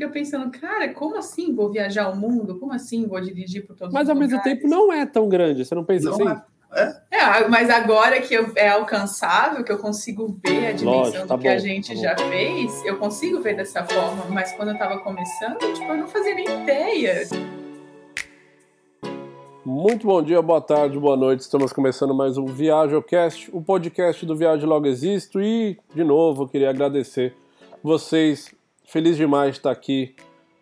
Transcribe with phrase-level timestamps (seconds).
[0.00, 2.58] fica pensando, cara, como assim vou viajar o mundo?
[2.58, 5.74] Como assim vou dirigir por todos Mas ao mesmo tempo não é tão grande, você
[5.74, 6.42] não pensa não assim?
[6.72, 6.94] É.
[7.10, 7.48] é.
[7.48, 11.42] mas agora que eu, é alcançável, que eu consigo ver a dimensão Lógico, tá do
[11.42, 14.24] que bom, a gente tá já fez, eu consigo ver dessa forma.
[14.30, 17.28] Mas quando eu estava começando, tipo, eu não fazia nem ideia.
[19.66, 21.40] Muito bom dia, boa tarde, boa noite.
[21.40, 25.40] Estamos começando mais um ViajoCast, o podcast do Viagem Logo Existo.
[25.42, 27.34] E, de novo, eu queria agradecer
[27.82, 28.59] vocês.
[28.90, 30.16] Feliz demais de estar aqui,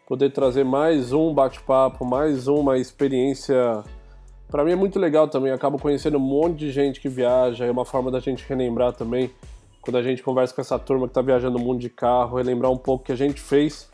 [0.07, 3.83] poder trazer mais um bate-papo, mais uma experiência.
[4.51, 5.51] Para mim é muito legal também.
[5.51, 7.65] acabo conhecendo um monte de gente que viaja.
[7.65, 9.31] É uma forma da gente relembrar também,
[9.81, 12.71] quando a gente conversa com essa turma que está viajando o mundo de carro, relembrar
[12.71, 13.89] um pouco o que a gente fez.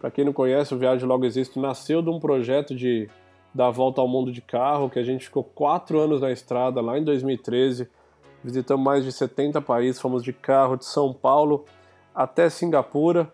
[0.00, 3.08] Para quem não conhece, o Viagem Logo Existo nasceu de um projeto de
[3.54, 6.98] da volta ao mundo de carro, que a gente ficou quatro anos na estrada lá
[6.98, 7.88] em 2013.
[8.42, 11.64] Visitamos mais de 70 países, fomos de carro de São Paulo
[12.12, 13.32] até Singapura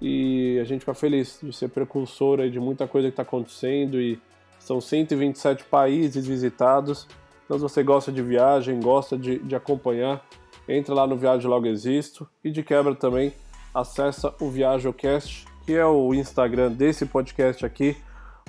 [0.00, 4.20] e a gente fica feliz de ser precursora de muita coisa que está acontecendo e
[4.58, 7.06] são 127 países visitados.
[7.44, 10.24] Então, se você gosta de viagem, gosta de, de acompanhar,
[10.68, 13.32] entra lá no Viagem Logo Existo e de quebra também
[13.74, 17.96] acessa o ViajoCast, que é o Instagram desse podcast aqui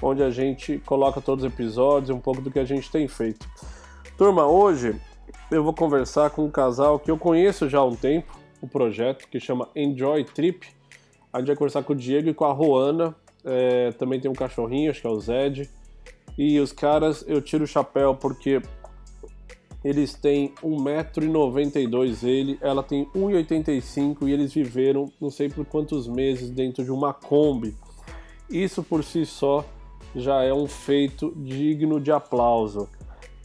[0.02, 3.08] onde a gente coloca todos os episódios e um pouco do que a gente tem
[3.08, 3.48] feito.
[4.18, 5.00] Turma, hoje
[5.52, 8.70] eu vou conversar com um casal que eu conheço já há um tempo, o um
[8.70, 10.68] projeto que chama Enjoy Trip.
[11.32, 14.36] A gente vai conversar com o Diego e com a Roana, é, também tem um
[14.36, 15.70] cachorrinho, acho que é o Zed.
[16.38, 18.62] E os caras, eu tiro o chapéu porque
[19.84, 26.50] eles têm 1,92m ele, ela tem 1,85m e eles viveram não sei por quantos meses
[26.50, 27.76] dentro de uma Kombi.
[28.50, 29.66] Isso por si só
[30.16, 32.90] já é um feito digno de aplauso.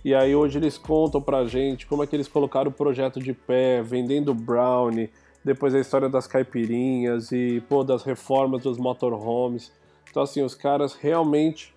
[0.05, 3.33] E aí hoje eles contam pra gente como é que eles colocaram o projeto de
[3.33, 5.11] pé, vendendo brownie,
[5.45, 9.73] depois a história das caipirinhas e pô, das reformas dos motorhomes.
[10.11, 11.75] Então assim, os caras realmente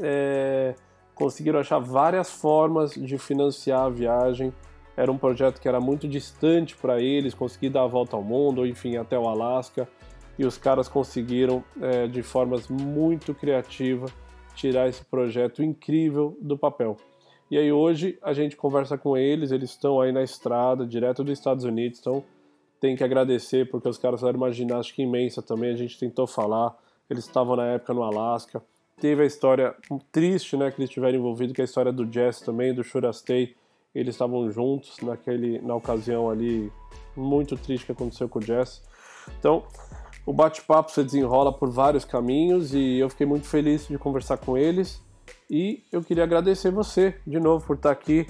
[0.00, 0.74] é,
[1.14, 4.52] conseguiram achar várias formas de financiar a viagem.
[4.96, 8.58] Era um projeto que era muito distante para eles, conseguir dar a volta ao mundo,
[8.58, 9.88] ou enfim, até o Alasca.
[10.38, 14.12] E os caras conseguiram, é, de formas muito criativas,
[14.54, 16.96] tirar esse projeto incrível do papel.
[17.50, 21.38] E aí hoje a gente conversa com eles, eles estão aí na estrada, direto dos
[21.38, 22.24] Estados Unidos, então
[22.84, 26.76] tem que agradecer porque os caras fizeram uma ginástica imensa também, a gente tentou falar,
[27.08, 28.62] eles estavam na época no Alasca.
[29.00, 29.74] Teve a história
[30.12, 33.54] triste, né, que eles tiveram envolvido, que é a história do Jess também, do Shurastei.
[33.94, 36.70] Eles estavam juntos naquele, na ocasião ali
[37.16, 38.82] muito triste que aconteceu com o Jess.
[39.38, 39.64] Então,
[40.26, 44.58] o bate-papo se desenrola por vários caminhos e eu fiquei muito feliz de conversar com
[44.58, 45.02] eles.
[45.50, 48.26] E eu queria agradecer você de novo por estar aqui.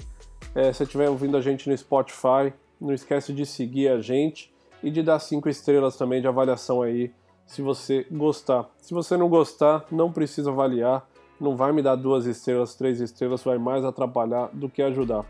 [0.55, 4.53] É, se estiver ouvindo a gente no Spotify, não esquece de seguir a gente
[4.83, 7.11] e de dar cinco estrelas também de avaliação aí,
[7.45, 8.69] se você gostar.
[8.79, 11.07] Se você não gostar, não precisa avaliar.
[11.39, 15.25] Não vai me dar duas estrelas, três estrelas, vai mais atrapalhar do que ajudar.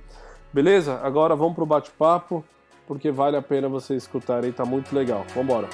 [0.53, 0.99] Beleza?
[1.01, 2.43] Agora vamos pro bate-papo,
[2.87, 5.25] porque vale a pena você escutar aí, tá muito legal.
[5.33, 5.67] Vambora!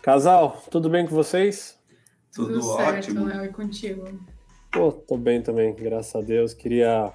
[0.00, 1.78] Casal, tudo bem com vocês?
[2.34, 3.24] Tudo, tudo ótimo.
[3.26, 4.04] Léo, e contigo?
[4.72, 6.54] Pô, tô bem também, graças a Deus.
[6.54, 7.12] Queria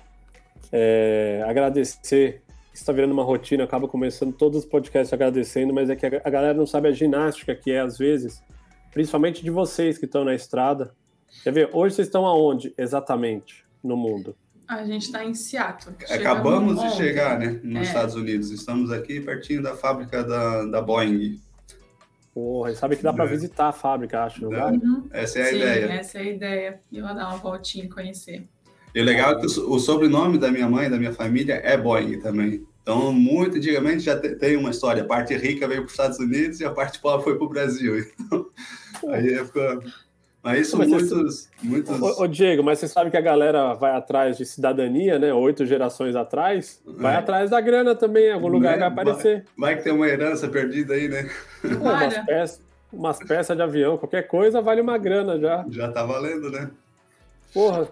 [0.71, 2.43] é, agradecer.
[2.71, 6.53] Está virando uma rotina, acaba começando todos os podcasts agradecendo, mas é que a galera
[6.53, 8.43] não sabe a ginástica que é às vezes,
[8.93, 10.93] principalmente de vocês que estão na estrada.
[11.43, 11.69] Quer ver?
[11.73, 14.35] Hoje vocês estão aonde exatamente no mundo?
[14.67, 15.95] A gente está em Seattle.
[16.11, 17.81] Acabamos de chegar, né, nos é.
[17.83, 18.51] Estados Unidos.
[18.51, 21.41] Estamos aqui pertinho da fábrica da, da Boeing.
[22.37, 23.29] Porra, sabe que dá para é.
[23.29, 24.45] visitar a fábrica, acho.
[24.45, 25.07] Uhum.
[25.09, 25.85] Essa é a Sim, ideia.
[25.85, 26.81] Essa é a ideia.
[26.91, 28.47] E lá dar uma voltinha e conhecer.
[28.93, 32.19] E o legal é que o sobrenome da minha mãe, da minha família, é Boeing
[32.19, 32.63] também.
[32.83, 35.01] Então, muito antigamente já tem uma história.
[35.01, 37.49] A parte rica veio para os Estados Unidos e a parte pobre foi para o
[37.49, 38.05] Brasil.
[38.99, 39.81] Então, aí ficou
[40.47, 41.49] mas isso mas muitos, você...
[41.61, 42.01] muitos...
[42.01, 45.33] Ô, ô, Diego, mas você sabe que a galera vai atrás de cidadania, né?
[45.33, 47.17] Oito gerações atrás, vai é.
[47.17, 49.45] atrás da grana também, em algum lugar é, vai aparecer.
[49.57, 51.29] Vai, vai, que tem uma herança perdida aí, né?
[51.63, 52.61] umas, peças,
[52.93, 55.65] umas peças de avião, qualquer coisa vale uma grana já.
[55.69, 56.69] Já tá valendo, né?
[57.53, 57.89] Porra,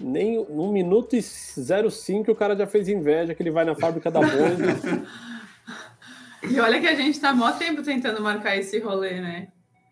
[0.00, 4.10] nem um minuto e 05 o cara já fez inveja que ele vai na fábrica
[4.10, 5.02] da Boeing.
[6.48, 9.48] e olha que a gente tá mó tempo tentando marcar esse rolê, né?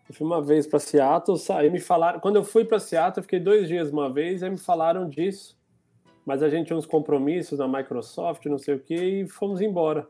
[0.09, 2.19] Eu fui uma vez para Seattle, aí me falaram.
[2.19, 5.57] Quando eu fui para Seattle, eu fiquei dois dias uma vez, aí me falaram disso.
[6.25, 10.07] Mas a gente tinha uns compromissos na Microsoft, não sei o que, e fomos embora.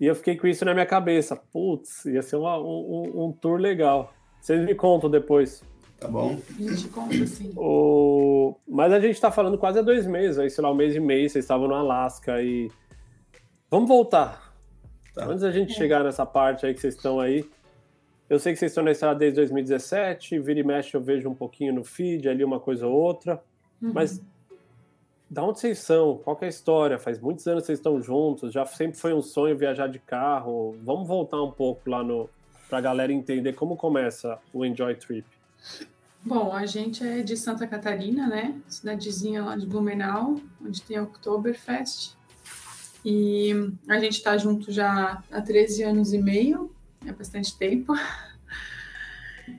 [0.00, 1.36] E eu fiquei com isso na minha cabeça.
[1.36, 4.12] Putz, ia ser uma, um, um, tour legal.
[4.40, 5.62] Vocês me contam depois.
[5.98, 6.36] Tá bom.
[6.58, 7.52] A gente conta, sim.
[7.56, 8.56] O...
[8.68, 11.00] Mas a gente tá falando quase há dois meses, aí, sei lá, um mês e
[11.00, 12.70] meio, vocês estavam no Alasca e.
[13.70, 14.54] Vamos voltar.
[15.14, 15.24] Tá.
[15.26, 15.76] Antes da gente é.
[15.76, 17.48] chegar nessa parte aí que vocês estão aí,
[18.34, 21.34] eu sei que vocês estão na estrada desde 2017, vira e mexe eu vejo um
[21.34, 23.42] pouquinho no feed, ali uma coisa ou outra,
[23.80, 23.92] uhum.
[23.92, 24.20] mas
[25.30, 26.18] da onde vocês são?
[26.18, 26.98] Qual é a história?
[26.98, 30.76] Faz muitos anos que vocês estão juntos, já sempre foi um sonho viajar de carro.
[30.82, 32.28] Vamos voltar um pouco lá no
[32.68, 35.26] para a galera entender como começa o Enjoy Trip.
[36.24, 38.58] Bom, a gente é de Santa Catarina, né?
[38.66, 42.16] Cidadezinha lá de Blumenau, onde tem o Oktoberfest.
[43.04, 43.52] E
[43.86, 46.73] a gente está junto já há 13 anos e meio,
[47.06, 47.94] é bastante tempo.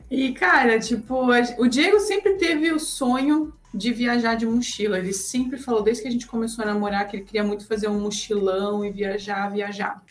[0.09, 1.27] E, cara, tipo,
[1.57, 4.97] o Diego sempre teve o sonho de viajar de mochila.
[4.97, 7.87] Ele sempre falou, desde que a gente começou a namorar, que ele queria muito fazer
[7.87, 10.01] um mochilão e viajar, viajar.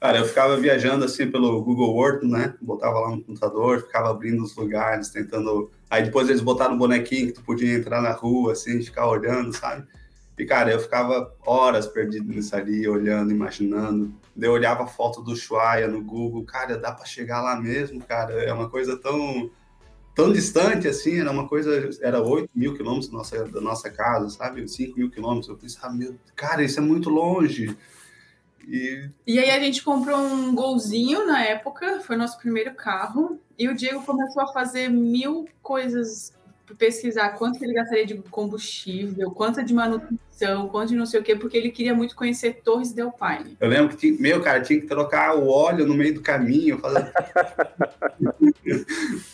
[0.00, 2.54] Cara, eu ficava viajando assim pelo Google Earth, né?
[2.62, 5.70] Botava lá no computador, ficava abrindo os lugares, tentando.
[5.90, 9.54] Aí depois eles botaram um bonequinho que tu podia entrar na rua, assim, ficar olhando,
[9.54, 9.86] sabe?
[10.38, 14.14] E, cara, eu ficava horas perdido nisso ali, olhando, imaginando.
[14.38, 18.32] Eu olhava a foto do Chuaia no Google, cara, dá para chegar lá mesmo, cara.
[18.42, 19.50] É uma coisa tão,
[20.14, 24.28] tão distante assim, era uma coisa, era 8 mil quilômetros da nossa, da nossa casa,
[24.30, 24.66] sabe?
[24.66, 25.48] 5 mil quilômetros.
[25.48, 27.76] Eu pensava, meu, cara, isso é muito longe.
[28.66, 29.08] E...
[29.26, 33.74] e aí a gente comprou um golzinho na época, foi nosso primeiro carro, e o
[33.74, 36.32] Diego começou a fazer mil coisas
[36.76, 41.36] pesquisar quanto ele gastaria de combustível, quanto de manutenção, quanto de não sei o quê,
[41.36, 43.56] porque ele queria muito conhecer Torres del Paine.
[43.60, 46.78] Eu lembro que, tinha, meu, cara, tinha que trocar o óleo no meio do caminho.
[46.78, 47.12] Fazer...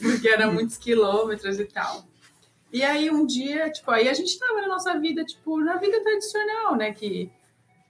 [0.00, 2.04] porque eram muitos quilômetros e tal.
[2.72, 6.02] E aí um dia, tipo, aí a gente tava na nossa vida, tipo, na vida
[6.02, 7.30] tradicional, né, que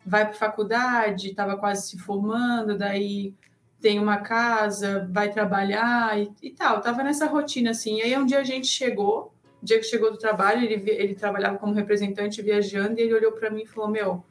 [0.05, 3.35] vai para faculdade, tava quase se formando, daí
[3.81, 6.81] tem uma casa, vai trabalhar e, e tal.
[6.81, 7.99] Tava nessa rotina assim.
[7.99, 9.33] E aí um dia a gente chegou
[9.67, 13.51] dia que chegou do trabalho, ele, ele trabalhava como representante viajando, e ele olhou para
[13.51, 14.25] mim e falou: Meu,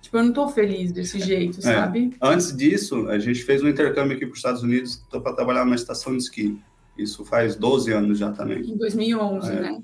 [0.00, 1.62] tipo, eu não tô feliz desse jeito, é.
[1.62, 2.14] sabe?
[2.20, 5.76] Antes disso, a gente fez um intercâmbio aqui para os Estados Unidos para trabalhar numa
[5.76, 6.58] estação de esqui.
[6.96, 8.60] Isso faz 12 anos já também.
[8.60, 9.60] Em 2011, é.
[9.60, 9.82] né?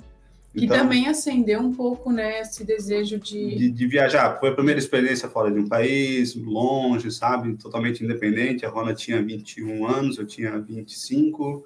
[0.54, 3.54] Que então, também acendeu um pouco, né, esse desejo de...
[3.54, 3.70] de...
[3.70, 3.86] de.
[3.86, 4.40] viajar.
[4.40, 7.54] Foi a primeira experiência fora de um país, longe, sabe?
[7.56, 8.64] Totalmente independente.
[8.64, 11.64] A Rona tinha 21 anos, eu tinha 25.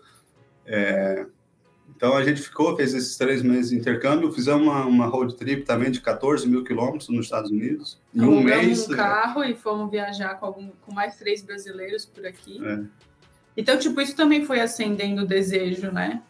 [0.66, 1.26] É,
[1.94, 5.64] então a gente ficou, fez esses três meses de intercâmbio, fizemos uma, uma road trip
[5.64, 8.00] também de 14 mil quilômetros nos Estados Unidos.
[8.14, 8.88] Em um mês.
[8.88, 12.60] um carro e fomos viajar com, algum, com mais três brasileiros por aqui.
[12.64, 12.80] É.
[13.56, 16.22] Então, tipo, isso também foi acendendo o desejo, né?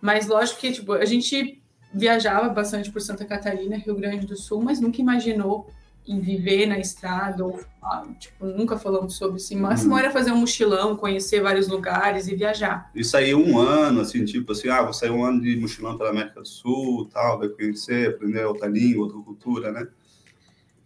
[0.00, 1.60] Mas lógico que, tipo, a gente
[1.92, 5.68] viajava bastante por Santa Catarina, Rio Grande do Sul, mas nunca imaginou
[6.06, 9.56] em viver na estrada, ou, ah, tipo, nunca falamos sobre isso.
[9.56, 9.98] Máximo hum.
[9.98, 12.90] era fazer um mochilão, conhecer vários lugares e viajar.
[12.94, 16.10] E sair um ano, assim, tipo assim, ah, vou sair um ano de mochilão pela
[16.10, 19.88] América do Sul, tal, vai conhecer, aprender outra língua, outra cultura, né?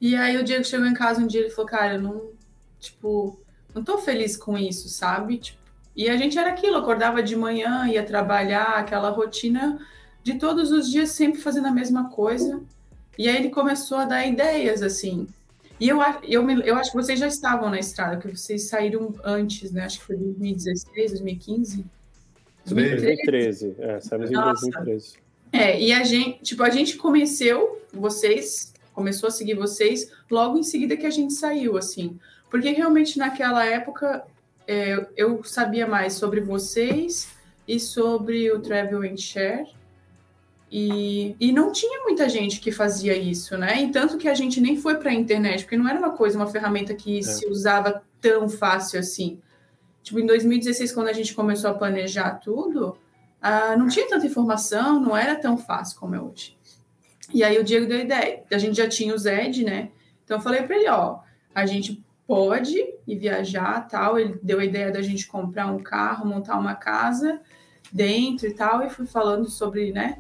[0.00, 2.30] E aí o Diego chegou em casa um dia e falou, cara, eu não,
[2.78, 3.40] tipo,
[3.74, 5.38] não tô feliz com isso, sabe?
[5.38, 5.58] Tipo,
[5.96, 9.84] e a gente era aquilo, acordava de manhã, ia trabalhar, aquela rotina
[10.22, 12.62] de todos os dias sempre fazendo a mesma coisa.
[13.18, 15.26] E aí ele começou a dar ideias, assim.
[15.80, 19.72] E eu, eu, eu acho que vocês já estavam na estrada, que vocês saíram antes,
[19.72, 19.84] né?
[19.84, 21.84] Acho que foi 2016, 2015.
[22.66, 25.16] 2013, é, saímos em 2013.
[25.52, 30.62] É, e a gente, tipo, a gente começou, vocês, começou a seguir vocês logo em
[30.62, 32.18] seguida que a gente saiu, assim.
[32.50, 34.24] Porque realmente naquela época
[34.66, 37.28] é, eu sabia mais sobre vocês
[37.66, 39.66] e sobre o Travel and Share.
[40.70, 43.82] E, e não tinha muita gente que fazia isso, né?
[43.82, 46.38] E tanto que a gente nem foi para a internet, porque não era uma coisa,
[46.38, 47.22] uma ferramenta que é.
[47.22, 49.40] se usava tão fácil assim.
[50.02, 52.96] Tipo, em 2016, quando a gente começou a planejar tudo,
[53.40, 56.56] ah, não tinha tanta informação, não era tão fácil como é hoje.
[57.32, 58.42] E aí o Diego deu a ideia.
[58.50, 59.90] A gente já tinha o Zed, né?
[60.24, 61.20] Então eu falei para ele, ó,
[61.54, 64.18] a gente pode ir viajar, tal.
[64.18, 67.40] Ele deu a ideia da gente comprar um carro, montar uma casa
[67.92, 70.18] dentro e tal, e fui falando sobre, né,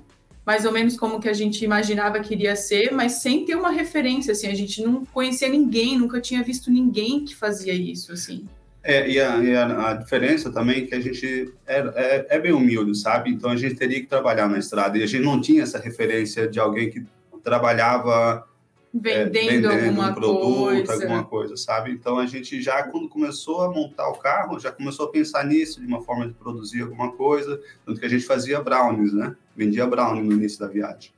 [0.48, 3.70] mais ou menos como que a gente imaginava que iria ser, mas sem ter uma
[3.70, 8.48] referência, assim, a gente não conhecia ninguém, nunca tinha visto ninguém que fazia isso, assim.
[8.82, 12.38] É, e, a, e a, a, diferença também é que a gente é, é, é,
[12.38, 13.28] bem humilde, sabe?
[13.28, 16.48] Então a gente teria que trabalhar na estrada e a gente não tinha essa referência
[16.48, 17.04] de alguém que
[17.44, 18.48] trabalhava
[18.92, 20.92] vendendo, é, vendendo alguma um produto, coisa.
[20.92, 21.90] alguma coisa, sabe?
[21.90, 25.80] Então a gente já quando começou a montar o carro, já começou a pensar nisso
[25.80, 29.36] de uma forma de produzir alguma coisa, tanto que a gente fazia brownies, né?
[29.56, 31.12] Vendia brownie no início da viagem.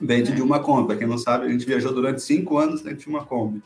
[0.00, 0.36] Dentro é.
[0.36, 3.08] de uma Kombi, para quem não sabe, a gente viajou durante cinco anos dentro de
[3.08, 3.62] uma Kombi.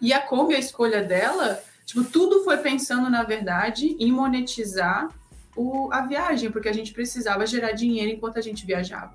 [0.00, 5.08] E a Kombi, a escolha dela, tipo, tudo foi pensando na verdade em monetizar
[5.56, 9.14] o, a viagem, porque a gente precisava gerar dinheiro enquanto a gente viajava.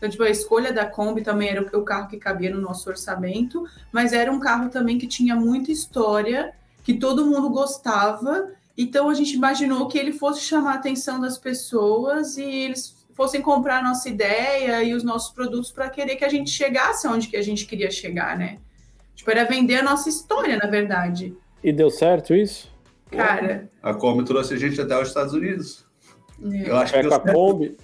[0.00, 3.66] Então, tipo, a escolha da Kombi também era o carro que cabia no nosso orçamento,
[3.92, 8.48] mas era um carro também que tinha muita história que todo mundo gostava.
[8.78, 13.42] Então a gente imaginou que ele fosse chamar a atenção das pessoas e eles fossem
[13.42, 17.28] comprar a nossa ideia e os nossos produtos para querer que a gente chegasse onde
[17.28, 18.56] que a gente queria chegar, né?
[19.14, 21.36] Tipo, era vender a nossa história, na verdade.
[21.62, 22.72] E deu certo isso?
[23.10, 23.68] Cara.
[23.82, 25.84] A Kombi trouxe a gente até os Estados Unidos.
[26.42, 26.70] É.
[26.70, 27.76] Eu acho é, que com a Kombi.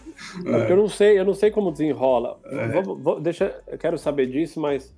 [0.45, 0.73] É.
[0.73, 2.39] Eu não sei, eu não sei como desenrola.
[2.45, 2.69] É.
[2.69, 4.95] Vou, vou, deixa, eu quero saber disso, mas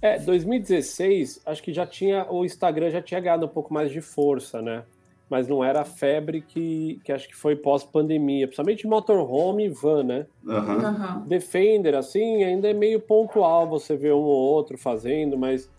[0.00, 1.40] é 2016.
[1.46, 4.84] Acho que já tinha o Instagram já tinha ganhado um pouco mais de força, né?
[5.28, 10.04] Mas não era a febre que, que acho que foi pós-pandemia, principalmente motorhome e van,
[10.04, 10.26] né?
[10.44, 10.56] Uhum.
[10.56, 11.26] Uhum.
[11.26, 15.70] Defender, assim, ainda é meio pontual você ver um ou outro fazendo, mas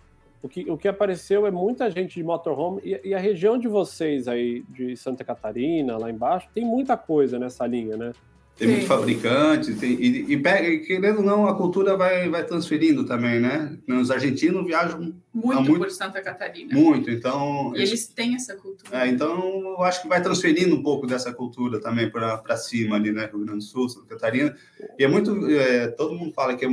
[0.46, 3.68] o que, o que apareceu é muita gente de motorhome e, e, a região de
[3.68, 8.12] vocês aí, de Santa Catarina, lá embaixo, tem muita coisa nessa linha, né?
[8.58, 13.06] Tem muito fabricante, tem, e, e, e, querendo ou não, a cultura vai, vai transferindo
[13.06, 13.78] também, né?
[13.88, 16.74] Os argentinos viajam muito, muito por Santa Catarina.
[16.74, 17.74] Muito, então.
[17.76, 19.04] E eles têm essa cultura.
[19.04, 19.42] É, então,
[19.78, 23.26] eu acho que vai transferindo um pouco dessa cultura também para cima ali, né?
[23.26, 24.56] Rio Grande do Sul, Santa Catarina.
[24.98, 25.50] E é muito.
[25.50, 26.70] É, todo mundo fala que é.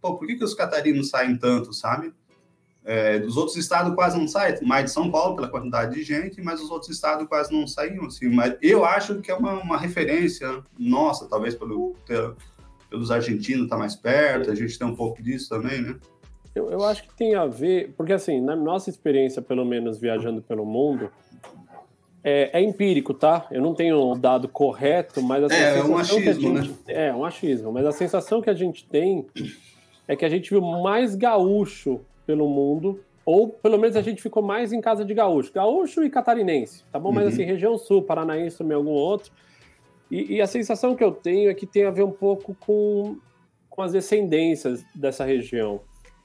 [0.00, 2.14] Pô, por que, que os catarinos saem tanto, sabe?
[2.88, 6.40] É, dos outros estados quase não sai, mais de São Paulo pela quantidade de gente,
[6.40, 8.28] mas os outros estados quase não saíam assim.
[8.28, 12.36] Mas eu acho que é uma, uma referência nossa, talvez pelo, pelo
[12.88, 15.96] pelos argentinos estar tá mais perto, a gente tem um pouco disso também, né?
[16.54, 20.40] Eu, eu acho que tem a ver, porque assim, na nossa experiência, pelo menos viajando
[20.40, 21.10] pelo mundo,
[22.24, 23.46] é, é, empírico, tá?
[23.50, 26.76] Eu não tenho o dado correto, mas a é, é um achismo, gente, né?
[26.88, 29.26] É, um achismo, mas a sensação que a gente tem
[30.08, 34.42] é que a gente viu mais gaúcho pelo mundo, ou pelo menos a gente ficou
[34.42, 37.08] mais em casa de gaúcho, gaúcho e catarinense, tá bom?
[37.08, 37.14] Uhum.
[37.16, 39.32] Mas assim, região sul, paranaense também algum outro.
[40.10, 43.16] E, e, a sensação que eu tenho é que tem a ver um pouco com,
[43.68, 45.80] com as descendências dessa região.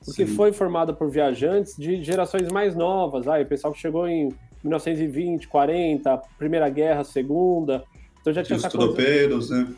[0.06, 0.36] Porque Sim.
[0.36, 4.30] foi formada por viajantes de gerações mais novas, aí, o pessoal que chegou em
[4.64, 7.84] 1920, 40, Primeira Guerra, Segunda.
[8.20, 9.64] Então já tinha Os essa tropeiros, coisa...
[9.64, 9.76] né?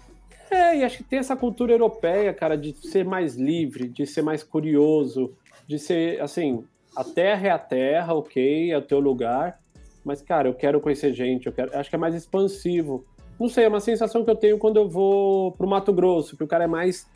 [0.51, 4.21] É, e acho que tem essa cultura europeia, cara, de ser mais livre, de ser
[4.21, 5.33] mais curioso,
[5.67, 6.63] de ser, assim,
[6.95, 9.59] a terra é a terra, ok, é o teu lugar,
[10.03, 13.05] mas, cara, eu quero conhecer gente, eu quero, acho que é mais expansivo.
[13.39, 16.43] Não sei, é uma sensação que eu tenho quando eu vou pro Mato Grosso, que
[16.43, 17.07] o cara é mais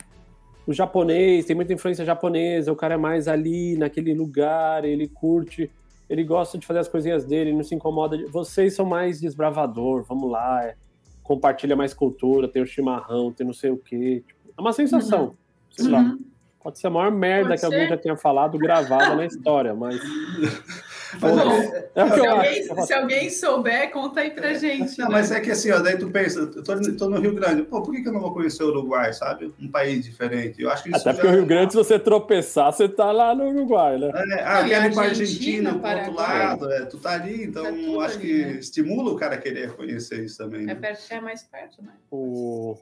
[0.66, 5.70] o japonês, tem muita influência japonesa, o cara é mais ali naquele lugar, ele curte,
[6.10, 8.18] ele gosta de fazer as coisinhas dele, não se incomoda.
[8.18, 8.26] De...
[8.26, 10.76] Vocês são mais desbravador, vamos lá, é,
[11.22, 14.22] compartilha mais cultura, tem o chimarrão, tem não sei o quê.
[14.26, 15.34] Tipo, é uma sensação, uhum.
[15.70, 16.18] sei uhum.
[16.68, 17.66] Pode ser a maior merda Pode que ser?
[17.66, 19.98] alguém já tenha falado gravada na história, mas.
[21.18, 21.38] Bom,
[21.94, 24.98] é se, alguém, se, alguém, souber, conta aí pra gente.
[24.98, 25.12] Não, né?
[25.12, 27.80] mas é que assim, ó, daí tu pensa, eu tô, tô, no Rio Grande, pô,
[27.80, 29.50] por que, que eu não vou conhecer o Uruguai, sabe?
[29.58, 30.60] Um país diferente.
[30.60, 33.48] Eu acho que Até porque o Rio Grande, se você tropeçar, você tá lá no
[33.48, 34.10] Uruguai, né?
[34.14, 38.04] É, ah, quero ir pra Argentina, pro outro lado, é, tu tá ali, então tá
[38.04, 38.50] acho ali, que né?
[38.58, 40.66] estimula o cara a querer conhecer isso também.
[40.66, 40.72] Né?
[40.72, 41.92] É, perto, é mais perto, né?
[42.10, 42.76] O...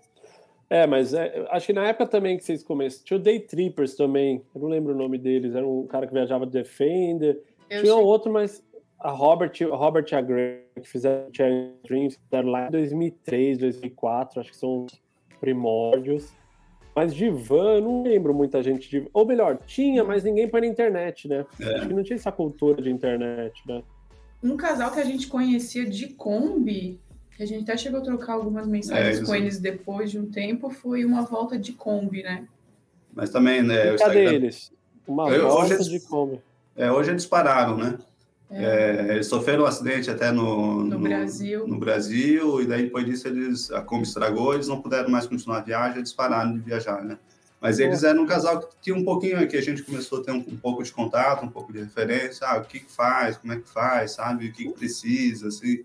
[0.69, 3.95] É, mas é, acho que na época também que vocês começaram, tinha o Day Trippers
[3.95, 7.83] também, eu não lembro o nome deles, era um cara que viajava de Defender, eu
[7.83, 8.03] tinha sei.
[8.03, 8.65] outro, mas
[8.99, 11.31] a Robert, a Robert e a Greg, que fizeram
[11.85, 14.87] Dreams, fizeram lá em 2003, 2004, acho que são
[15.41, 16.33] primórdios.
[16.95, 19.07] Mas de van, eu não lembro muita gente de.
[19.13, 21.45] Ou melhor, tinha, mas ninguém põe na internet, né?
[21.61, 21.75] É.
[21.75, 23.83] Acho que não tinha essa cultura de internet, né?
[24.43, 26.99] Um casal que a gente conhecia de Kombi
[27.37, 30.26] que a gente até chegou a trocar algumas mensagens é, com eles depois de um
[30.26, 32.47] tempo, foi uma volta de Kombi, né?
[33.14, 33.95] Mas também, né?
[33.97, 34.73] Cadê eles?
[35.07, 36.40] Uma eu, volta hoje, de Kombi.
[36.75, 37.99] É, hoje eles pararam, né?
[38.50, 38.64] É.
[38.64, 41.66] É, eles sofreram um acidente até no, no, no, Brasil.
[41.66, 45.59] No Brasil, e daí depois disso eles, a Kombi estragou, eles não puderam mais continuar
[45.59, 47.19] a viagem, eles pararam de viajar, né?
[47.61, 50.31] Mas eles eram um casal que tinha um pouquinho aqui, a gente começou a ter
[50.31, 53.52] um, um, pouco de contato, um pouco de referência, ah, o que, que faz, como
[53.52, 55.85] é que faz, sabe, o que, que precisa, assim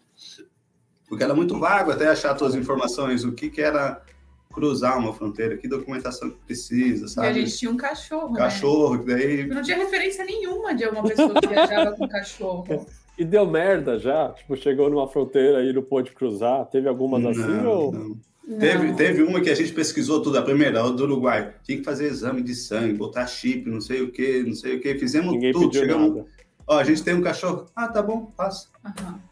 [1.12, 4.02] porque era muito vago até achar todas as informações, o que, que era
[4.50, 7.28] cruzar uma fronteira, que documentação que precisa, sabe?
[7.28, 9.16] E a gente tinha um cachorro, Cachorro, né?
[9.16, 9.46] daí...
[9.46, 12.88] Não tinha referência nenhuma de alguma pessoa que viajava com cachorro.
[13.18, 14.30] E deu merda já?
[14.30, 16.66] Tipo, chegou numa fronteira e não pôde cruzar?
[16.68, 17.92] Teve algumas assim não, ou...
[17.92, 18.18] Não.
[18.48, 18.58] Não.
[18.58, 21.54] Teve, teve uma que a gente pesquisou tudo, a primeira, a do Uruguai.
[21.62, 24.80] Tinha que fazer exame de sangue, botar chip, não sei o que, não sei o
[24.80, 24.96] que.
[24.96, 25.78] Fizemos Ninguém tudo.
[25.78, 26.16] Chegamos...
[26.16, 26.26] Nada.
[26.66, 27.66] Ó, a gente tem um cachorro.
[27.76, 28.70] Ah, tá bom, passa.
[28.84, 29.31] Uhum.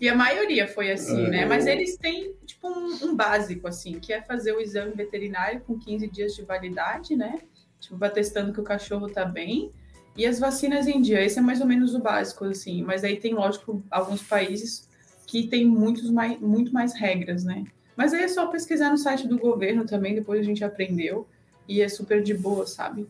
[0.00, 1.46] E a maioria foi assim, é, né?
[1.46, 5.78] Mas eles têm, tipo, um, um, básico, assim, que é fazer o exame veterinário com
[5.78, 7.40] 15 dias de validade, né?
[7.80, 9.72] Tipo, vai testando que o cachorro tá bem.
[10.16, 12.82] E as vacinas em dia, esse é mais ou menos o básico, assim.
[12.82, 14.88] Mas aí tem, lógico, alguns países
[15.26, 17.64] que tem muitos mais, muito mais regras, né?
[17.96, 21.26] Mas aí é só pesquisar no site do governo também, depois a gente aprendeu.
[21.68, 23.06] E é super de boa, sabe?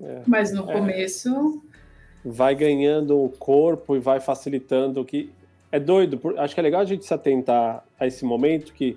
[0.00, 0.72] É, Mas no é.
[0.72, 1.62] começo
[2.24, 5.30] vai ganhando o corpo e vai facilitando que
[5.70, 8.96] é doido, acho que é legal a gente se atentar a esse momento que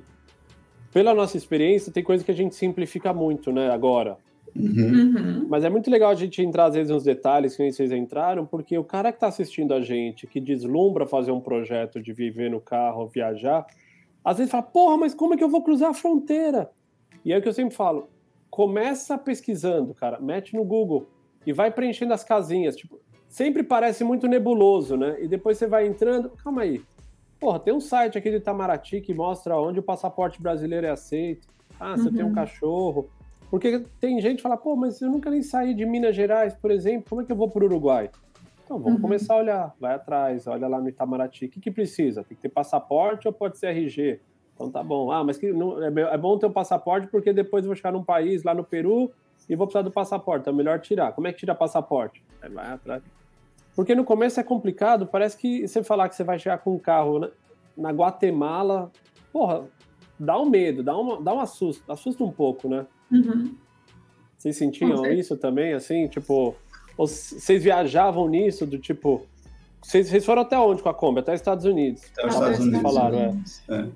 [0.93, 4.17] pela nossa experiência tem coisa que a gente simplifica muito, né, agora.
[4.55, 5.15] Uhum.
[5.15, 5.47] Uhum.
[5.49, 8.77] Mas é muito legal a gente entrar às vezes nos detalhes que vocês entraram, porque
[8.77, 12.61] o cara que está assistindo a gente, que deslumbra fazer um projeto de viver no
[12.61, 13.67] carro, viajar,
[14.23, 16.69] às vezes fala, porra, mas como é que eu vou cruzar a fronteira?
[17.23, 18.07] E é o que eu sempre falo,
[18.49, 21.07] começa pesquisando, cara, mete no Google
[21.45, 22.99] e vai preenchendo as casinhas, tipo,
[23.37, 25.15] sempre parece muito nebuloso, né?
[25.21, 26.81] E depois você vai entrando, calma aí,
[27.39, 31.47] porra, tem um site aqui de Itamaraty que mostra onde o passaporte brasileiro é aceito.
[31.79, 32.15] Ah, você Uhum.
[32.15, 33.07] tem um cachorro.
[33.51, 36.71] Porque tem gente que fala, pô, mas eu nunca nem saí de Minas Gerais, por
[36.71, 38.09] exemplo, como é que eu vou para o Uruguai?
[38.65, 39.01] Então, vamos Uhum.
[39.03, 42.23] começar a olhar, vai atrás, olha lá no Itamaraty, o que, que precisa?
[42.23, 44.19] Tem que ter passaporte ou pode ser RG?
[44.55, 45.11] Então tá bom.
[45.11, 47.91] Ah, mas que não, é, é bom ter um passaporte porque depois eu vou chegar
[47.91, 49.11] num país, lá no Peru,
[49.47, 51.11] e vou precisar do passaporte, então é melhor tirar.
[51.13, 52.21] Como é que tira passaporte?
[52.41, 53.03] Aí vai atrás.
[53.77, 56.79] Porque no começo é complicado, parece que você falar que você vai chegar com um
[56.79, 57.29] carro na,
[57.77, 58.91] na Guatemala,
[59.31, 59.65] porra,
[60.19, 62.87] dá um medo, dá, uma, dá um assusto, assusta um pouco, né?
[63.11, 63.53] Uhum.
[64.35, 66.55] Vocês sentiam isso também, assim, tipo,
[66.97, 69.27] vocês viajavam nisso, do tipo,
[69.79, 71.19] vocês, vocês foram até onde com a Kombi?
[71.19, 72.01] Até Estados Unidos.
[72.13, 72.81] Até os Estados Unidos.
[72.81, 73.19] Falaram,
[73.69, 73.75] é.
[73.75, 73.87] É.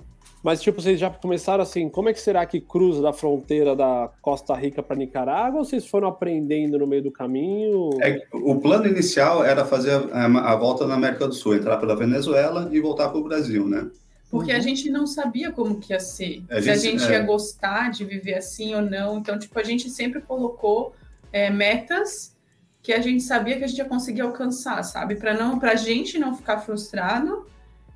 [0.43, 4.09] Mas, tipo, vocês já começaram assim, como é que será que cruza da fronteira da
[4.21, 7.91] Costa Rica para Nicarágua ou vocês foram aprendendo no meio do caminho?
[8.01, 11.95] É o plano inicial era fazer a, a volta na América do Sul, entrar pela
[11.95, 13.87] Venezuela e voltar para o Brasil, né?
[14.31, 14.61] Porque a Uhum.
[14.61, 16.41] gente não sabia como que ia ser.
[16.49, 17.17] A se a gente- gente é.
[17.17, 19.17] ia gostar de viver assim ou não.
[19.19, 20.95] Então, tipo, a gente sempre colocou
[21.33, 22.35] é, metas
[22.81, 25.15] que a gente sabia que a gente ia conseguir alcançar, sabe?
[25.15, 27.45] Para não, pra gente não ficar frustrado.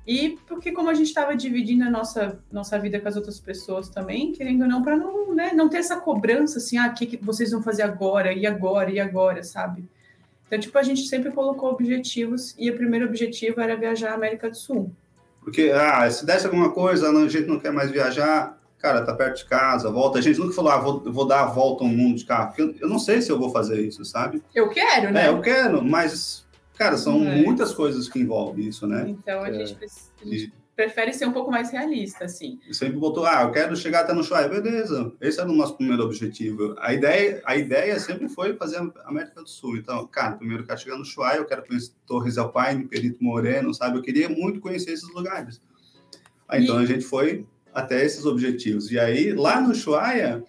[0.06, 3.88] E porque como a gente estava dividindo a nossa, nossa vida com as outras pessoas
[3.88, 7.06] também, querendo ou não, para não, né, não ter essa cobrança assim, ah, o que,
[7.06, 9.84] que vocês vão fazer agora, e agora, e agora, sabe?
[10.46, 14.48] Então, tipo, a gente sempre colocou objetivos, e o primeiro objetivo era viajar à América
[14.48, 14.92] do Sul.
[15.42, 19.38] Porque, ah, se desse alguma coisa, a gente não quer mais viajar, cara, tá perto
[19.38, 20.18] de casa, volta.
[20.18, 22.48] A gente nunca falou, ah, vou, vou dar a volta ao mundo de carro.
[22.48, 24.42] Porque eu, eu não sei se eu vou fazer isso, sabe?
[24.54, 25.26] Eu quero, né?
[25.26, 26.45] É, eu quero, mas,
[26.76, 27.42] cara, são É.
[27.42, 29.06] muitas coisas que envolvem isso, né?
[29.08, 29.52] Então a, É.
[29.66, 29.86] gente, pre-
[30.22, 32.58] a gente prefere ser um pouco mais realista, assim.
[32.70, 34.46] Sempre botou, ah, eu quero chegar até no Ushuaia.
[34.48, 36.74] Beleza, esse era o nosso primeiro objetivo.
[36.78, 39.78] A ideia, a ideia sempre foi fazer a América do Sul.
[39.78, 43.24] Então, cara, primeiro eu quero chegar no Ushuaia, eu quero conhecer Torres del Paine, Perito
[43.24, 43.96] Moreno, sabe?
[43.96, 45.60] Eu queria muito conhecer esses lugares.
[46.46, 48.90] Aí, então, E- a gente foi até esses objetivos.
[48.90, 50.44] E aí, lá no Ushuaia,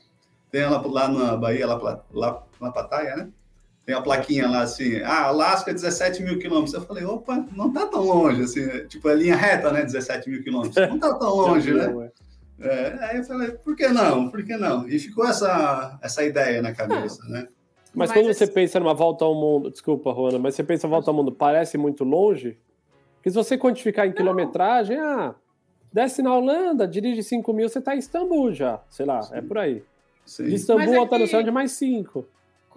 [0.51, 3.29] tem lá, lá na Bahia, lá, lá, lá na Pataia, né?
[3.87, 6.73] Tem a plaquinha lá assim, ah, Alasca, 17 mil quilômetros.
[6.73, 8.79] Eu falei, opa, não tá tão longe, assim, né?
[8.81, 9.81] tipo, é linha reta, né?
[9.81, 10.75] 17 mil quilômetros.
[10.89, 12.11] Não tá tão longe, né?
[12.59, 14.29] É, aí eu falei, por que não?
[14.29, 14.85] Por que não?
[14.89, 17.47] E ficou essa, essa ideia na cabeça, né?
[17.95, 20.89] Mas, Mas quando você pensa numa volta ao mundo, desculpa, Juana, mas você pensa em
[20.89, 22.57] volta ao mundo, parece muito longe?
[23.15, 25.33] Porque se você quantificar em quilometragem, ah,
[25.93, 28.81] desce na Holanda, dirige 5 mil, você tá em Istambul já.
[28.89, 29.81] Sei lá, é por aí.
[30.25, 30.43] Sim.
[30.43, 32.27] De Istambul é até no céu de mais 5.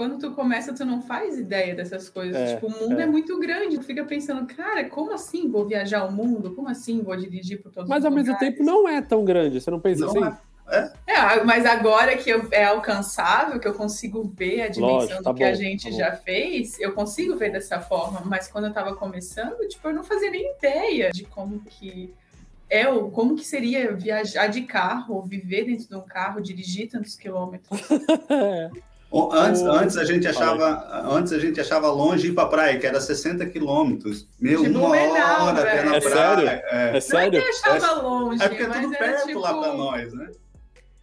[0.00, 2.34] Quando tu começa, tu não faz ideia dessas coisas.
[2.34, 3.02] É, tipo, o mundo é.
[3.02, 3.06] é.
[3.06, 3.76] muito grande.
[3.76, 6.54] Tu fica pensando, cara, como assim vou viajar o mundo?
[6.54, 9.60] Como assim vou dirigir por todos Mas os ao mesmo tempo não é tão grande,
[9.60, 10.38] você não pensa Não assim?
[11.06, 15.32] É, mas agora que eu- é alcançável, que eu consigo ver a dimensão Lógico, tá
[15.32, 15.96] do que a bom, gente tá bom.
[15.98, 18.22] já fez, eu consigo ver dessa forma.
[18.24, 22.14] Mas quando eu tava começando, tipo, eu não fazia nem ideia de como que
[22.70, 27.16] é o como que seria viajar de carro, viver dentro de um carro, dirigir tantos
[27.16, 27.78] quilômetros.
[29.12, 32.86] Antes, O- antes, a gente achava, antes a gente achava longe ir para praia, que
[32.86, 34.28] era 60 quilômetros.
[34.38, 36.36] Meu, Tipo, uma hora até na É praia.
[36.36, 36.48] sério?
[36.48, 37.40] É, É sério?
[37.42, 39.40] Eu achava longe, É porque é tudo perto tipo...
[39.40, 40.30] lá para nós, né?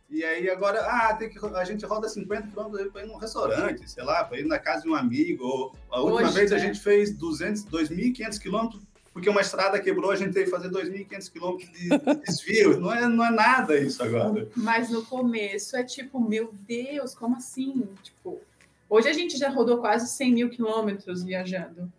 [0.09, 3.89] E aí agora, ah, tem que, a gente roda 50 quilômetros para ir num restaurante,
[3.91, 5.43] sei lá, para ir na casa de um amigo.
[5.43, 6.61] Ou, a última Hoje, vez a né?
[6.61, 8.81] gente fez 200, 2.500 quilômetros,
[9.17, 12.79] porque uma estrada quebrou, a gente teve que fazer 2.500 quilômetros de de desvio.
[12.79, 14.47] Não é, não é nada isso agora.
[14.55, 17.83] Mas no começo é tipo, meu Deus, como assim?
[18.03, 18.39] Tipo,
[18.87, 21.91] hoje a gente já rodou quase 100 mil quilômetros viajando.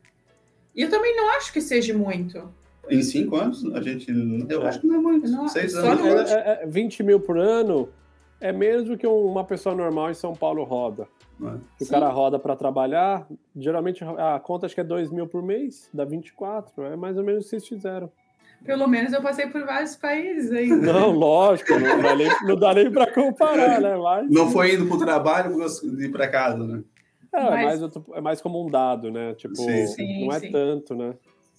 [0.77, 2.55] E eu também não acho que seja muito.
[2.89, 4.07] Em cinco anos, a gente,
[4.49, 4.69] eu É.
[4.69, 5.29] acho que não é muito.
[5.29, 6.31] Não, Seis só anos.
[6.31, 7.89] É, é, é 20 mil por ano
[8.41, 11.09] é menos do que uma pessoa normal em São Paulo roda.
[11.40, 11.85] É?
[11.85, 15.88] O cara roda para trabalhar, geralmente a conta acho que é 2 mil por mês,
[15.94, 16.83] dá 24.
[16.85, 18.11] É mais ou menos o que vocês fizeram.
[18.64, 20.92] Pelo menos eu passei por vários países ainda.
[20.92, 23.96] Não, lógico, não dá nem, não dá nem para comparar, né?
[23.96, 25.57] Mas, Não foi indo para o trabalho
[26.01, 26.83] ir para casa, né?
[27.33, 29.35] é, é Mas- mais, outro- é mais como um dado, né?
[29.35, 30.24] Tipo, Sim, sim.
[30.27, 31.14] não é Sim, tanto, né?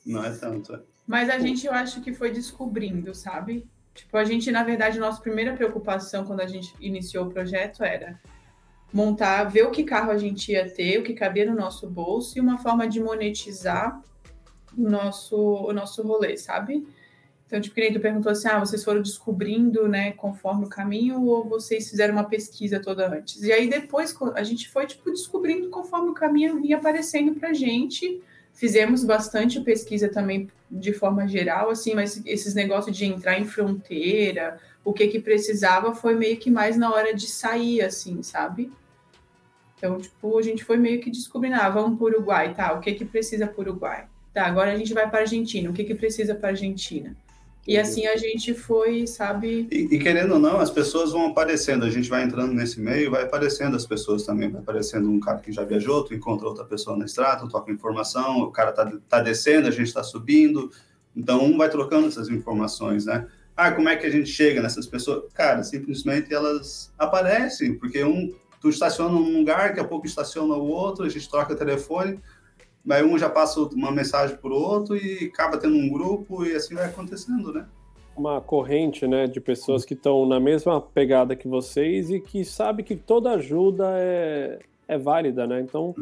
[0.05, 0.75] Não é tanto.
[0.75, 0.79] é.
[1.07, 3.65] Mas a gente, eu acho que foi descobrindo, sabe?
[3.95, 8.19] Tipo, a gente, na verdade, nossa primeira preocupação quando a gente iniciou o projeto era
[8.91, 12.37] montar, ver o que carro a gente ia ter, o que cabia no nosso bolso
[12.37, 14.01] e uma forma de monetizar
[14.77, 16.87] o nosso, o nosso rolê, sabe?
[17.49, 21.89] Então, tipo, tu perguntou assim, ah, vocês foram descobrindo, né, conforme o caminho, ou vocês
[21.89, 23.41] fizeram uma pesquisa toda antes?
[23.41, 28.21] E aí depois a gente foi, tipo, descobrindo conforme o caminho vinha aparecendo pra gente.
[28.53, 34.59] Fizemos bastante pesquisa também de forma geral, assim, mas esses negócios de entrar em fronteira,
[34.85, 38.71] o que que precisava foi meio que mais na hora de sair, assim, sabe?
[39.79, 42.81] Então, tipo, a gente foi meio que descobrindo, ah, vamos para o Uruguai, tá, o
[42.81, 44.05] que que precisa para o Uruguai?
[44.33, 47.15] Tá, agora a gente vai para a Argentina, o que que precisa para a Argentina?
[47.65, 49.67] E assim a gente foi, sabe.
[49.71, 53.11] E, e, querendo ou não, as pessoas vão aparecendo, a gente vai entrando nesse meio,
[53.11, 56.65] vai aparecendo as pessoas também, vai aparecendo um cara que já viajou, tu encontra outra
[56.65, 60.71] pessoa na estrada, toca informação, o cara tá, tá descendo, a gente tá subindo,
[61.15, 63.27] então um vai trocando essas informações, né?
[63.55, 65.31] Ah, como é que a gente chega nessas pessoas?
[65.33, 70.67] Cara, simplesmente elas aparecem, porque um, tu estaciona num lugar, daqui a pouco estaciona o
[70.67, 72.19] outro, a gente troca telefone,
[72.89, 76.55] Aí um já passa uma mensagem para o outro e acaba tendo um grupo e
[76.55, 77.67] assim vai acontecendo, né?
[78.15, 82.83] Uma corrente, né, de pessoas que estão na mesma pegada que vocês e que sabe
[82.83, 85.61] que toda ajuda é, é válida, né?
[85.61, 85.95] Então,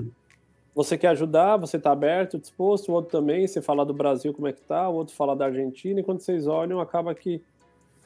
[0.73, 4.47] você quer ajudar, você está aberto, disposto, o outro também, você fala do Brasil como
[4.47, 7.41] é que tá, o outro fala da Argentina, e quando vocês olham, acaba que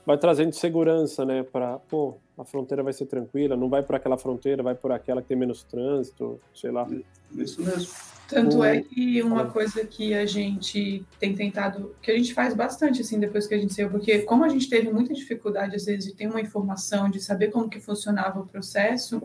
[0.05, 4.17] vai trazendo segurança, né, para, pô, a fronteira vai ser tranquila, não vai por aquela
[4.17, 6.87] fronteira, vai por aquela que tem menos trânsito, sei lá.
[7.35, 7.93] Isso mesmo.
[8.27, 13.01] Tanto é que uma coisa que a gente tem tentado, que a gente faz bastante
[13.01, 16.05] assim depois que a gente saiu, porque como a gente teve muita dificuldade às vezes
[16.05, 19.21] de ter uma informação, de saber como que funcionava o processo,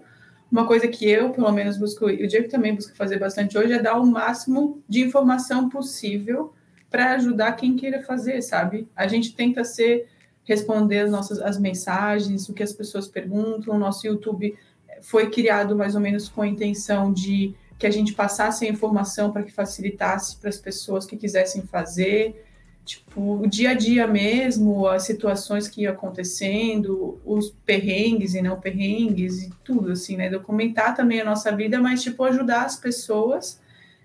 [0.50, 3.72] uma coisa que eu pelo menos busco e o Diego também busca fazer bastante hoje
[3.72, 6.52] é dar o máximo de informação possível
[6.90, 8.88] para ajudar quem queira fazer, sabe?
[8.96, 10.08] A gente tenta ser
[10.46, 14.56] responder as nossas as mensagens, o que as pessoas perguntam, o nosso YouTube
[15.02, 19.30] foi criado mais ou menos com a intenção de que a gente passasse a informação
[19.30, 22.42] para que facilitasse para as pessoas que quisessem fazer,
[22.84, 28.58] tipo, o dia a dia mesmo, as situações que iam acontecendo, os perrengues e não
[28.58, 30.30] perrengues e tudo, assim, né?
[30.30, 33.60] Documentar também a nossa vida, mas, tipo, ajudar as pessoas.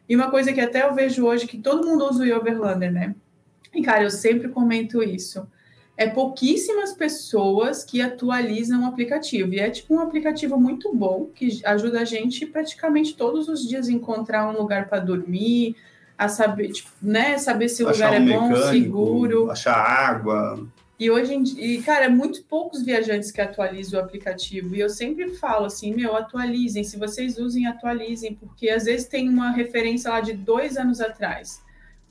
[0.10, 3.16] E uma coisa que até eu vejo hoje, que todo mundo usa o Overlander, né?
[3.74, 5.48] E, cara, eu sempre comento isso
[6.02, 9.54] é pouquíssimas pessoas que atualizam o aplicativo.
[9.54, 13.88] E é tipo um aplicativo muito bom que ajuda a gente praticamente todos os dias
[13.88, 15.76] a encontrar um lugar para dormir,
[16.18, 20.68] a saber, tipo, né, saber se o achar lugar um é bom, seguro, achar água.
[21.00, 24.76] E hoje em dia, cara, é muito poucos viajantes que atualizam o aplicativo.
[24.76, 26.84] E eu sempre falo assim, meu, atualizem.
[26.84, 31.62] Se vocês usem, atualizem, porque às vezes tem uma referência lá de dois anos atrás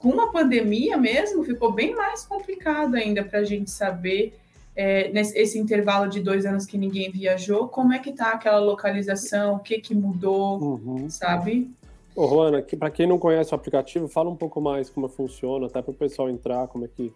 [0.01, 4.35] com uma pandemia mesmo, ficou bem mais complicado ainda para a gente saber,
[4.75, 9.57] é, nesse intervalo de dois anos que ninguém viajou, como é que tá aquela localização,
[9.57, 11.11] o que que mudou, uhum.
[11.11, 11.71] sabe?
[12.17, 15.67] Ô, Juana, que, para quem não conhece o aplicativo, fala um pouco mais como funciona,
[15.67, 17.13] até para o pessoal entrar, como é que...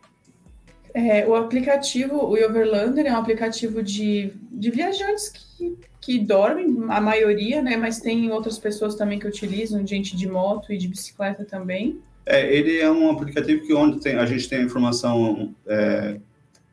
[0.92, 7.01] É, o aplicativo, o Overlander, é um aplicativo de, de viajantes que, que dormem, a
[7.01, 7.77] maioria, né?
[7.77, 12.01] Mas tem outras pessoas também que utilizam, gente de moto e de bicicleta também.
[12.27, 16.19] É, ele é um aplicativo que onde tem, a gente tem a informação, é,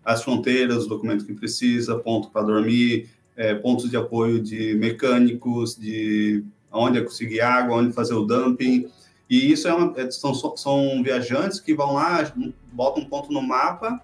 [0.04, 5.76] as fronteiras, os documentos que precisa, ponto para dormir, é, pontos de apoio de mecânicos,
[5.76, 8.88] de onde é conseguir água, onde fazer o dumping.
[9.30, 12.32] E isso é uma, é, são, são viajantes que vão lá,
[12.72, 14.02] botam um ponto no mapa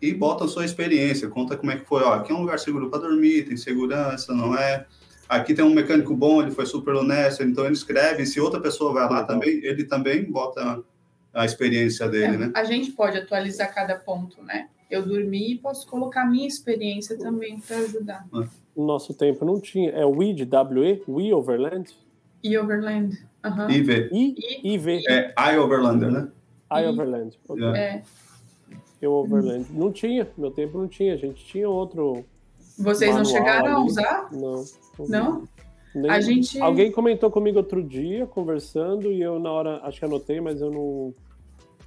[0.00, 2.02] e botam a sua experiência, conta como é que foi.
[2.02, 4.86] Ó, aqui é um lugar seguro para dormir, tem segurança, não é?
[5.28, 8.92] Aqui tem um mecânico bom, ele foi super honesto, então ele escreve, se outra pessoa
[8.92, 10.82] vai lá também, ele também bota
[11.32, 12.52] a experiência dele, é, né?
[12.54, 14.68] A gente pode atualizar cada ponto, né?
[14.90, 18.26] Eu dormi e posso colocar a minha experiência também para ajudar.
[18.32, 18.48] No é.
[18.76, 21.94] nosso tempo não tinha, é o WE de WE, We Overland?
[22.42, 23.70] E Overland, uhum.
[23.70, 24.08] IV.
[24.12, 25.02] I, IV.
[25.08, 26.28] É I Overlander, né?
[26.70, 27.38] I Overland.
[27.48, 27.64] Okay.
[27.64, 28.02] É.
[29.02, 29.66] Eu Overland.
[29.72, 32.24] Não tinha, meu tempo não tinha, a gente tinha outro
[32.78, 33.74] vocês não chegaram ali.
[33.74, 34.28] a usar?
[34.32, 34.64] Não.
[35.08, 35.48] Não?
[35.94, 36.10] Nem...
[36.10, 36.60] A gente...
[36.60, 40.70] Alguém comentou comigo outro dia, conversando, e eu na hora, acho que anotei, mas eu
[40.70, 41.14] não.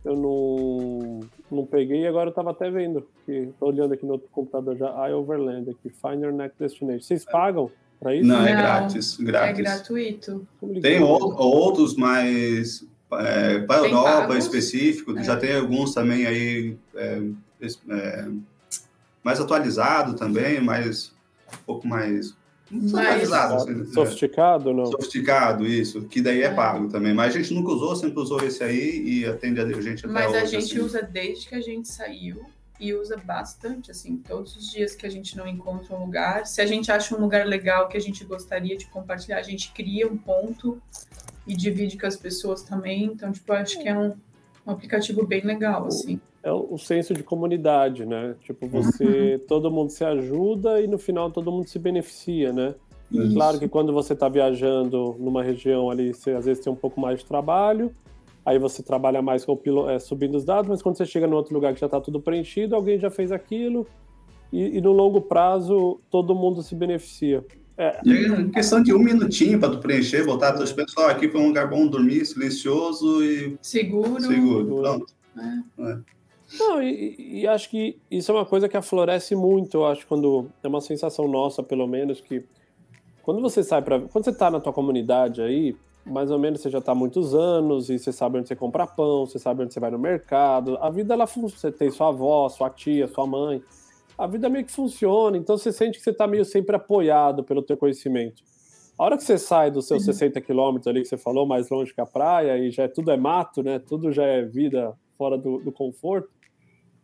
[0.03, 1.19] Eu não,
[1.51, 3.05] não peguei e agora eu tava até vendo.
[3.25, 7.01] Que, tô olhando aqui no outro computador já, iOverland aqui, Find Your Next Destination.
[7.01, 7.69] Vocês pagam
[7.99, 8.25] para isso?
[8.25, 9.59] Não, é grátis, grátis.
[9.59, 10.47] É gratuito.
[10.81, 14.45] Tem outros mais é, para a Europa pagos?
[14.45, 15.23] específico, é.
[15.23, 17.21] já tem alguns também aí é,
[17.89, 18.27] é
[19.21, 21.11] mais atualizado também, mais
[21.53, 22.35] um pouco mais
[22.71, 23.85] assim, né?
[23.85, 24.85] sofisticado, não?
[24.85, 27.13] Sofisticado, isso, que daí é, é, pago também.
[27.13, 30.27] Mas a gente nunca usou, sempre usou esse aí e atende a gente até Mas
[30.29, 30.79] hoje, a gente assim.
[30.79, 32.43] usa desde que a gente saiu
[32.79, 36.45] e usa bastante, assim, todos os dias que a gente não encontra um lugar.
[36.45, 39.71] Se a gente acha um lugar legal que a gente gostaria de compartilhar, a gente
[39.73, 40.81] cria um ponto
[41.45, 43.05] e divide com as pessoas também.
[43.05, 44.15] Então, tipo, acho que é um,
[44.65, 46.21] um aplicativo bem legal, assim.
[46.41, 48.35] É o senso de comunidade, né?
[48.41, 49.39] Tipo, você, uhum.
[49.47, 52.75] todo mundo se ajuda e no final todo mundo se beneficia, né?
[53.11, 53.33] Isso.
[53.33, 57.01] Claro que quando você está viajando numa região ali, você às vezes tem um pouco
[57.01, 57.91] mais de trabalho,
[58.45, 61.33] aí você trabalha mais com o é, subindo os dados, mas quando você chega em
[61.33, 63.87] outro lugar que já está tudo preenchido, alguém já fez aquilo,
[64.53, 67.43] e, e, no longo prazo todo mundo se beneficia.
[67.77, 67.99] É.
[68.05, 71.69] é questão de um minutinho para tu preencher, botar teus pessoal aqui foi um lugar
[71.69, 74.21] bom dormir, silencioso e seguro.
[74.21, 75.05] Seguro, pronto.
[75.37, 75.91] É.
[75.91, 75.99] É.
[76.57, 80.49] Não, e, e, acho que isso é uma coisa que aflorece muito, eu acho, quando
[80.63, 82.43] é uma sensação nossa, pelo menos, que
[83.21, 86.69] quando você sai para, quando você tá na tua comunidade aí, mais ou menos você
[86.69, 89.73] já tá há muitos anos e você sabe onde você compra pão, você sabe onde
[89.73, 90.77] você vai no mercado.
[90.81, 93.61] A vida ela você tem sua avó, sua tia, sua mãe.
[94.17, 97.61] A vida meio que funciona, então você sente que você tá meio sempre apoiado pelo
[97.61, 98.41] teu conhecimento.
[98.97, 100.13] A hora que você sai dos seus uhum.
[100.13, 103.11] 60 quilômetros ali que você falou, mais longe que a praia, e já é, tudo
[103.11, 103.79] é mato, né?
[103.79, 106.38] Tudo já é vida fora do, do conforto.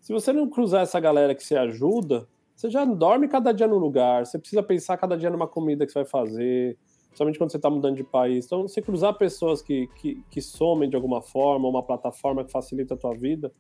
[0.06, 3.80] Se você não cruzar essa galera que você ajuda, você já dorme cada dia no
[3.80, 6.78] lugar, você precisa pensar cada dia numa comida que você vai fazer,
[7.16, 8.46] somente quando você está mudando de país.
[8.46, 12.94] Então, você cruzar pessoas que, que, que somem de alguma forma, uma plataforma que facilita
[12.94, 13.52] a tua vida,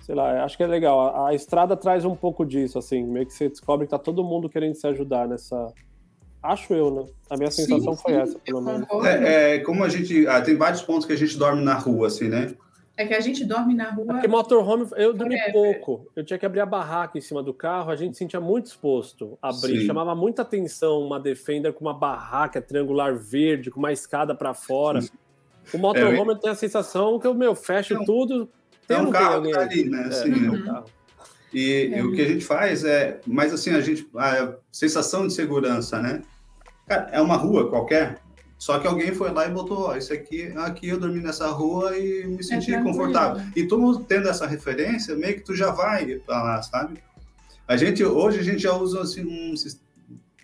[0.00, 0.98] sei lá, acho que é legal.
[1.00, 4.24] A, a, estrada traz um pouco disso, assim, meio que você descobre que tá todo
[4.24, 5.70] mundo querendo se ajudar nessa.
[6.42, 7.04] Acho eu, né?
[7.28, 8.88] A minha sensação sim, foi essa, pelo menos.
[9.04, 10.26] É, é, como a gente.
[10.28, 12.54] Ah, tem vários pontos que a gente dorme na rua, assim, né?
[12.96, 14.06] É que a gente dorme na rua.
[14.08, 16.06] É porque motorhome, eu dormi pouco.
[16.14, 19.36] Eu tinha que abrir a barraca em cima do carro, a gente sentia muito exposto.
[19.42, 19.86] Abrir, Sim.
[19.86, 25.00] chamava muita atenção uma Defender com uma barraca triangular verde, com uma escada para fora.
[25.00, 25.10] Sim.
[25.72, 28.48] O motorhome é, eu tenho a sensação que eu meu, fecho não, tudo.
[28.86, 30.08] Tem um carro que tá ali, né?
[30.08, 30.54] É, Sim, uhum.
[30.54, 30.84] um carro.
[31.52, 31.98] E, é.
[31.98, 36.00] e, o que a gente faz é, mas assim, a gente, a sensação de segurança,
[36.00, 36.22] né?
[36.86, 38.18] Cara, é uma rua qualquer,
[38.64, 41.98] só que alguém foi lá e botou, ó, isso aqui, aqui eu dormi nessa rua
[41.98, 43.44] e me é senti é confortável.
[43.54, 46.98] E tu tendo essa referência, meio que tu já vai para lá, sabe?
[47.68, 49.52] A gente, hoje a gente já usa assim, um,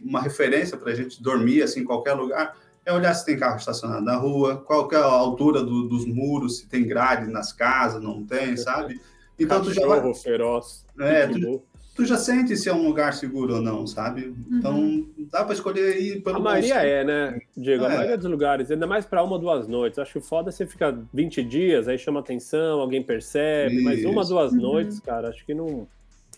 [0.02, 2.54] uma referência para a gente dormir assim, em qualquer lugar,
[2.84, 6.58] é olhar se tem carro estacionado na rua, qual é a altura do, dos muros,
[6.58, 9.00] se tem grade nas casas, não tem, sabe?
[9.38, 10.14] Então Cachorro tu já vai...
[10.14, 10.84] feroz.
[10.98, 11.62] É, tu,
[12.00, 14.34] tu já sente se é um lugar seguro ou não, sabe?
[14.50, 15.06] Então uhum.
[15.30, 17.84] dá para escolher ir pelo A maioria é, né, Diego?
[17.84, 17.86] É.
[17.86, 19.98] A maioria dos lugares, ainda mais para uma ou duas noites.
[19.98, 23.84] Acho que foda você fica 20 dias, aí chama atenção, alguém percebe, Isso.
[23.84, 24.60] mas uma, duas uhum.
[24.60, 25.86] noites, cara, acho que não.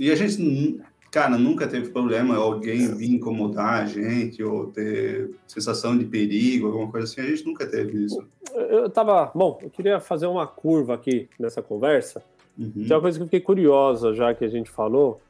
[0.01, 0.81] E a gente,
[1.13, 6.91] cara, nunca teve problema alguém vir incomodar a gente ou ter sensação de perigo, alguma
[6.91, 7.21] coisa assim.
[7.21, 8.27] A gente nunca teve isso.
[8.53, 9.31] Eu tava.
[9.33, 12.21] Bom, eu queria fazer uma curva aqui nessa conversa.
[12.59, 12.73] Uhum.
[12.73, 15.21] Tem uma coisa que eu fiquei curiosa já que a gente falou.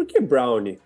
[0.00, 0.80] Por que brownie?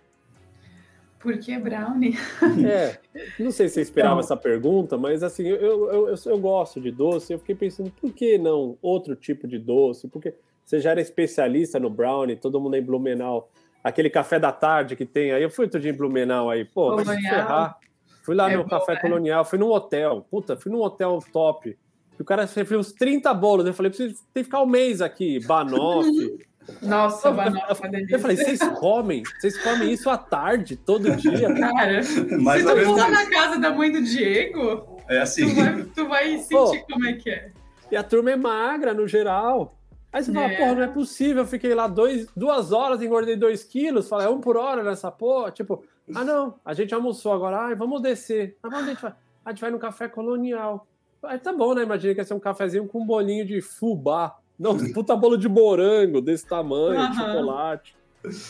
[1.20, 2.18] Por que brownie?
[2.68, 2.98] É,
[3.38, 6.80] não sei se você esperava então, essa pergunta, mas assim, eu, eu, eu, eu, gosto
[6.80, 10.08] de doce, eu fiquei pensando, por que não outro tipo de doce?
[10.08, 13.48] Porque você já era especialista no brownie, todo mundo em Blumenau,
[13.84, 16.96] aquele café da tarde que tem aí, eu fui outro dia em Blumenau aí, pô,
[16.96, 17.78] vai se ferrar.
[18.24, 19.00] Fui lá é no bom, café né?
[19.00, 21.78] colonial, fui num hotel, puta, fui num hotel top.
[22.18, 25.00] E o cara serviu uns 30 bolos, eu falei, preciso tem que ficar um mês
[25.00, 26.36] aqui, banoffee.
[26.82, 29.22] Nossa, banoffee, eu, eu falei, vocês comem?
[29.38, 31.52] Vocês comem isso à tarde, todo dia?
[31.54, 32.00] Cara,
[32.40, 35.48] Mas se tu for na casa da mãe do Diego, é assim.
[35.48, 37.50] tu, vai, tu vai sentir Pô, como é que é.
[37.90, 39.78] E a turma é magra, no geral.
[40.12, 40.56] Aí você fala, é.
[40.56, 44.30] porra, não é possível, eu fiquei lá dois, duas horas, engordei dois quilos, falei, é
[44.30, 48.56] um por hora nessa porra, tipo, ah não, a gente almoçou agora, ah, vamos descer,
[48.62, 50.86] ah, vamos, a gente vai, a gente vai no café colonial.
[51.24, 54.36] Aí tá bom, né, imagina que ia ser um cafezinho com um bolinho de fubá,
[54.58, 57.14] não, puta bolo de morango desse tamanho, uhum.
[57.14, 57.96] chocolate.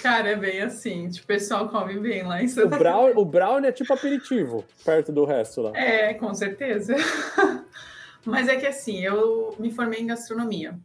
[0.00, 3.24] Cara, é bem assim, tipo, o pessoal come bem lá em Santa o brown, o
[3.24, 5.76] brownie é tipo aperitivo, perto do resto lá.
[5.76, 6.94] É, com certeza.
[8.24, 10.78] Mas é que assim, eu me formei em gastronomia.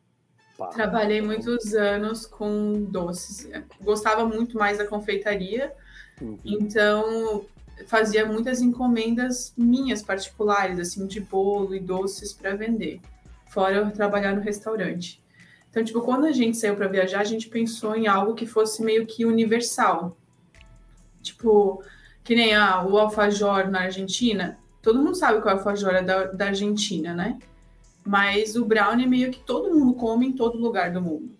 [0.57, 0.67] Pá.
[0.67, 3.49] Trabalhei muitos anos com doces.
[3.79, 5.71] Gostava muito mais da confeitaria.
[6.19, 6.37] Uhum.
[6.43, 7.45] Então,
[7.85, 12.99] fazia muitas encomendas minhas particulares, assim, de bolo e doces para vender
[13.49, 15.21] fora eu trabalhar no restaurante.
[15.69, 18.83] Então, tipo, quando a gente saiu para viajar, a gente pensou em algo que fosse
[18.83, 20.17] meio que universal.
[21.21, 21.83] Tipo,
[22.23, 24.57] que nem ah, o alfajor na Argentina.
[24.81, 27.37] Todo mundo sabe que o alfajor é da, da Argentina, né?
[28.05, 31.37] Mas o brownie é meio que todo mundo come em todo lugar do mundo.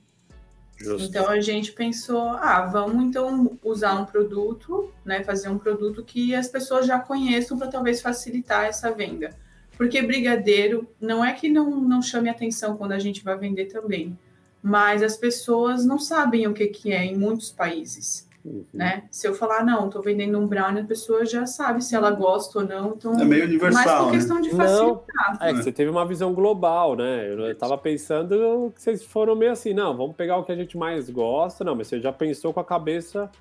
[0.77, 1.09] Justo.
[1.09, 6.33] Então a gente pensou, ah, vamos então usar um produto, né, fazer um produto que
[6.33, 9.35] as pessoas já conheçam para talvez facilitar essa venda.
[9.79, 14.19] Porque brigadeiro não é que não, não chame atenção quando a gente vai vender também,
[14.61, 18.27] mas as pessoas não sabem o que, que é em muitos países.
[18.43, 18.65] Uhum.
[18.73, 19.03] Né?
[19.09, 22.59] Se eu falar, não, estou vendendo um brownie, a pessoa já sabe se ela gosta
[22.59, 22.89] ou não.
[22.89, 23.85] Então, é meio universal.
[23.85, 24.41] Mais por questão né?
[24.41, 25.39] de facilitar.
[25.39, 27.31] Não, é que você teve uma visão global, né?
[27.31, 30.77] Eu estava pensando que vocês foram meio assim, não, vamos pegar o que a gente
[30.77, 33.31] mais gosta, não, mas você já pensou com a cabeça.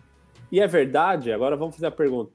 [0.53, 2.31] E é verdade, agora vamos fazer a pergunta.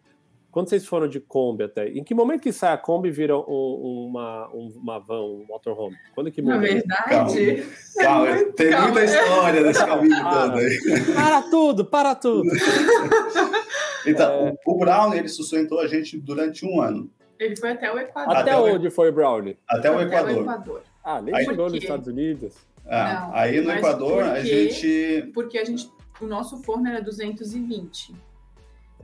[0.53, 3.35] Quando vocês foram de Kombi até, em que momento que sai a Kombi e vira
[3.35, 5.97] um, uma, uma van, um motorhome?
[6.13, 6.57] Quando que muda?
[6.57, 7.63] Na verdade...
[7.97, 8.51] Calma, calma.
[8.53, 8.87] tem calma.
[8.87, 10.79] muita história nesse caminho para, todo aí.
[11.15, 12.51] Para tudo, para tudo!
[14.05, 14.55] então, é...
[14.63, 17.09] o Brown, ele sustentou a gente durante um ano.
[17.39, 18.35] Ele foi até o Equador.
[18.37, 19.55] Até, até onde foi o Brown?
[19.67, 20.37] Até, o Equador.
[20.37, 20.83] o Equador.
[21.03, 22.53] Ah, nem aí, chegou nos Estados Unidos.
[22.85, 25.31] É, Não, aí no Equador porque, a gente...
[25.33, 25.89] Porque a gente,
[26.21, 28.13] o nosso forno era 220.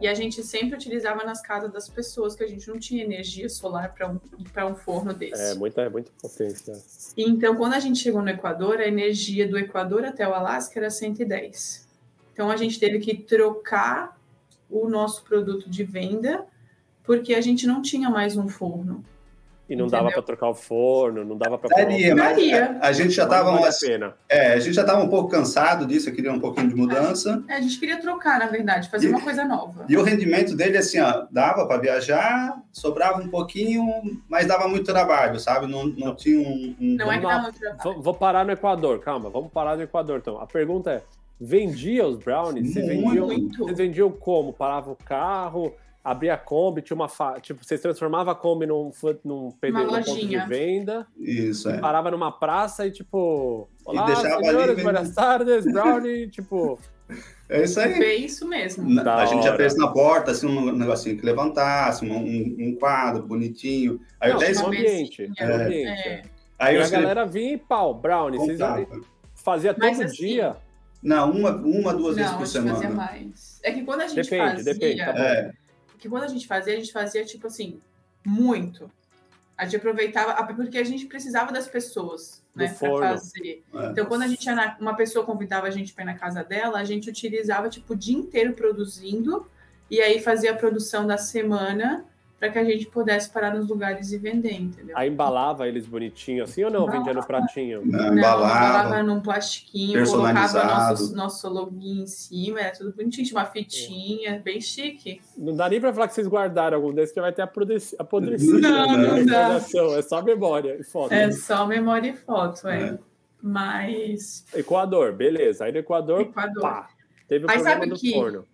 [0.01, 3.49] E a gente sempre utilizava nas casas das pessoas, que a gente não tinha energia
[3.49, 4.19] solar para um,
[4.67, 5.51] um forno desse.
[5.51, 6.73] É, muita, é muita potência.
[7.17, 10.89] Então, quando a gente chegou no Equador, a energia do Equador até o Alasca era
[10.89, 11.87] 110.
[12.31, 14.17] Então, a gente teve que trocar
[14.69, 16.45] o nosso produto de venda,
[17.03, 19.03] porque a gente não tinha mais um forno.
[19.69, 20.03] E não Entendeu?
[20.03, 23.51] dava para trocar o forno, não dava para Daria, mas a, a, gente já estava
[23.51, 23.69] vale
[24.27, 27.43] é, a gente já estava um pouco cansado disso, queria um pouquinho de mudança.
[27.47, 29.85] É, a gente queria trocar, na verdade, fazer e, uma coisa nova.
[29.87, 33.85] E o rendimento dele assim, ó, dava para viajar, sobrava um pouquinho,
[34.27, 35.67] mas dava muito trabalho, sabe?
[35.67, 36.95] Não, não tinha um, um...
[36.95, 38.01] Não é que dá muito trabalho.
[38.01, 40.41] Vou parar no Equador, calma, vamos parar no Equador então.
[40.41, 41.03] A pergunta é:
[41.39, 42.73] vendia os brownies?
[42.73, 43.65] Você vendiam, muito.
[43.65, 44.51] Vocês vendiam como?
[44.51, 45.75] Parava o carro?
[46.03, 47.07] Abria a Kombi, tinha uma.
[47.07, 47.39] Fa...
[47.39, 48.91] Tipo, você transformava a Kombi num,
[49.23, 51.07] num, PD, num ponto de venda.
[51.17, 51.77] Isso, é.
[51.77, 53.69] Parava numa praça e, tipo.
[53.85, 56.79] Olá, e deixava senhores, ali, boas tardes, Brownie, tipo.
[57.49, 57.93] É isso aí.
[57.93, 58.87] É isso mesmo.
[58.87, 63.23] Na, a gente já fez na porta, assim, um negocinho que levantasse, um, um quadro
[63.23, 63.99] bonitinho.
[64.19, 65.31] Aí Não, o ambiente.
[65.37, 65.43] É.
[65.43, 66.07] ambiente.
[66.07, 66.23] É.
[66.59, 68.37] Aí e a galera vinha e pau, Brownie.
[68.37, 68.59] Vocês
[69.33, 70.57] fazia todo assim, dia?
[71.01, 72.75] Não, uma, uma duas não, vezes por semana.
[72.75, 73.59] Fazia mais.
[73.63, 74.73] É que quando a gente depende, fazia...
[74.73, 75.19] Depende, tá bom.
[75.19, 75.51] É
[75.99, 77.79] que quando a gente fazia, a gente fazia, tipo assim,
[78.25, 78.89] muito.
[79.57, 83.63] A gente aproveitava, porque a gente precisava das pessoas, né, para fazer.
[83.73, 83.85] É.
[83.87, 86.85] Então, quando a gente uma pessoa convidava a gente para ir na casa dela, a
[86.85, 89.45] gente utilizava, tipo, o dia inteiro produzindo,
[89.91, 92.05] e aí fazia a produção da semana
[92.39, 94.97] para que a gente pudesse parar nos lugares e vender, entendeu?
[94.97, 96.83] Aí embalava eles bonitinho assim ou não?
[96.83, 96.97] Embalava.
[96.99, 97.81] Vendia no pratinho?
[97.85, 98.79] Não, embalava.
[98.79, 104.35] embalava num plastiquinho, colocava nosso, nosso login em cima, era tudo bonitinho, tinha uma fitinha,
[104.35, 104.39] é.
[104.39, 105.21] bem chique.
[105.37, 108.59] Não dá nem para falar que vocês guardaram algum desses, que vai ter apodrecido.
[108.59, 109.07] Não, né?
[109.07, 109.59] não dá.
[109.97, 111.13] É só memória e foto.
[111.13, 112.81] É só memória e foto, é.
[112.81, 112.99] é.
[113.41, 114.45] Mas...
[114.53, 115.65] Equador, beleza.
[115.65, 116.61] Aí no Equador, Equador.
[116.61, 116.89] pá,
[117.27, 118.45] teve o Aí problema sabe do que forno.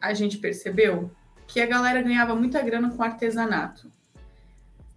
[0.00, 1.10] a gente percebeu?
[1.46, 3.90] Que a galera ganhava muita grana com artesanato.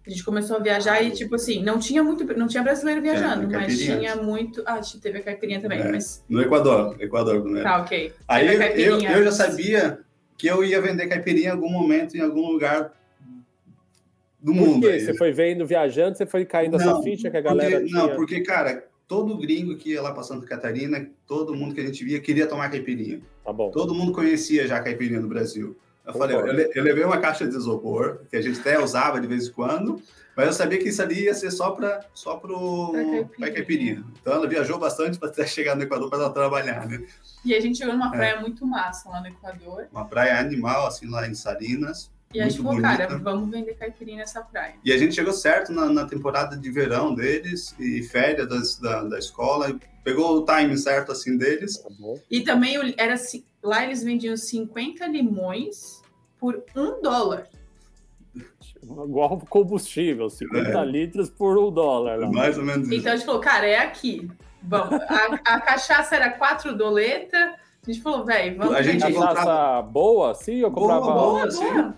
[0.06, 3.54] A gente começou a viajar e, tipo assim, não tinha muito, não tinha brasileiro viajando,
[3.54, 4.62] é, mas tinha muito.
[4.66, 6.24] Ah, teve a caipirinha também, é, mas.
[6.28, 7.68] No Equador, Equador primeiro.
[7.68, 8.12] Tá, ok.
[8.26, 8.48] Aí
[8.82, 10.00] eu, eu já sabia
[10.36, 12.92] que eu ia vender caipirinha em algum momento, em algum lugar
[14.40, 14.88] do Por mundo.
[14.88, 15.00] Quê?
[15.00, 17.70] Você foi vendo, viajando, você foi caindo não, essa ficha que a galera.
[17.70, 18.02] Porque, tinha...
[18.02, 21.84] Não, porque, cara, todo gringo que ia lá para Santa Catarina, todo mundo que a
[21.84, 23.20] gente via queria tomar caipirinha.
[23.44, 23.70] Tá bom.
[23.70, 25.76] Todo mundo conhecia já a caipirinha do Brasil.
[26.06, 29.26] Eu falei, eu, eu, levei uma caixa de isopor, que a gente até usava de
[29.26, 30.02] vez em quando,
[30.36, 32.92] mas eu sabia que isso ali ia ser só para só pro
[33.36, 34.02] pra caipirinha.
[34.20, 37.04] Então ela viajou bastante para até chegar no Equador para trabalhar, né?
[37.44, 38.40] E a gente chegou numa praia é.
[38.40, 39.88] muito massa lá no Equador.
[39.92, 42.10] Uma praia animal, assim, lá em Salinas.
[42.32, 44.76] E a gente falou, cara, vamos vender caipirinha nessa praia.
[44.84, 49.02] E a gente chegou certo na, na temporada de verão deles e férias das, da,
[49.02, 49.76] da escola.
[50.04, 51.78] Pegou o timing certo, assim, deles.
[51.78, 51.90] Tá
[52.30, 56.02] e também era assim, lá eles vendiam 50 limões
[56.38, 57.48] por um dólar.
[58.82, 60.84] Igual combustível, 50 é.
[60.84, 62.18] litros por um dólar.
[62.18, 62.30] Lá.
[62.30, 62.96] Mais ou menos isso.
[62.98, 64.30] Então a gente falou, cara, é aqui.
[64.62, 64.94] Vamos.
[65.02, 67.36] A, a cachaça era quatro doleta.
[67.36, 68.74] A gente falou, velho, vamos.
[68.74, 70.62] A gente cachaça boa, sim?
[70.62, 71.94] Ou comprava boa, boa, boa, sim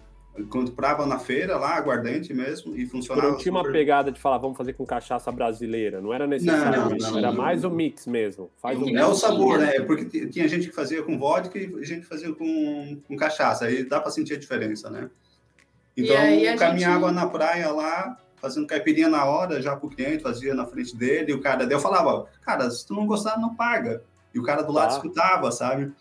[0.48, 3.28] comprava na feira lá, aguardente mesmo, e funcionava.
[3.28, 3.66] Não tinha super...
[3.66, 7.32] uma pegada de falar, vamos fazer com cachaça brasileira, não era necessariamente, não, não, era
[7.32, 8.50] mais o mix mesmo.
[8.56, 9.80] Faz é, é o sabor, né?
[9.80, 13.84] Porque tinha gente que fazia com vodka e gente que fazia com, com cachaça, aí
[13.84, 15.10] dá para sentir a diferença, né?
[15.94, 17.16] Então, eu caminhava gente...
[17.16, 21.34] na praia lá, fazendo caipirinha na hora, já pro cliente, fazia na frente dele, e
[21.34, 24.02] o cara, daí eu falava, cara, se tu não gostar, não paga.
[24.34, 24.96] E o cara do lado ah.
[24.96, 25.92] escutava, sabe?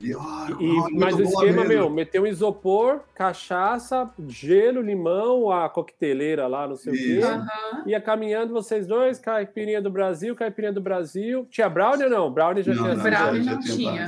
[0.00, 1.68] E, oh, e, mas o esquema, mesmo.
[1.68, 7.26] meu, meteu um isopor, cachaça, gelo, limão, a coqueteleira lá, não sei Isso.
[7.26, 7.36] o quê.
[7.36, 7.82] Uhum.
[7.88, 11.46] Ia caminhando vocês dois, caipirinha do Brasil, caipirinha do Brasil.
[11.50, 12.32] Tinha brownie ou não?
[12.32, 12.94] Brownie já não, tinha.
[12.94, 14.06] Não, brownie não tinha.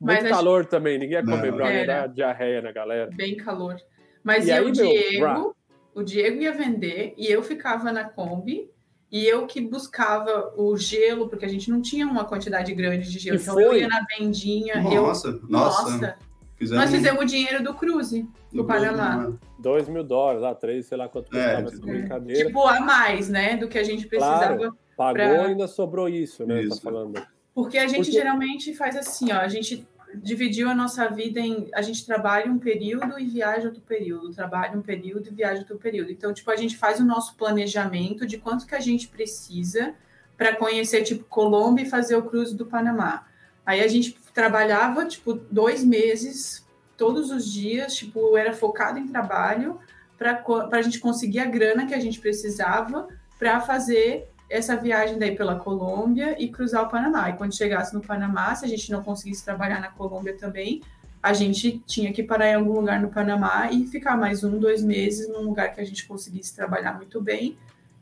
[0.00, 1.56] Muito mas calor também, ninguém ia comer não.
[1.56, 3.10] brownie, era diarreia na galera.
[3.12, 3.76] Bem calor.
[4.22, 5.56] Mas e, e aí, o Diego, meu,
[5.92, 8.71] o Diego ia vender e eu ficava na Kombi
[9.12, 13.18] E eu que buscava o gelo, porque a gente não tinha uma quantidade grande de
[13.18, 13.36] gelo.
[13.36, 13.64] E então foi?
[13.64, 14.80] eu ia na vendinha.
[14.80, 16.16] Nossa, eu, nossa.
[16.70, 19.32] Nós fizemos o dinheiro do cruze do Panamá.
[19.58, 22.46] 2 mil dólares, ah, 3, sei lá quanto É, custava essa tipo- brincadeira.
[22.46, 23.56] Tipo, a mais, né?
[23.56, 24.56] Do que a gente precisava.
[24.56, 24.78] Claro.
[24.96, 26.62] Pagou pra- e ainda sobrou isso, né?
[26.62, 26.76] Isso.
[26.76, 27.20] Tá falando.
[27.54, 29.36] Porque a gente Porque- geralmente faz assim, ó.
[29.38, 31.68] A gente dividiu a nossa vida em.
[31.74, 34.34] A gente trabalha um período e viaja outro período.
[34.34, 36.10] Trabalha um período e viaja outro período.
[36.10, 39.94] Então, tipo, a gente faz o nosso planejamento de quanto que a gente precisa
[40.36, 43.26] para conhecer, tipo, Colômbia e fazer o cruze do Panamá.
[43.64, 49.78] Aí a gente trabalhava, tipo, dois meses, todos os dias, tipo, era focado em trabalho
[50.18, 53.08] para a gente conseguir a grana que a gente precisava
[53.38, 57.30] para fazer essa viagem daí pela Colômbia e cruzar o Panamá.
[57.30, 60.82] E quando chegasse no Panamá, se a gente não conseguisse trabalhar na Colômbia também,
[61.22, 64.84] a gente tinha que parar em algum lugar no Panamá e ficar mais um, dois
[64.84, 67.56] meses num lugar que a gente conseguisse trabalhar muito bem.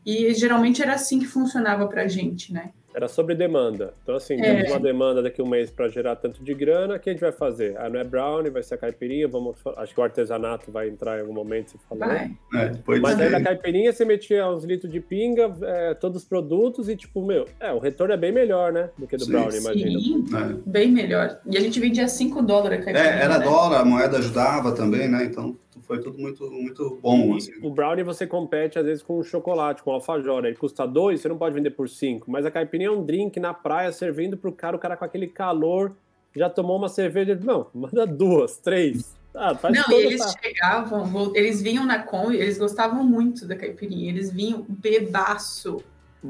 [0.04, 2.70] E geralmente era assim que funcionava para a gente, né?
[2.92, 3.94] Era sobre demanda.
[4.02, 4.42] Então, assim, É.
[4.42, 7.12] temos uma demanda daqui a um mês para gerar tanto de grana, o que a
[7.12, 7.76] gente vai fazer?
[7.78, 11.18] Ah, não é brownie, vai ser a caipirinha, vamos, acho que o artesanato vai entrar
[11.18, 12.04] em algum momento, você falou.
[12.06, 12.32] Vai.
[12.54, 16.28] É, Mas aí aí- na caipirinha você metia uns litros de pinga, é, todos os
[16.28, 18.90] produtos e tipo, meu, é, o retorno é bem melhor, né?
[18.98, 20.00] Do que do Sim, brownie, imagina.
[20.00, 20.68] Sim, É.
[20.68, 21.38] bem melhor.
[21.48, 23.14] E a gente vendia 5 dólares a caipirinha.
[23.14, 23.44] É, era né?
[23.44, 25.24] dólar, a moeda ajudava também, né?
[25.24, 25.56] Então
[25.90, 27.34] foi tudo muito, muito bom.
[27.36, 27.52] Assim.
[27.62, 30.44] O brownie você compete às vezes com o chocolate, com o alfajor.
[30.44, 32.30] Ele custa dois, você não pode vender por cinco.
[32.30, 35.26] Mas a caipirinha é um drink na praia servindo pro cara, o cara com aquele
[35.26, 35.92] calor
[36.36, 37.36] já tomou uma cerveja.
[37.42, 39.18] Não, manda duas, três.
[39.34, 43.56] Ah, faz Não, e eles essa- chegavam, eles vinham na Kombi, eles gostavam muito da
[43.56, 45.82] caipirinha, eles vinham bebaço.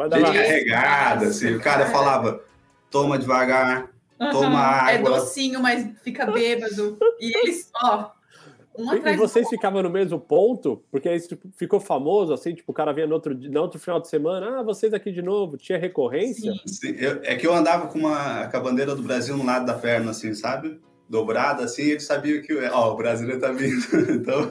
[0.09, 1.55] Carregada, assim.
[1.55, 1.91] O cara Cara.
[1.91, 2.43] falava,
[2.91, 3.91] toma devagar.
[4.19, 5.11] Toma Aham, É água.
[5.19, 6.99] docinho, mas fica bêbado.
[7.19, 8.11] e eles, ó,
[8.81, 10.83] um E- E vocês ficavam no mesmo ponto?
[10.91, 14.01] Porque aí tipo, ficou famoso, assim, tipo, o cara vinha no outro, no outro final
[14.01, 16.53] de semana, ah, vocês aqui de novo, tinha recorrência?
[16.53, 16.59] Sim.
[16.67, 19.67] Sim, eu- é que eu andava com, uma, com a bandeira do Brasil no lado
[19.67, 20.81] da perna, assim, sabe?
[21.09, 23.81] Dobrada, assim, ele sabia que ó, o brasileiro tá vindo.
[24.15, 24.49] então,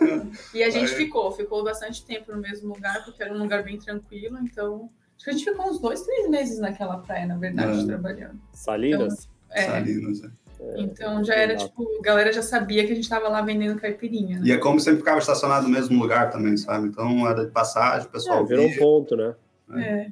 [0.53, 3.63] E a gente Aí- ficou, ficou bastante tempo no mesmo lugar, porque era um lugar
[3.63, 4.89] bem tranquilo, então.
[5.15, 7.85] Acho que a gente ficou uns dois, três meses naquela praia, na verdade, É.
[7.85, 8.39] trabalhando.
[8.53, 9.29] Salinas?
[9.51, 10.31] É, Salinas, né?
[10.77, 14.39] Então já era tipo, a galera já sabia que a gente tava lá vendendo caipirinha,
[14.39, 14.41] né?
[14.45, 16.87] E é como sempre ficava estacionado no mesmo lugar também, sabe?
[16.87, 19.35] Então era de passagem, o pessoal É, virou um ponto, né?
[19.77, 20.07] É.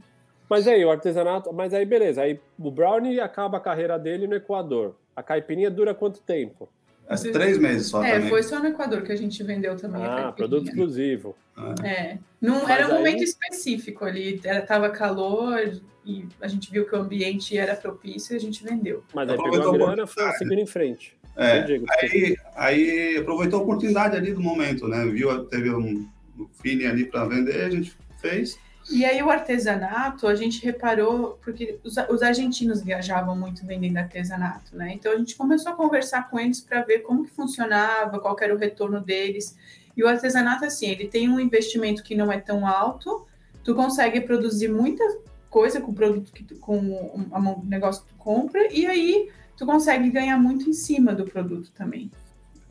[0.50, 4.36] Mas aí, o artesanato, mas aí beleza, aí o Brownie acaba a carreira dele no
[4.36, 4.96] Equador.
[5.16, 6.70] A caipirinha dura quanto tempo?
[7.10, 8.30] Assim, três meses só É, também.
[8.30, 11.36] foi só no Equador que a gente vendeu também Ah, produto exclusivo.
[11.84, 12.18] É.
[12.42, 15.58] Não Mas era um aí- momento específico ali, era, tava calor
[16.06, 19.04] e a gente viu que o ambiente era propício e a gente vendeu.
[19.16, 21.16] Mas aí Aproveitou pegou a grana e foi seguindo em frente.
[21.36, 25.06] É, digo, Aí, aí aproveitou a oportunidade ali do momento, né?
[25.06, 28.58] Viu, teve um, um fine ali para vender, a gente fez.
[28.90, 34.76] E aí o artesanato, a gente reparou, porque os, os argentinos viajavam muito vendendo artesanato,
[34.76, 34.94] né?
[34.94, 38.56] Então a gente começou a conversar com eles para ver como que funcionava, qual era
[38.56, 39.58] o retorno deles.
[39.96, 43.26] E o artesanato, assim, ele tem um investimento que não é tão alto,
[43.64, 45.04] tu consegue produzir muita
[45.50, 49.30] coisa com o produto que tu, com o o negócio que tu compra, e aí
[49.58, 52.10] tu consegue ganhar muito em cima do produto também.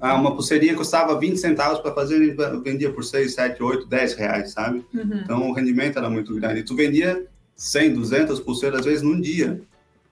[0.01, 3.86] Ah, uma pulseirinha custava 20 centavos para fazer, a gente vendia por 6, 7, 8,
[3.86, 4.84] 10 reais, sabe?
[4.92, 5.20] Uhum.
[5.22, 6.61] Então o rendimento era muito grande.
[6.61, 7.26] E tu vendia
[7.57, 9.62] 100, 200 pulseiras às vezes num dia.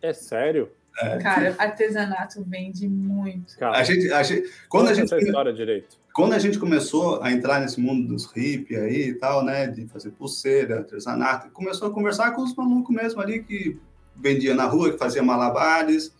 [0.01, 0.71] É sério?
[1.21, 3.59] Cara, artesanato vende muito.
[3.59, 5.97] Cara, A gente, a gente, quando, a gente, essa história direito.
[6.13, 9.87] quando a gente começou a entrar nesse mundo dos hippies aí e tal, né, de
[9.89, 13.77] fazer pulseira, artesanato, começou a conversar com os malucos mesmo ali que
[14.15, 16.15] vendia na rua, que fazia malabares.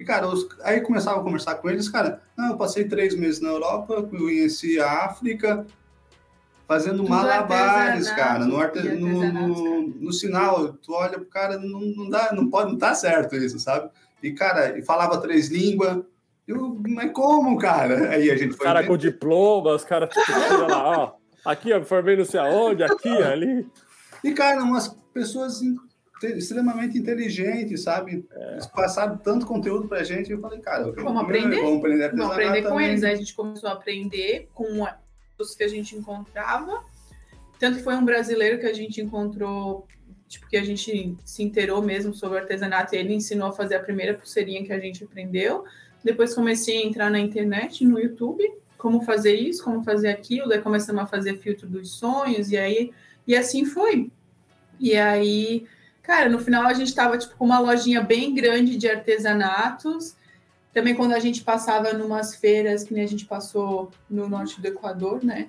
[0.00, 3.38] E, cara, os- aí começava a conversar com eles, cara, não, eu passei três meses
[3.40, 5.66] na Europa, conheci a África,
[6.66, 11.80] fazendo Tudo malabares, cara, no, arte, no, no, no sinal, tu olha pro cara, não,
[11.80, 13.90] não dá, não pode, não tá certo isso, sabe?
[14.22, 16.02] E, cara, e falava três línguas,
[16.48, 18.08] eu, mas como, cara?
[18.16, 18.64] Aí a gente foi...
[18.66, 20.32] caras ver- com diploma, os caras, tipo,
[20.66, 21.12] lá, ó.
[21.44, 23.66] Aqui, ó, formei não sei aonde, aqui, ali.
[24.24, 25.60] E, cara, umas pessoas
[26.22, 28.26] extremamente inteligentes, sabe?
[28.52, 30.30] Eles passaram tanto conteúdo pra gente.
[30.30, 31.56] Eu falei, cara, eu- Vamos aprender?
[31.60, 32.88] Vamos aprender, Vamos artesanato aprender com também.
[32.88, 33.04] eles.
[33.04, 34.98] Aí a gente começou a aprender com a-
[35.38, 36.82] os que a gente encontrava.
[37.58, 39.86] Tanto que foi um brasileiro que a gente encontrou,
[40.28, 42.94] tipo, que a gente se inteirou mesmo sobre artesanato.
[42.94, 45.64] E ele ensinou a fazer a primeira pulseirinha que a gente aprendeu.
[46.04, 48.42] Depois comecei a entrar na internet, no YouTube,
[48.78, 50.48] como fazer isso, como fazer aquilo.
[50.48, 52.50] Daí começamos a fazer filtro dos sonhos.
[52.50, 52.90] E aí,
[53.26, 54.10] e assim foi.
[54.78, 55.66] E aí,
[56.02, 60.14] cara, no final a gente tava, tipo, com uma lojinha bem grande de artesanatos.
[60.72, 64.66] Também quando a gente passava numas feiras, que nem a gente passou no norte do
[64.66, 65.48] Equador, né?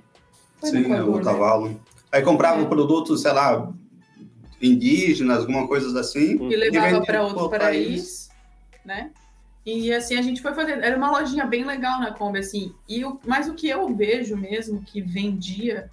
[0.60, 1.24] Foi no Sim, Equador, o né?
[1.24, 1.82] cavalo.
[2.12, 2.64] Aí comprava É.
[2.64, 3.72] um produto, sei lá,
[4.62, 6.38] indígenas, alguma coisa assim.
[6.50, 8.30] E levava para outro país, país,
[8.86, 9.12] né?
[9.66, 12.74] E assim a gente foi fazer, era uma lojinha bem legal na Kombi, assim.
[12.90, 15.90] E o, mas o que eu vejo mesmo que vendia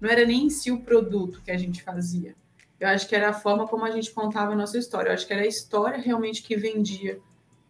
[0.00, 2.34] não era nem em si o produto que a gente fazia.
[2.80, 5.10] Eu acho que era a forma como a gente contava a nossa história.
[5.10, 7.18] Eu acho que era a história realmente que vendia,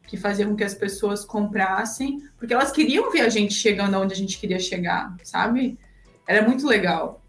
[0.07, 4.13] que fazia com que as pessoas comprassem, porque elas queriam ver a gente chegando aonde
[4.13, 5.79] a gente queria chegar, sabe?
[6.27, 7.23] Era muito legal.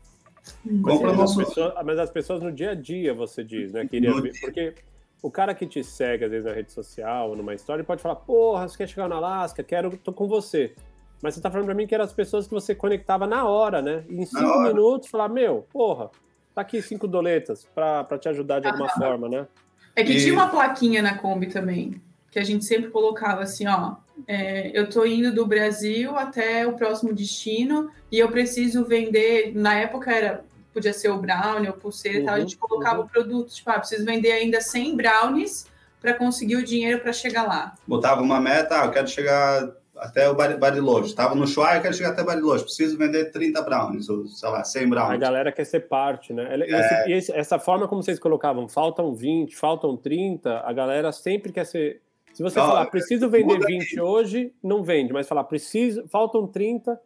[0.84, 1.38] Compra mas, nosso...
[1.38, 3.88] pessoas, mas as pessoas no dia a dia, você diz, né?
[3.88, 4.74] Queria ver, porque
[5.22, 8.68] o cara que te segue, às vezes, na rede social, numa história, pode falar, porra,
[8.68, 9.64] você quer chegar no Alasca?
[9.64, 10.74] Quero, tô com você.
[11.22, 13.82] Mas você tá falando pra mim que eram as pessoas que você conectava na hora,
[13.82, 14.06] né?
[14.08, 16.10] E em cinco minutos, falar, meu, porra,
[16.54, 19.48] tá aqui cinco doletas pra, pra te ajudar de alguma ah, forma, né?
[19.96, 20.22] É que e...
[20.22, 23.96] tinha uma plaquinha na Kombi também, que a gente sempre colocava assim, ó,
[24.28, 29.76] é, eu tô indo do Brasil até o próximo destino e eu preciso vender, na
[29.76, 30.44] época era
[30.74, 33.06] podia ser o brownie ou pulseira uhum, e tal, a gente colocava uhum.
[33.06, 35.68] o produto, tipo, ah, preciso vender ainda 100 brownies
[36.00, 37.76] para conseguir o dinheiro para chegar lá.
[37.86, 39.70] Botava uma meta, ah, eu quero chegar
[40.00, 41.10] até o Bariloche.
[41.10, 42.64] Estava no Chuá, eu quero chegar até Bariloche.
[42.64, 45.14] Preciso vender 30 brownies, ou sei lá, 100 brownies.
[45.14, 46.48] A galera quer ser parte, né?
[46.52, 47.10] É...
[47.10, 51.66] E esse, essa forma como vocês colocavam, faltam 20, faltam 30, a galera sempre quer
[51.66, 52.02] ser.
[52.34, 54.00] Se você falar, preciso vender 20 aqui.
[54.00, 56.98] hoje, não vende, mas falar, preciso, faltam 30,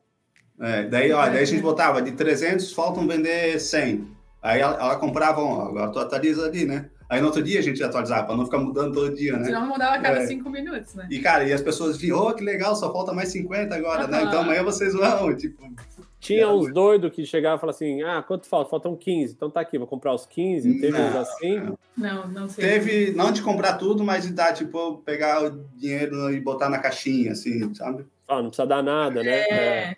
[0.59, 4.07] é, daí, ó, daí a gente botava de 300, faltam vender 100.
[4.41, 6.89] Aí ela, ela comprava, ó, agora tu atualiza ali, né?
[7.13, 9.43] Aí no outro dia a gente atualizava, para não ficar mudando todo dia, né?
[9.43, 10.25] Senão mudava a cada é.
[10.25, 11.07] cinco minutos, né?
[11.11, 14.23] E, cara, e as pessoas viam, oh, que legal, só falta mais 50 agora, né?
[14.23, 15.63] Então amanhã vocês vão, tipo...
[16.19, 18.67] Tinha uns doidos que chegavam e falavam assim, ah, quanto falta?
[18.67, 21.77] Faltam 15, então tá aqui, vou comprar os 15, teve não, uns assim?
[21.95, 22.67] Não, não sei.
[22.67, 26.79] Teve, não de comprar tudo, mas de dar, tipo, pegar o dinheiro e botar na
[26.79, 28.07] caixinha, assim, sabe?
[28.27, 29.41] Ah, não precisa dar nada, né?
[29.41, 29.95] É, é.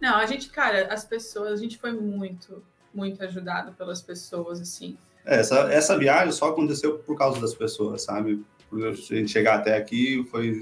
[0.00, 2.62] Não, a gente, cara, as pessoas, a gente foi muito,
[2.94, 4.96] muito ajudado pelas pessoas, assim.
[5.24, 8.44] É, essa, essa viagem só aconteceu por causa das pessoas, sabe?
[8.68, 10.60] Por a gente chegar até aqui, foi.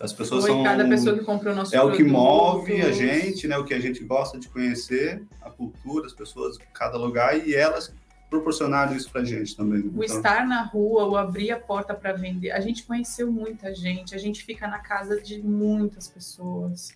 [0.00, 0.64] As pessoas foi são.
[0.64, 1.94] cada pessoa que comprou o nosso É produto.
[1.94, 3.56] o que move a gente, né?
[3.56, 7.94] O que a gente gosta de conhecer, a cultura, as pessoas, cada lugar, e elas
[8.28, 9.80] proporcionaram isso pra gente também.
[9.80, 10.16] O então...
[10.16, 12.50] estar na rua, o abrir a porta para vender.
[12.50, 16.94] A gente conheceu muita gente, a gente fica na casa de muitas pessoas.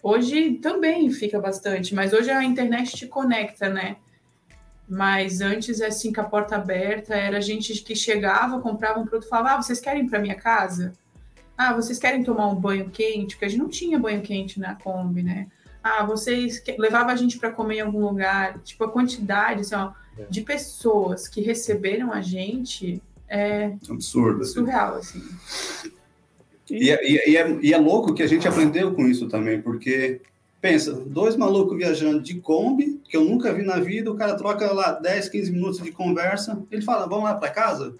[0.00, 3.96] Hoje também fica bastante, mas hoje a internet te conecta, né?
[4.88, 9.28] Mas antes, assim, com a porta aberta, era gente que chegava, comprava um produto e
[9.28, 10.92] falava: ah, vocês querem ir para minha casa?
[11.56, 13.34] Ah, vocês querem tomar um banho quente?
[13.34, 15.48] Porque a gente não tinha banho quente na Kombi, né?
[15.82, 16.76] Ah, vocês que...
[16.78, 18.58] levava a gente para comer em algum lugar.
[18.60, 20.24] Tipo, a quantidade assim, ó, é.
[20.30, 24.52] de pessoas que receberam a gente é absurdo, assim.
[24.52, 25.22] surreal, assim.
[26.70, 29.60] E, é, e, e, é, e é louco que a gente aprendeu com isso também,
[29.60, 30.20] porque
[30.60, 34.72] pensa, dois malucos viajando de Kombi, que eu nunca vi na vida, o cara troca
[34.72, 37.94] lá 10, 15 minutos de conversa, ele fala, vamos lá para casa?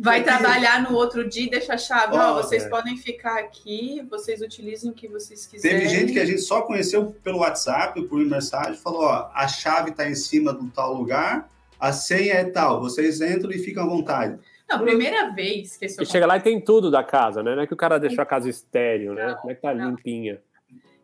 [0.00, 2.68] Vai trabalhar no outro dia e deixa a chave, ó, oh, vocês é.
[2.68, 5.80] podem ficar aqui, vocês utilizem o que vocês quiserem.
[5.80, 9.90] Teve gente que a gente só conheceu pelo WhatsApp, por mensagem, falou, ó, a chave
[9.90, 11.50] está em cima do tal lugar,
[11.80, 14.38] a senha é tal, vocês entram e ficam à vontade.
[14.68, 16.00] Não, primeira vez que esse.
[16.00, 17.56] E chega lá e tem tudo da casa, né?
[17.56, 19.28] Não é que o cara deixou a casa estéreo, né?
[19.28, 19.90] Não, não é que tá não.
[19.90, 20.40] limpinha.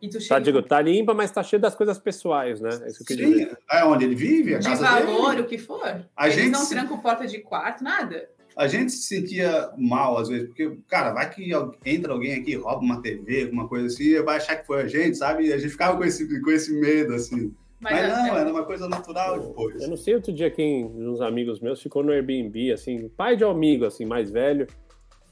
[0.05, 2.69] E tu tá, digo, tá limpa, mas tá cheio das coisas pessoais, né?
[2.83, 3.57] É isso que Sim, dizer.
[3.71, 5.41] é onde ele vive, a de casa valor, dele.
[5.41, 6.05] o que for.
[6.15, 8.29] A Eles gente não trancam porta de quarto, nada.
[8.55, 11.51] A gente se sentia mal às vezes, porque, cara, vai que
[11.85, 15.17] entra alguém aqui, rouba uma TV, alguma coisa assim, vai achar que foi a gente,
[15.17, 15.47] sabe?
[15.47, 17.53] E a gente ficava com esse, com esse medo, assim.
[17.79, 18.39] Mas, Mas não, é...
[18.41, 19.81] era uma coisa natural depois.
[19.81, 23.43] Eu não sei, outro dia quem, uns amigos meus, ficou no Airbnb, assim, pai de
[23.43, 24.67] um amigo, assim, mais velho,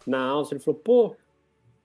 [0.05, 1.15] na Áustria, ele falou, pô,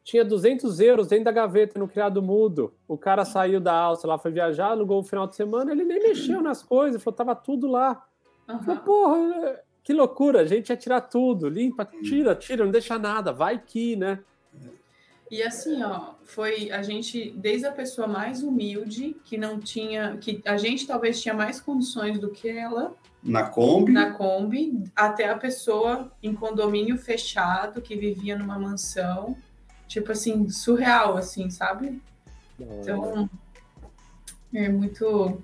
[0.08, 2.72] tinha 200 euros dentro da gaveta no criado mudo.
[2.88, 6.02] O cara saiu da Áustria lá, foi viajar, alugou o final de semana, ele nem
[6.02, 8.06] mexeu nas coisas, falou, tava tudo lá.
[8.48, 8.58] Uhum.
[8.60, 13.34] Falei, porra, que loucura, a gente ia tirar tudo, limpa, tira, tira, não deixa nada,
[13.34, 14.20] vai que, né?
[15.30, 20.40] E assim, ó, foi a gente, desde a pessoa mais humilde, que não tinha, que
[20.46, 22.94] a gente talvez tinha mais condições do que ela.
[23.22, 23.92] Na Kombi?
[23.92, 29.36] Na Kombi, até a pessoa em condomínio fechado, que vivia numa mansão.
[29.88, 32.00] Tipo assim, surreal, assim, sabe?
[32.60, 33.28] Então,
[34.54, 35.42] é muito.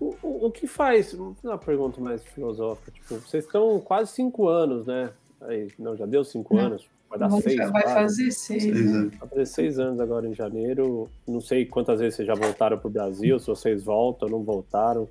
[0.00, 1.14] O, o, o que faz?
[1.14, 2.90] Uma pergunta mais filosófica.
[2.90, 5.12] Tipo, vocês estão quase cinco anos, né?
[5.42, 6.64] Aí, não, já deu cinco não.
[6.64, 7.70] anos Vai dar seis.
[7.70, 8.64] Vai fazer seis.
[8.64, 9.10] Né?
[9.20, 11.08] Vai fazer seis anos agora em janeiro.
[11.26, 14.44] Não sei quantas vezes vocês já voltaram para o Brasil, se vocês voltam ou não
[14.44, 15.08] voltaram.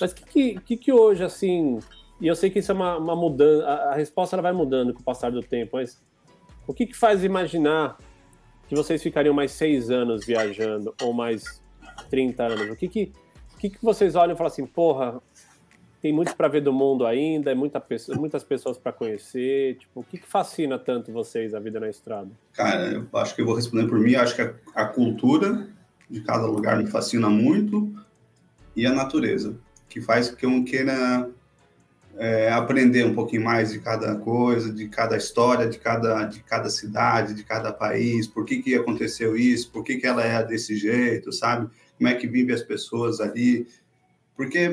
[0.00, 1.80] Mas o que, que, que, hoje, assim.
[2.20, 3.66] E eu sei que isso é uma, uma mudança.
[3.66, 6.00] A, a, resposta ela vai mudando com o passar do tempo, mas
[6.66, 7.96] o que, que faz imaginar
[8.68, 11.62] que vocês ficariam mais seis anos viajando ou mais
[12.10, 12.70] 30 anos?
[12.70, 13.12] O que, que,
[13.58, 15.20] que, que vocês olham e falam assim, porra,
[16.00, 19.76] tem muito para ver do mundo ainda, é muita pessoa, muitas pessoas para conhecer.
[19.78, 22.30] Tipo, o que, que, fascina tanto vocês a vida na estrada?
[22.52, 24.12] Cara, eu acho que eu vou responder por mim.
[24.12, 25.68] Eu acho que a, a cultura
[26.10, 27.92] de cada lugar me fascina muito
[28.74, 29.56] e a natureza,
[29.88, 31.30] que faz que eu queira
[32.16, 36.68] é, aprender um pouquinho mais de cada coisa, de cada história, de cada, de cada
[36.68, 40.76] cidade, de cada país, por que, que aconteceu isso, por que, que ela é desse
[40.76, 41.68] jeito, sabe?
[41.96, 43.66] Como é que vivem as pessoas ali.
[44.36, 44.70] Porque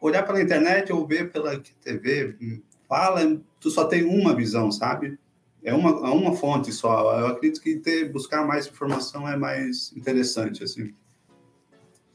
[0.00, 2.36] olhar pela internet ou ver pela TV,
[2.88, 5.18] fala, tu só tem uma visão, sabe?
[5.64, 7.18] É uma, é uma fonte só.
[7.20, 10.92] Eu acredito que ter, buscar mais informação é mais interessante, assim.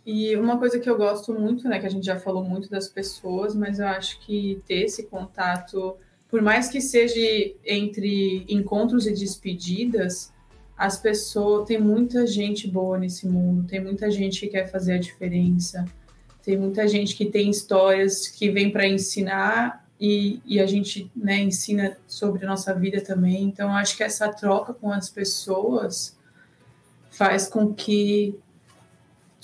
[0.08, 2.88] E uma coisa que eu gosto muito, né, que a gente já falou muito das
[2.88, 5.98] pessoas, mas eu acho que ter esse contato,
[6.30, 7.20] por mais que seja
[7.66, 10.32] entre encontros e despedidas,
[10.78, 14.98] as pessoas, tem muita gente boa nesse mundo, tem muita gente que quer fazer a
[14.98, 15.84] diferença,
[16.42, 21.40] tem muita gente que tem histórias que vem para ensinar e, e, a gente né,
[21.40, 23.44] ensina sobre a nossa vida também.
[23.44, 26.18] Então, acho que essa troca com as pessoas
[27.10, 28.40] faz com que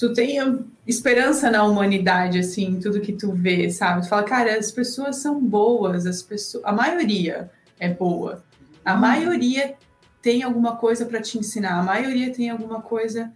[0.03, 4.01] tu tenha esperança na humanidade, assim, tudo que tu vê, sabe?
[4.01, 7.49] Tu fala, cara, as pessoas são boas, as pessoas, a maioria
[7.79, 8.43] é boa.
[8.83, 8.99] A hum.
[8.99, 9.75] maioria
[10.21, 13.31] tem alguma coisa para te ensinar, a maioria tem alguma coisa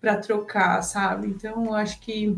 [0.00, 1.26] para trocar, sabe?
[1.28, 2.34] Então, eu acho que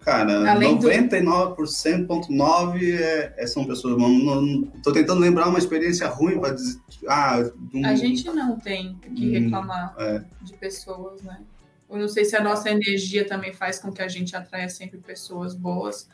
[0.00, 2.78] Cara, Além 99,9% do...
[2.78, 3.98] é, é, são pessoas.
[3.98, 6.78] Não, não, tô tentando lembrar uma experiência ruim para dizer.
[7.08, 7.44] Ah,
[7.74, 7.84] um...
[7.84, 10.24] A gente não tem que hum, reclamar hum, é.
[10.42, 11.40] de pessoas, né?
[11.88, 14.98] Eu não sei se a nossa energia também faz com que a gente atraia sempre
[14.98, 16.08] pessoas boas,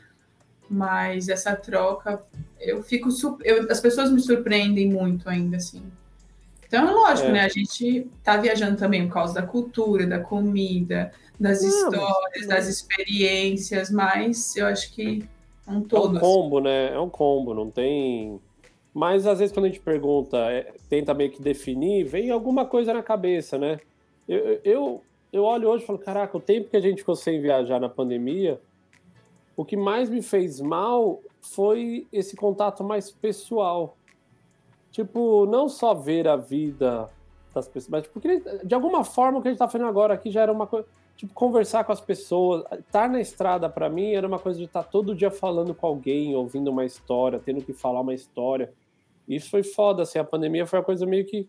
[0.69, 2.23] mas essa troca,
[2.59, 3.09] eu fico.
[3.43, 5.83] Eu, as pessoas me surpreendem muito ainda, assim.
[6.65, 7.31] Então, é lógico, é.
[7.31, 7.41] né?
[7.41, 12.67] A gente tá viajando também por causa da cultura, da comida, das não, histórias, das
[12.67, 15.23] experiências, mas eu acho que
[15.67, 16.15] é um todo.
[16.15, 16.67] É um combo, assim.
[16.67, 16.93] né?
[16.93, 18.39] É um combo, não tem.
[18.93, 22.93] Mas às vezes quando a gente pergunta, é, tenta meio que definir, vem alguma coisa
[22.93, 23.79] na cabeça, né?
[24.27, 25.03] Eu, eu,
[25.33, 27.89] eu olho hoje e falo, caraca, o tempo que a gente ficou sem viajar na
[27.89, 28.61] pandemia,
[29.57, 33.97] o que mais me fez mal foi esse contato mais pessoal.
[34.91, 37.09] Tipo, não só ver a vida
[37.51, 40.29] das pessoas, mas porque de alguma forma o que a gente tá fazendo agora aqui
[40.29, 40.87] já era uma coisa.
[41.17, 42.63] Tipo, conversar com as pessoas.
[42.71, 46.35] Estar na estrada, para mim, era uma coisa de estar todo dia falando com alguém,
[46.35, 48.71] ouvindo uma história, tendo que falar uma história.
[49.27, 50.19] Isso foi foda, assim.
[50.19, 51.47] A pandemia foi uma coisa meio que.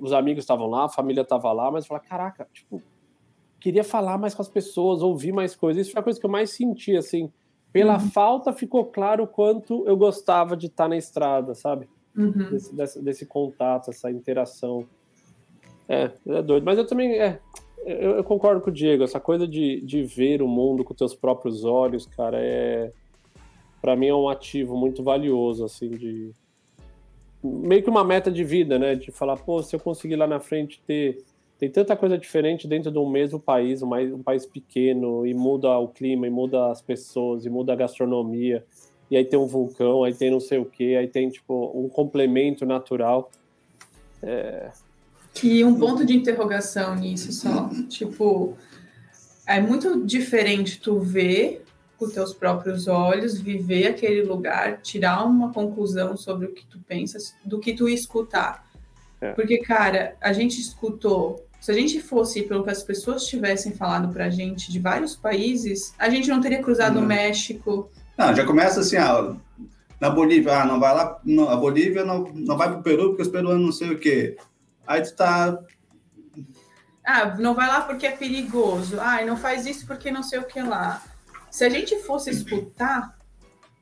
[0.00, 2.82] Os amigos estavam lá, a família estava lá, mas falar, caraca, tipo,
[3.60, 5.82] queria falar mais com as pessoas, ouvir mais coisas.
[5.82, 7.30] Isso foi a coisa que eu mais senti, assim.
[7.72, 8.10] Pela uhum.
[8.10, 11.88] falta, ficou claro o quanto eu gostava de estar na estrada, sabe?
[12.16, 12.50] Uhum.
[12.50, 14.86] Desse, desse, desse, contato, essa interação.
[15.88, 16.64] É, é doido.
[16.64, 17.12] Mas eu também.
[17.12, 17.38] É,
[17.84, 21.14] eu, eu, concordo com o Diego, essa coisa de, de ver o mundo com teus
[21.14, 22.92] próprios olhos, cara, é.
[23.80, 26.32] para mim é um ativo muito valioso, assim, de.
[27.42, 28.96] Meio que uma meta de vida, né?
[28.96, 31.18] De falar, pô, se eu conseguir lá na frente ter.
[31.60, 35.78] Tem tanta coisa diferente dentro de um mesmo país, um, um país pequeno, e muda
[35.78, 38.64] o clima, e muda as pessoas, e muda a gastronomia,
[39.10, 41.88] e aí tem um vulcão, aí tem não sei o que, aí tem, tipo, um
[41.88, 43.30] complemento natural.
[44.22, 44.70] É,
[45.42, 48.56] e um ponto de interrogação nisso só, tipo,
[49.46, 51.64] é muito diferente tu ver
[51.96, 57.34] com teus próprios olhos, viver aquele lugar, tirar uma conclusão sobre o que tu pensas,
[57.44, 58.66] do que tu escutar.
[59.20, 59.32] É.
[59.32, 61.46] Porque, cara, a gente escutou.
[61.60, 65.94] Se a gente fosse pelo que as pessoas tivessem falado pra gente de vários países,
[65.98, 67.90] a gente não teria cruzado o México.
[68.16, 69.36] Não, já começa assim, ah,
[70.00, 73.22] na Bolívia, ah, não vai lá, não, a Bolívia não, não vai pro Peru porque
[73.22, 74.38] os peruanos não sei o quê.
[74.86, 75.58] Aí tu tá.
[77.04, 78.98] Ah, não vai lá porque é perigoso.
[78.98, 81.02] Ah, não faz isso porque não sei o que lá.
[81.50, 83.16] Se a gente fosse escutar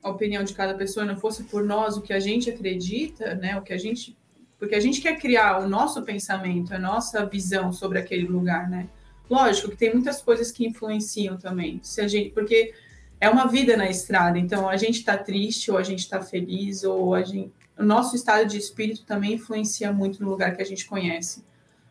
[0.02, 3.56] a opinião de cada pessoa, não fosse por nós o que a gente acredita, né?
[3.56, 4.17] O que a gente.
[4.58, 8.88] Porque a gente quer criar o nosso pensamento, a nossa visão sobre aquele lugar, né?
[9.30, 11.80] Lógico que tem muitas coisas que influenciam também.
[11.82, 12.72] Se a gente, porque
[13.20, 16.82] é uma vida na estrada, então a gente está triste, ou a gente está feliz,
[16.82, 20.66] ou a gente, o nosso estado de espírito também influencia muito no lugar que a
[20.66, 21.44] gente conhece.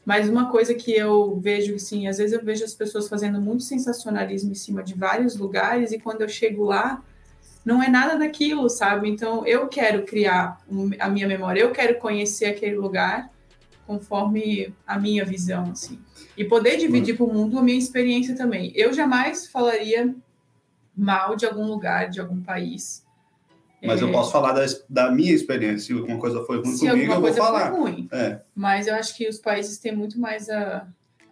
[0.05, 3.63] Mas uma coisa que eu vejo, assim, às vezes eu vejo as pessoas fazendo muito
[3.63, 7.03] sensacionalismo em cima de vários lugares e quando eu chego lá,
[7.68, 9.09] não é nada daquilo, sabe?
[9.09, 10.57] Então eu quero criar
[10.97, 13.30] a minha memória, eu quero conhecer aquele lugar
[13.86, 15.99] conforme a minha visão, assim.
[16.38, 18.72] E poder dividir para o mundo a minha experiência também.
[18.74, 20.15] Eu jamais falaria
[20.95, 23.05] mal de algum lugar, de algum país
[23.84, 24.03] mas é.
[24.03, 25.88] eu posso falar da, da, minha experiência.
[25.88, 27.70] Se alguma coisa foi ruim Se comigo, eu vou falar.
[27.70, 28.07] Ruim.
[28.11, 28.39] É.
[28.55, 30.88] Mas eu acho que os países têm muito mais a,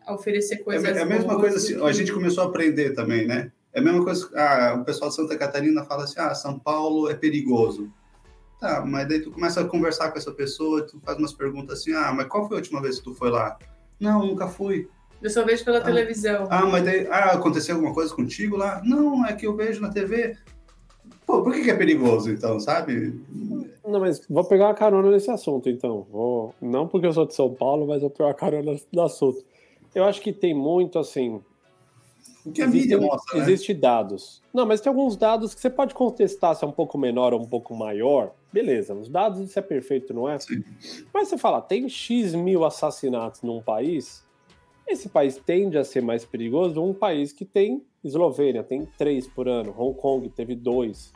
[0.05, 0.85] a oferecer coisas.
[0.85, 3.51] É, é a mesma coisa assim, a gente começou a aprender também, né?
[3.75, 7.09] É a mesma coisa, ah, o pessoal de Santa Catarina fala assim, ah, São Paulo
[7.09, 7.91] é perigoso.
[8.57, 11.93] Tá, mas daí tu começa a conversar com essa pessoa, tu faz umas perguntas assim,
[11.93, 13.59] ah, mas qual foi a última vez que tu foi lá?
[13.99, 14.87] Não, nunca fui.
[15.21, 16.47] Eu só vejo pela ah, televisão.
[16.49, 18.81] Ah, mas daí, ah, aconteceu alguma coisa contigo lá?
[18.85, 20.37] Não, é que eu vejo na TV.
[21.25, 23.19] Pô, por que, que é perigoso, então, sabe?
[23.85, 26.07] Não, mas vou pegar uma carona nesse assunto, então.
[26.09, 29.43] Vou, não porque eu sou de São Paulo, mas vou pegar uma carona no assunto.
[29.93, 31.41] Eu acho que tem muito, assim...
[32.45, 33.43] O que a mídia mostra, né?
[33.43, 34.41] Existe dados.
[34.53, 37.41] Não, mas tem alguns dados que você pode contestar se é um pouco menor ou
[37.41, 38.33] um pouco maior.
[38.53, 40.37] Beleza, os dados isso é perfeito, não é?
[40.37, 40.63] Sim.
[41.13, 44.23] Mas você fala, tem X mil assassinatos num país,
[44.87, 49.47] esse país tende a ser mais perigoso um país que tem Eslovênia, tem três por
[49.47, 51.11] ano, Hong Kong teve dois.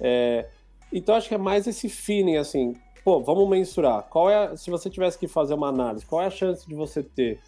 [0.00, 0.48] É,
[0.92, 4.04] então acho que é mais esse feeling assim, pô, vamos mensurar.
[4.04, 7.02] Qual é, se você tivesse que fazer uma análise, qual é a chance de você
[7.02, 7.40] ter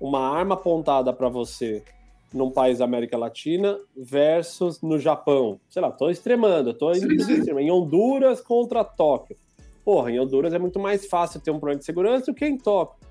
[0.00, 1.84] uma arma apontada para você
[2.32, 5.60] num país da América Latina versus no Japão?
[5.68, 9.36] Sei lá, tô extremando, tô em Honduras contra Tóquio.
[9.84, 12.58] Porra, em Honduras é muito mais fácil ter um problema de segurança do que em
[12.58, 13.06] Tóquio.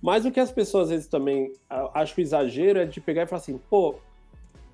[0.00, 3.40] Mas o que as pessoas às vezes também o exagero é de pegar e falar
[3.40, 3.94] assim, pô,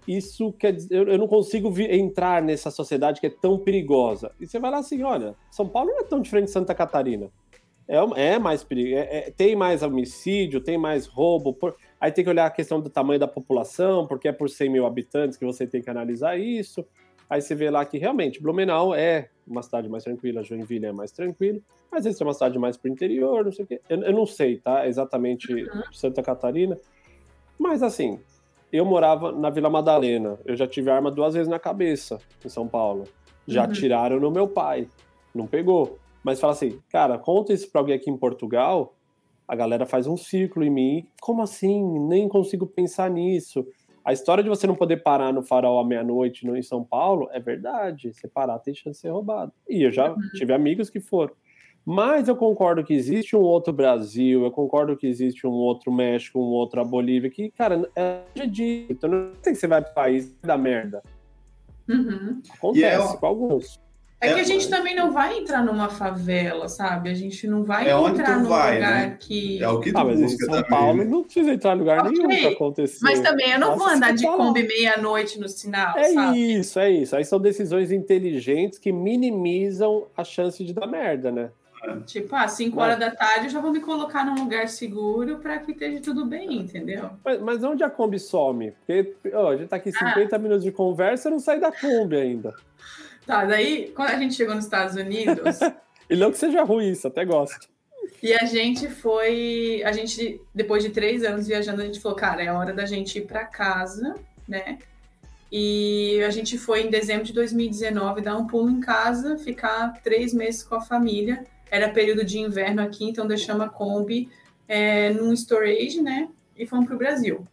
[0.07, 4.33] isso quer dizer, eu, não consigo entrar nessa sociedade que é tão perigosa.
[4.41, 7.31] E você vai lá assim, olha, São Paulo não é tão diferente de Santa Catarina.
[7.87, 11.53] É, é mais perigo, é, é, tem mais homicídio, tem mais roubo.
[11.53, 11.77] Por...
[12.01, 14.87] Aí tem que olhar a questão do tamanho da população, porque é por 100 mil
[14.87, 16.87] habitantes que você tem que analisar isso.
[17.29, 21.13] Aí você vê lá que realmente Blumenau é uma cidade mais tranquila, Joinville é mais
[21.13, 23.81] tranquilo, mas vezes é uma cidade mais para o interior, não sei o quê.
[23.89, 24.87] Eu, eu não sei, tá?
[24.89, 25.83] Exatamente uhum.
[25.93, 26.77] Santa Catarina.
[27.59, 28.19] Mas assim,
[28.73, 30.39] eu morava na Vila Madalena.
[30.45, 33.05] Eu já tive arma duas vezes na cabeça em São Paulo.
[33.47, 33.73] Já uhum.
[33.73, 34.89] tiraram no meu pai.
[35.35, 35.99] Não pegou.
[36.23, 38.95] Mas fala assim, cara, conta isso para alguém aqui em Portugal.
[39.51, 41.09] A galera faz um círculo em mim.
[41.21, 41.99] Como assim?
[42.07, 43.67] Nem consigo pensar nisso.
[44.05, 47.41] A história de você não poder parar no farol à meia-noite em São Paulo é
[47.41, 48.15] verdade.
[48.15, 49.53] Você parar tem chance de ser roubado.
[49.69, 50.21] E eu já uhum.
[50.37, 51.35] tive amigos que foram.
[51.85, 56.39] Mas eu concordo que existe um outro Brasil, eu concordo que existe um outro México,
[56.39, 58.87] um outro a Bolívia, que, cara, é de.
[58.89, 61.03] Então não tem que você vai para país da merda.
[61.89, 62.41] Uhum.
[62.55, 63.81] Acontece é, com alguns.
[64.21, 67.09] É, que a gente também não vai entrar numa favela, sabe?
[67.09, 69.17] A gente não vai é entrar num vai, lugar né?
[69.19, 69.63] que.
[69.63, 70.71] É o que tu ah, mas busca em São também.
[70.71, 72.13] Paulo não precisa entrar em lugar okay.
[72.13, 72.99] nenhum pra acontecer.
[73.03, 75.97] Mas também eu não Nossa, vou andar de Kombi meia-noite no sinal.
[75.97, 76.39] É sabe?
[76.39, 77.17] isso, é isso.
[77.17, 81.51] Aí são decisões inteligentes que minimizam a chance de dar merda, né?
[82.05, 85.39] Tipo, às ah, 5 horas da tarde eu já vou me colocar num lugar seguro
[85.39, 87.09] para que esteja tudo bem, entendeu?
[87.25, 88.73] Mas, mas onde a Kombi some?
[88.73, 90.39] Porque ó, a gente tá aqui 50 ah.
[90.39, 92.55] minutos de conversa e não sai da Kombi ainda.
[93.31, 95.61] Tá, daí, quando a gente chegou nos Estados Unidos.
[96.11, 97.69] e não que seja ruim isso, até gosto.
[98.21, 99.81] E a gente foi.
[99.85, 103.21] A gente, depois de três anos viajando, a gente falou, cara, é hora da gente
[103.21, 104.17] ir para casa,
[104.49, 104.81] né?
[105.53, 110.35] E a gente foi em dezembro de 2019 dar um pulo em casa, ficar três
[110.35, 111.47] meses com a família.
[111.71, 114.29] Era período de inverno aqui, então deixamos a Kombi
[114.67, 116.29] é, num storage, né?
[116.57, 117.47] E fomos para o Brasil.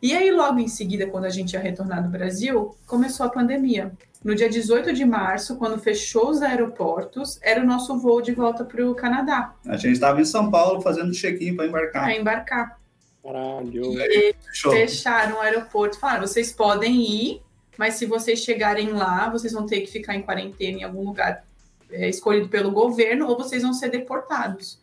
[0.00, 3.90] E aí, logo em seguida, quando a gente ia retornar do Brasil, começou a pandemia.
[4.24, 8.64] No dia 18 de março, quando fechou os aeroportos, era o nosso voo de volta
[8.64, 9.54] para o Canadá.
[9.66, 12.02] A gente estava em São Paulo fazendo check-in para embarcar.
[12.02, 12.80] Para embarcar.
[13.22, 14.00] Caralho.
[14.00, 15.98] E fecharam o aeroporto.
[15.98, 17.42] Falaram: vocês podem ir,
[17.76, 21.44] mas se vocês chegarem lá, vocês vão ter que ficar em quarentena em algum lugar
[21.90, 24.80] é, escolhido pelo governo ou vocês vão ser deportados.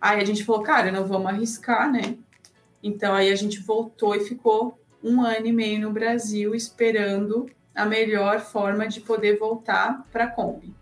[0.00, 2.16] Aí a gente falou: cara, não vamos arriscar, né?
[2.80, 7.84] Então aí a gente voltou e ficou um ano e meio no Brasil esperando a
[7.84, 10.74] melhor forma de poder voltar para a Kombi.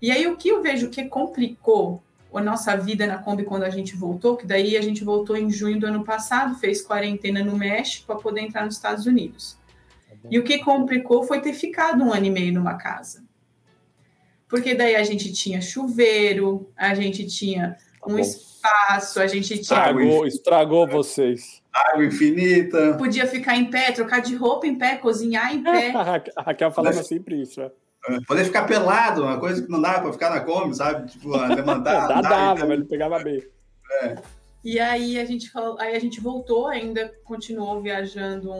[0.00, 3.70] E aí o que eu vejo que complicou a nossa vida na Kombi quando a
[3.70, 7.56] gente voltou, que daí a gente voltou em junho do ano passado, fez quarentena no
[7.56, 9.56] México para poder entrar nos Estados Unidos.
[10.08, 13.24] Tá e o que complicou foi ter ficado um ano e meio numa casa.
[14.48, 17.76] Porque daí a gente tinha chuveiro, a gente tinha
[18.06, 21.62] um espaço a gente estragou, estragou vocês.
[21.72, 22.94] Água infinita.
[22.94, 25.92] Podia ficar em pé, trocar de roupa em pé, cozinhar em pé.
[26.36, 27.06] a Raquel falava Poder...
[27.06, 27.70] sempre isso, né?
[28.06, 31.10] É, poder ficar pelado, uma coisa que não dava para ficar na Kombi, sabe?
[31.10, 32.06] Tipo, levantar.
[32.06, 33.42] dá, dava, mas ele pegava bem.
[34.02, 34.16] É.
[34.62, 38.50] E aí a gente falou, aí a gente voltou, ainda continuou viajando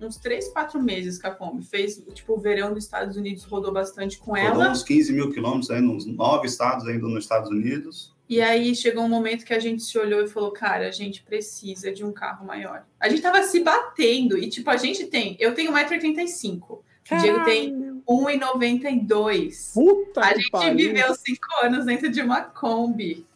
[0.00, 1.64] uns três, quatro meses com a Kombi.
[1.64, 4.54] Fez, tipo, o verão dos Estados Unidos rodou bastante com rodou ela.
[4.54, 8.11] Rodou uns 15 mil quilômetros aí, uns nove estados ainda nos Estados Unidos.
[8.28, 11.22] E aí chegou um momento que a gente se olhou e falou, cara, a gente
[11.22, 12.84] precisa de um carro maior.
[12.98, 16.82] A gente tava se batendo, e tipo, a gente tem, eu tenho 1,85m, o
[17.20, 17.74] Diego tem
[18.08, 19.74] 1,92m.
[19.74, 20.74] Puta a gente pariu.
[20.76, 23.26] viveu cinco anos dentro de uma Kombi.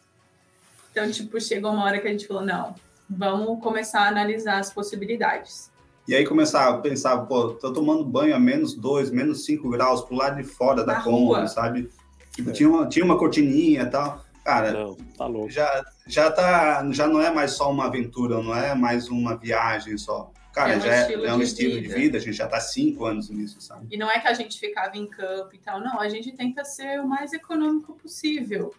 [0.91, 2.73] Então, tipo, chegou uma hora que a gente falou, não,
[3.07, 5.69] vamos começar a analisar as possibilidades.
[6.07, 10.01] E aí começava a pensar, pô, tô tomando banho a menos 2, menos 5 graus
[10.01, 11.89] pro lado de fora da Kombi, sabe?
[12.33, 12.53] Tipo, é.
[12.53, 14.25] tinha, uma, tinha uma cortininha e tal.
[14.47, 15.49] Cara, não, tá louco.
[15.49, 19.97] Já, já, tá, já não é mais só uma aventura, não é mais uma viagem
[19.97, 20.31] só.
[20.53, 21.87] Cara, é um já é, é um de estilo vida.
[21.89, 23.87] de vida, a gente já tá cinco anos nisso, sabe?
[23.91, 26.63] E não é que a gente ficava em campo e tal, não, a gente tenta
[26.63, 28.73] ser o mais econômico possível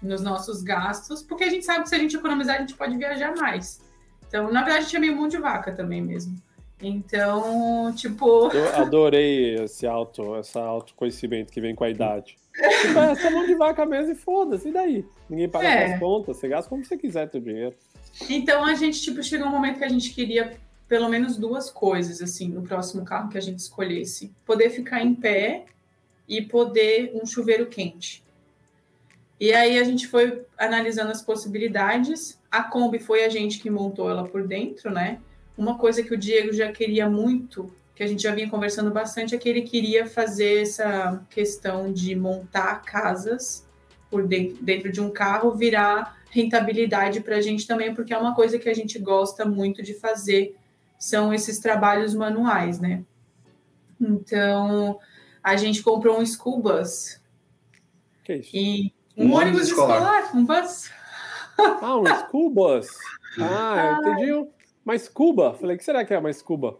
[0.00, 2.96] nos nossos gastos, porque a gente sabe que se a gente economizar, a gente pode
[2.96, 3.82] viajar mais.
[4.26, 6.34] Então, na verdade, a gente é meio mão de vaca também mesmo.
[6.80, 8.50] Então, tipo.
[8.50, 12.38] Eu adorei esse auto, esse autoconhecimento que vem com a idade.
[12.54, 15.04] Tipo, é essa mão de vaca mesmo e foda-se, e daí?
[15.28, 15.94] Ninguém paga é.
[15.94, 17.74] as contas, você gasta como você quiser teu dinheiro.
[18.30, 22.22] Então a gente, tipo, chegou um momento que a gente queria pelo menos duas coisas,
[22.22, 24.32] assim, no próximo carro que a gente escolhesse.
[24.44, 25.64] Poder ficar em pé
[26.28, 28.22] e poder um chuveiro quente.
[29.40, 32.40] E aí a gente foi analisando as possibilidades.
[32.50, 35.20] A Kombi foi a gente que montou ela por dentro, né?
[35.56, 39.34] Uma coisa que o Diego já queria muito, que a gente já vinha conversando bastante,
[39.34, 43.66] é que ele queria fazer essa questão de montar casas
[44.10, 48.58] por dentro, de um carro virar rentabilidade para a gente também, porque é uma coisa
[48.58, 50.56] que a gente gosta muito de fazer,
[50.98, 53.04] são esses trabalhos manuais, né?
[54.00, 54.98] Então,
[55.42, 57.20] a gente comprou um school bus.
[58.24, 58.50] Que isso?
[58.52, 60.22] E um, um ônibus escolar.
[60.22, 60.90] escolar, um bus.
[61.56, 62.88] Ah, um school bus.
[63.38, 64.50] Ah, eu entendi.
[64.84, 65.54] Uma Scuba?
[65.54, 66.78] Falei, o que será que é uma Scuba?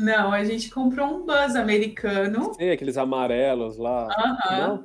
[0.00, 2.54] Não, a gente comprou um bus americano.
[2.54, 4.08] Sim, aqueles amarelos lá.
[4.16, 4.84] Aham.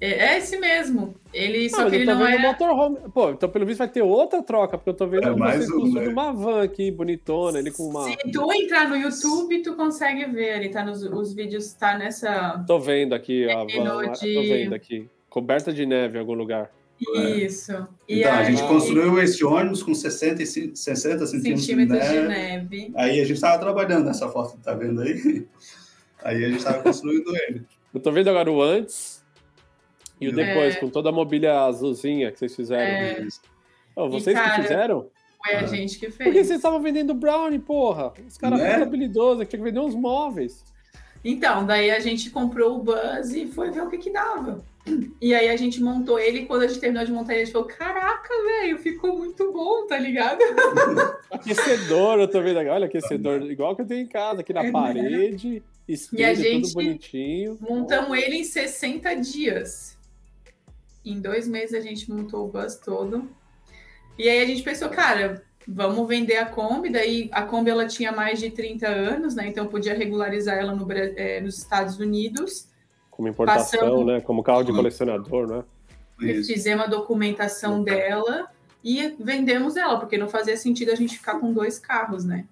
[0.00, 1.14] É, é esse mesmo.
[1.32, 2.38] Ele, não, só que ele não é.
[2.38, 2.98] Motorhome.
[3.14, 5.92] Pô, então pelo visto vai ter outra troca, porque eu tô vendo é vocês um,
[5.92, 6.08] né?
[6.08, 8.04] uma van aqui, bonitona, ele com uma.
[8.04, 10.56] Se tu entrar no YouTube, tu consegue ver.
[10.56, 12.62] Ele tá nos os vídeos, tá nessa.
[12.66, 14.12] Tô vendo aqui a van.
[14.12, 14.34] De...
[14.34, 15.08] Tô vendo aqui.
[15.30, 16.70] Coberta de neve em algum lugar.
[16.98, 17.72] Isso.
[18.08, 18.38] E então, aí...
[18.38, 22.20] a gente construiu esse ônibus com 60, 60 centímetros, centímetros de, neve.
[22.20, 22.92] de, neve.
[22.96, 25.46] Aí a gente estava trabalhando nessa foto que tá vendo aí.
[26.24, 27.62] Aí a gente estava construindo ele.
[27.94, 29.22] Eu tô vendo agora o antes
[30.20, 30.80] e o depois, é...
[30.80, 32.82] com toda a mobília azulzinha que vocês fizeram.
[32.82, 33.28] É...
[33.94, 35.08] Oh, vocês e, cara, que fizeram?
[35.44, 36.28] Foi a gente que fez.
[36.28, 38.12] Por que vocês estavam vendendo brownie, porra?
[38.26, 38.74] Os caras né?
[38.74, 40.64] habilidosos, que tinha que vender uns móveis.
[41.24, 44.64] Então, daí a gente comprou o Buzz e foi ver o que que dava.
[45.20, 47.44] E aí a gente montou ele e quando a gente terminou de montar ele, a
[47.44, 50.38] gente falou, caraca, velho, ficou muito bom, tá ligado?
[51.30, 54.64] aquecedor, eu tô vendo aqui, olha, aquecedor igual que eu tenho em casa, aqui na
[54.64, 57.58] é, parede, espelho, e a gente tudo bonitinho.
[57.60, 59.98] Montamos ele em 60 dias.
[61.04, 63.28] Em dois meses a gente montou o bus todo.
[64.18, 66.90] E aí a gente pensou, cara, vamos vender a Kombi.
[66.90, 69.48] Daí a Kombi ela tinha mais de 30 anos, né?
[69.48, 72.68] Então podia regularizar ela no, é, nos Estados Unidos.
[73.16, 74.06] Como importação, Passamos...
[74.06, 74.20] né?
[74.20, 75.64] Como carro de colecionador, né?
[76.20, 76.52] Isso.
[76.52, 78.50] Fizemos a documentação dela
[78.84, 82.44] e vendemos ela, porque não fazia sentido a gente ficar com dois carros, né?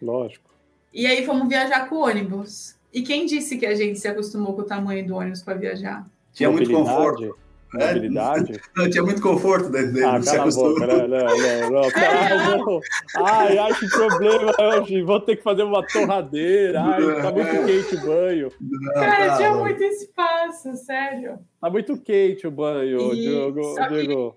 [0.00, 0.50] Lógico.
[0.92, 2.74] E aí fomos viajar com ônibus.
[2.92, 6.04] E quem disse que a gente se acostumou com o tamanho do ônibus para viajar?
[6.32, 7.38] Tinha muito conforto.
[7.74, 8.60] Mobilidade?
[8.76, 10.06] Não, tinha muito conforto dentro dele.
[10.06, 11.06] Ah, cala a boca, né?
[11.06, 11.90] Não, não, não.
[11.90, 12.80] Caralho, não.
[13.16, 15.02] Ai, ai, que problema hoje.
[15.02, 16.82] Vou ter que fazer uma torradeira.
[16.82, 18.52] Ai, tá muito quente o banho.
[18.60, 21.38] Não, Cara, tá, tinha muito espaço, sério.
[21.60, 23.20] Tá muito quente o banho, e...
[23.22, 23.88] Diogo.
[23.88, 24.36] Diego.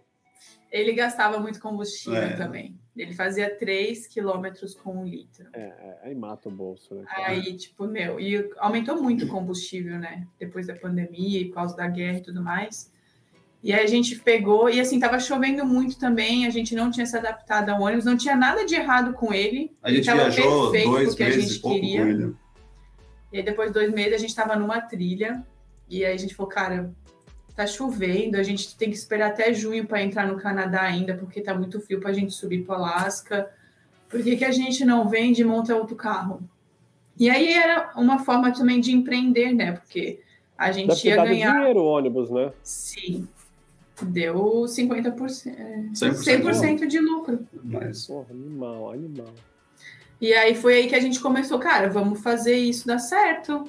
[0.71, 2.35] Ele gastava muito combustível é.
[2.35, 2.77] também.
[2.95, 5.47] Ele fazia 3 quilômetros com um litro.
[5.53, 7.05] É, é, aí mata o bolso, né?
[7.09, 10.25] Aí, tipo, meu, e aumentou muito o combustível, né?
[10.39, 12.91] Depois da pandemia, por causa da guerra e tudo mais.
[13.65, 17.03] E aí a gente pegou, e assim, tava chovendo muito também, a gente não tinha
[17.03, 19.75] se adaptado ao ônibus, não tinha nada de errado com ele.
[19.81, 22.03] A gente tava viajou dois meses e queria.
[22.03, 22.35] com ele.
[23.33, 25.43] E aí depois de dois meses a gente estava numa trilha,
[25.89, 26.93] e aí a gente falou, cara,
[27.55, 31.41] tá chovendo, a gente tem que esperar até junho para entrar no Canadá ainda, porque
[31.41, 33.49] tá muito frio para a gente subir para Alasca.
[34.07, 36.39] Por que, que a gente não vende e monta outro carro?
[37.17, 39.71] E aí era uma forma também de empreender, né?
[39.71, 40.19] Porque
[40.55, 41.57] a gente Deve ia ganhar.
[41.57, 42.51] dinheiro o ônibus, né?
[42.61, 43.27] Sim.
[44.01, 45.15] Deu 50%,
[45.93, 47.47] 100%, 100 de lucro.
[47.63, 48.05] Mas...
[48.05, 49.33] Porra, animal, animal.
[50.19, 53.67] E aí foi aí que a gente começou, cara, vamos fazer isso dar certo.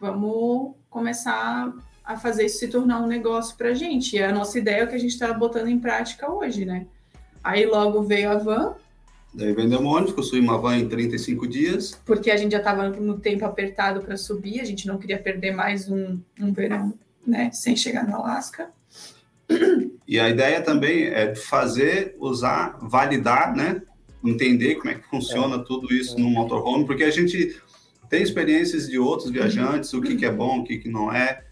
[0.00, 1.72] Vamos começar
[2.04, 4.16] a fazer isso se tornar um negócio pra gente.
[4.16, 6.86] E a nossa ideia é o que a gente está botando em prática hoje, né?
[7.42, 8.74] Aí logo veio a van.
[9.32, 12.00] Daí vendemos ônibus, construí uma van em 35 dias.
[12.04, 15.52] Porque a gente já estava no tempo apertado para subir, a gente não queria perder
[15.52, 16.92] mais um, um verão,
[17.24, 17.50] né?
[17.52, 18.70] Sem chegar no Alasca.
[20.06, 23.80] E a ideia também é fazer, usar, validar, né?
[24.24, 25.58] Entender como é que funciona é.
[25.60, 26.20] tudo isso é.
[26.20, 27.60] no motorhome, porque a gente
[28.08, 31.44] tem experiências de outros viajantes, o que, que é bom, o que, que não é,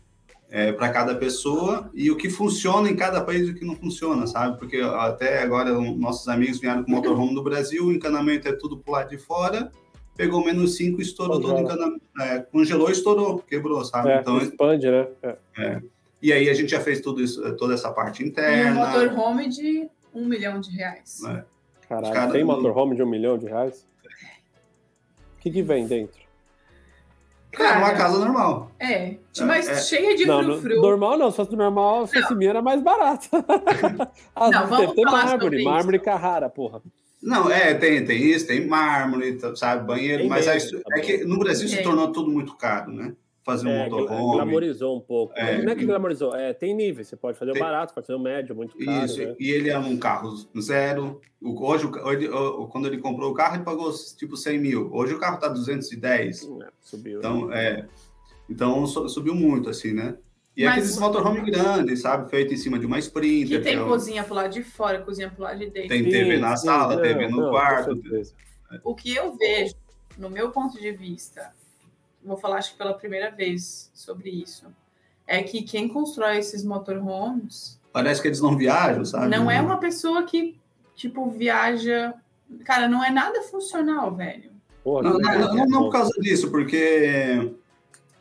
[0.51, 3.77] é para cada pessoa e o que funciona em cada país e o que não
[3.77, 4.59] funciona, sabe?
[4.59, 8.93] Porque até agora nossos amigos vieram com motorhome do Brasil, o encanamento é tudo pro
[8.93, 9.71] lado de fora
[10.19, 11.75] pegou menos 5 e estourou todo Congela.
[11.75, 12.03] encanamento.
[12.21, 14.11] É, congelou e estourou, quebrou, sabe?
[14.11, 15.07] É, então, expande, né?
[15.57, 15.81] É.
[16.23, 18.87] e aí a gente já fez tudo isso, toda essa parte E um interna.
[18.87, 21.23] motorhome de um milhão de reais.
[21.25, 21.45] É.
[21.89, 23.87] Caralho, Cara, tem motorhome de um milhão de reais?
[25.37, 26.19] O que, que vem dentro?
[27.53, 28.71] Cara, uma casa normal.
[28.79, 28.93] É,
[29.39, 29.77] É, mas é.
[29.77, 30.81] cheia de Não, no- frufru.
[30.83, 33.27] normal não, se fosse normal, a fosse minha era mais barata.
[34.37, 36.05] ah, Não, vamos tem falar mármore, sobre mármore isso.
[36.05, 36.83] Carrara, porra.
[37.23, 41.25] Não, é, tem, tem isso, tem mármore, sabe, banheiro, Tem mas mesmo, tá é que
[41.25, 41.83] no Brasil se É.
[41.83, 43.15] tornou tudo muito caro, né?
[43.49, 44.33] Fazer um É, motorhome.
[44.37, 45.33] glamorizou um pouco.
[45.35, 45.63] É.
[45.63, 47.09] Não é que glamorizou, é, tem níveis.
[47.09, 49.35] Você pode fazer o Tem- barato, pode fazer o médio, muito caro, Isso, né?
[49.41, 51.19] e ele é um carro zero.
[51.41, 54.91] O- Hoje, o o- quando ele comprou o carro, ele pagou tipo 100 mil.
[54.93, 56.43] Hoje o carro tá 210.
[56.45, 57.21] É, subiu.
[57.21, 57.87] Então, é,
[58.51, 60.19] então su- subiu muito, assim, né?
[60.55, 62.29] E Mas- aqueles motorhome grandes, sabe?
[62.29, 63.59] Feito em cima de uma Sprinter.
[63.59, 65.89] Que tem é um- cozinha pro lado de fora, cozinha pro lado de dentro.
[65.89, 67.95] Tem TV na Sim, sala, não, TV no não, quarto.
[67.95, 68.35] certeza.
[68.85, 69.75] O que eu vejo,
[70.19, 71.51] no meu ponto de vista,
[72.29, 74.67] vou falar acho que pela primeira vez sobre isso,
[75.27, 79.29] é que quem constrói esses motorhomes Parece que eles não viajam, sabe?
[79.29, 80.57] não é uma pessoa que,
[80.95, 82.15] tipo, viaja.
[82.65, 84.51] Cara, não é nada funcional, velho.
[84.85, 87.51] Porra, Não, não, não, não por causa disso, porque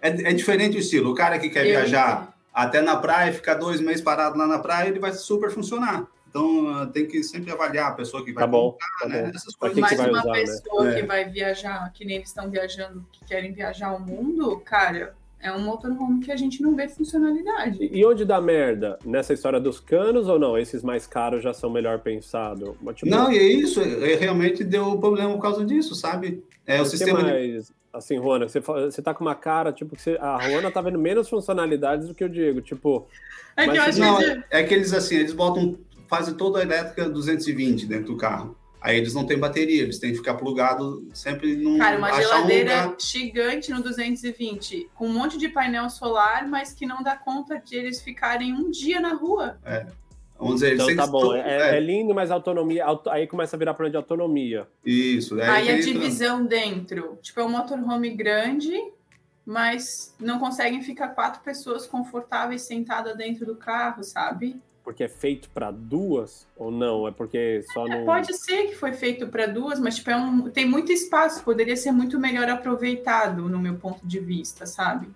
[0.01, 1.11] é, é diferente o estilo.
[1.11, 4.59] O cara que quer Eu viajar até na praia, ficar dois meses parado lá na
[4.59, 6.07] praia, ele vai super funcionar.
[6.37, 9.31] Então ah, tem que sempre avaliar a pessoa que vai Tá bom, comprar, tá né?
[9.33, 9.75] Essas coisas.
[9.75, 10.39] que Mas que vai uma usar, né?
[10.41, 10.95] pessoa É.
[11.01, 15.51] que vai viajar, que nem eles estão viajando, que querem viajar ao mundo, cara, é
[15.51, 17.77] um motorhome que a gente não vê funcionalidade.
[17.81, 18.97] E onde dá merda?
[19.05, 20.57] Nessa história dos canos ou não?
[20.57, 22.69] Esses mais caros já são melhor pensados?
[22.95, 26.43] Tipo, Não, e é isso, é, realmente deu problema por causa disso, sabe?
[26.65, 27.71] É o o sistema de mais?
[27.93, 30.99] Assim, Juana, você, você tá com uma cara, tipo, que você- a Juana tá vendo
[30.99, 32.61] menos funcionalidades do que o Diego.
[32.61, 33.07] Tipo,
[33.55, 34.43] É que eu acho Não, que.
[34.51, 35.75] é que eles assim, eles botam,
[36.07, 38.55] fazem toda a elétrica 220 dentro do carro.
[38.79, 41.77] Aí eles não têm bateria, eles têm que ficar plugado sempre num.
[41.77, 46.73] Cara, uma um geladeira lugar- gigante no 220, com um monte de painel solar, mas
[46.73, 49.57] que não dá conta de eles ficarem um dia na rua.
[50.39, 51.33] Vamos dizer, então tá bom.
[51.33, 52.85] É, é lindo, mas autonomia.
[52.85, 54.67] auto- aí começa a virar problema de autonomia.
[54.85, 55.39] Isso.
[55.39, 58.71] é Aí a que entra- divisão dentro, tipo, é um motorhome grande,
[59.43, 64.61] mas não conseguem ficar quatro pessoas confortáveis sentadas dentro do carro, sabe?
[64.87, 67.05] Porque é feito pra duas ou não?
[67.09, 68.05] É porque só não.
[68.05, 71.75] Pode ser que foi feito para duas, mas tipo, é um, tem muito espaço, poderia
[71.75, 75.09] ser muito melhor aproveitado, no meu ponto de vista, sabe?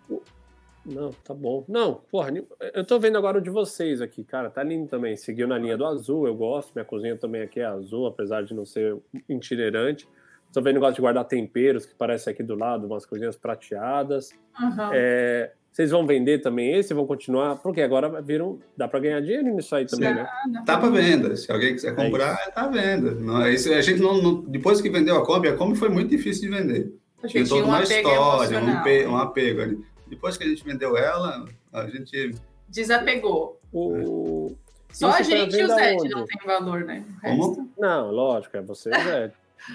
[0.86, 1.64] Não, tá bom.
[1.70, 2.34] Não, porra,
[2.74, 4.50] eu tô vendo agora o de vocês aqui, cara.
[4.50, 5.16] Tá lindo também.
[5.16, 6.74] Seguiu na linha do azul, eu gosto.
[6.76, 8.98] Minha cozinha também aqui é azul, apesar de não ser
[9.30, 10.06] itinerante.
[10.52, 14.32] Tô vendo negócio de guardar temperos, que parece aqui do lado, umas coisinhas prateadas.
[14.62, 14.90] Aham.
[14.94, 16.94] É, vocês vão vender também esse?
[16.94, 17.56] Vão continuar?
[17.58, 18.60] Porque agora viram.
[18.76, 20.28] Dá pra ganhar dinheiro nisso aí também, né?
[20.66, 21.36] Tá para venda.
[21.36, 23.12] Se alguém quiser comprar, tá à venda.
[23.12, 26.10] Não, isso, a gente não, não- depois que vendeu a Kombi, a Kombi foi muito
[26.10, 26.94] difícil de vender.
[27.22, 29.86] Porque Tinha toda tinha um uma apego história, um, pe- um apego ali.
[30.08, 32.36] Depois que a gente vendeu ela, a gente.
[32.68, 33.60] Desapegou.
[33.72, 34.56] O...
[34.92, 36.10] Só Isso a gente e o Zed onde?
[36.10, 37.06] não tem valor, né?
[37.20, 37.48] O Como?
[37.48, 39.32] resto- Não, lógico, é você, é.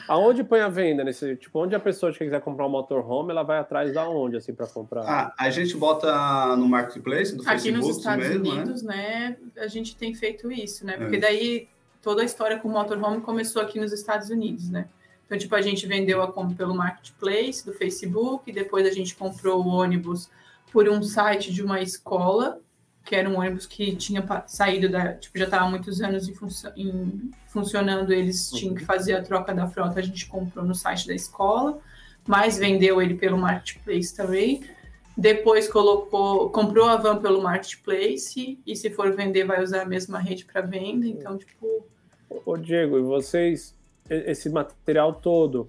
[0.09, 3.43] Aonde põe a venda nesse, tipo, onde a pessoa que quiser comprar um motorhome, ela
[3.43, 5.03] vai atrás da onde assim para comprar?
[5.03, 8.51] Ah, a gente bota no marketplace do Aqui Facebook nos Estados mesmo, né?
[8.51, 9.37] Unidos, né?
[9.57, 10.95] a gente tem feito isso, né?
[10.95, 10.97] É.
[10.97, 11.69] Porque daí
[12.03, 14.89] toda a história com o motorhome começou aqui nos Estados Unidos, né?
[15.27, 19.65] Então, tipo, a gente vendeu a Kombi pelo marketplace do Facebook, depois a gente comprou
[19.65, 20.31] o ônibus
[20.73, 22.61] por um site de uma escola,
[23.07, 26.35] que era um ônibus que tinha saído da, tipo, já estava há muitos anos em
[26.35, 30.75] funcio- em- funcionando, eles tinham que fazer a troca da frota, a gente comprou no
[30.75, 31.79] site da escola,
[32.27, 34.63] mas vendeu ele pelo marketplace também.
[35.17, 40.19] Depois colocou, comprou a van pelo marketplace e se for vender vai usar a mesma
[40.19, 41.07] rede para venda.
[41.07, 41.87] Então, tipo,
[42.45, 43.73] Ô Diego, e vocês,
[44.11, 45.65] esse material todo,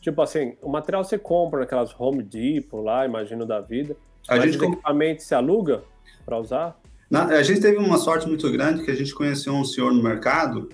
[0.00, 3.96] tipo assim, o material você compra naquelas Home Depot lá, imagino da vida,
[4.28, 5.82] A mas gente equipamentos se aluga
[6.24, 6.80] para usar?
[7.10, 10.02] Na- a gente teve uma sorte muito grande que a gente conheceu um senhor no
[10.02, 10.68] mercado.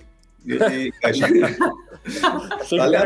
[0.45, 1.57] E, e a gente,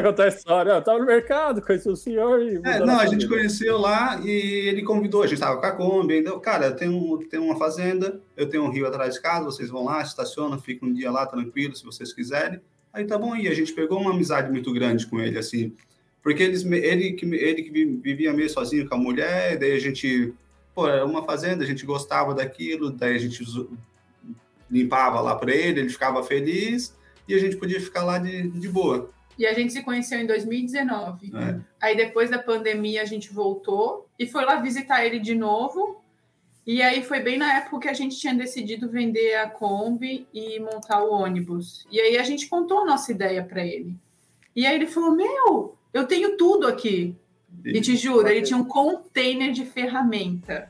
[0.03, 0.71] contar a história?
[0.71, 2.61] Eu tava no mercado, conheci o senhor e...
[2.63, 6.23] É, não, a gente conheceu lá e ele convidou, a gente estava com a Kombi,
[6.41, 9.83] cara, eu tenho, tenho uma fazenda, eu tenho um rio atrás de casa, vocês vão
[9.83, 12.61] lá, estacionam, ficam um dia lá tranquilo, se vocês quiserem.
[12.93, 15.73] Aí tá bom, e a gente pegou uma amizade muito grande com ele, assim,
[16.23, 19.79] porque eles, ele, que, ele que vi- vivia meio sozinho com a mulher, daí a
[19.79, 20.33] gente,
[20.75, 23.41] pô, era uma fazenda, a gente gostava daquilo, daí a gente
[24.69, 26.93] limpava lá para ele, ele ficava feliz
[27.27, 29.09] e a gente podia ficar lá de, de boa.
[29.37, 31.31] e a gente se conheceu em 2019.
[31.31, 31.61] né?
[31.81, 36.01] Aí depois da pandemia a gente voltou e foi lá visitar ele de novo.
[36.67, 40.59] E aí foi bem na época que a gente tinha decidido vender a Kombi e
[40.59, 41.85] montar o ônibus.
[41.91, 43.95] E aí a gente contou a nossa ideia para ele.
[44.55, 47.15] E aí ele falou: "Meu, Eu tenho tudo aqui.
[47.63, 50.69] E te juro, ele tinha um container de ferramenta.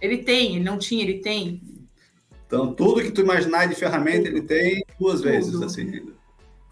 [0.00, 1.62] Ele tem, ele não tinha, ele tem.
[2.46, 5.30] Então, tudo que tu imaginar de ferramenta, ele tem duas tudo.
[5.30, 6.12] vezes, assim.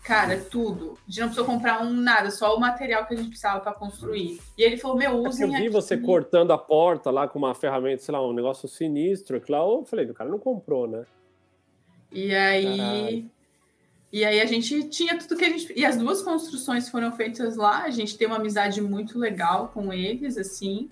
[0.03, 0.95] Cara, tudo.
[1.07, 3.75] A gente não precisou comprar um nada, só o material que a gente precisava para
[3.75, 4.41] construir.
[4.57, 5.69] E ele falou, meu, é usem Eu vi aqui.
[5.69, 9.41] você cortando a porta lá com uma ferramenta, sei lá, um negócio sinistro.
[9.49, 11.05] Lá eu falei, o cara não comprou, né?
[12.11, 12.77] E aí...
[12.77, 13.38] Caralho.
[14.13, 15.73] E aí a gente tinha tudo que a gente.
[15.77, 17.85] E as duas construções foram feitas lá.
[17.85, 20.91] A gente tem uma amizade muito legal com eles, assim.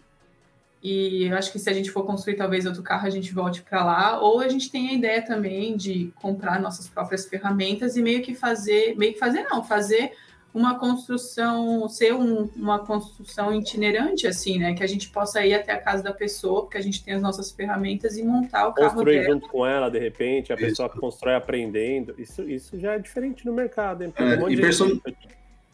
[0.83, 3.63] E eu acho que se a gente for construir talvez outro carro, a gente volte
[3.63, 4.21] para lá.
[4.21, 8.35] Ou a gente tem a ideia também de comprar nossas próprias ferramentas e meio que
[8.35, 10.13] fazer, meio que fazer não, fazer
[10.57, 14.73] uma construção, ser um, uma construção itinerante, assim, né?
[14.73, 17.21] Que a gente possa ir até a casa da pessoa, porque a gente tem as
[17.21, 20.65] nossas ferramentas e montar o carro Construir junto com ela, de repente, a isso.
[20.65, 22.15] pessoa constrói aprendendo.
[22.17, 24.15] Isso, isso já é diferente no mercado, hein?
[24.17, 24.99] É, um e person...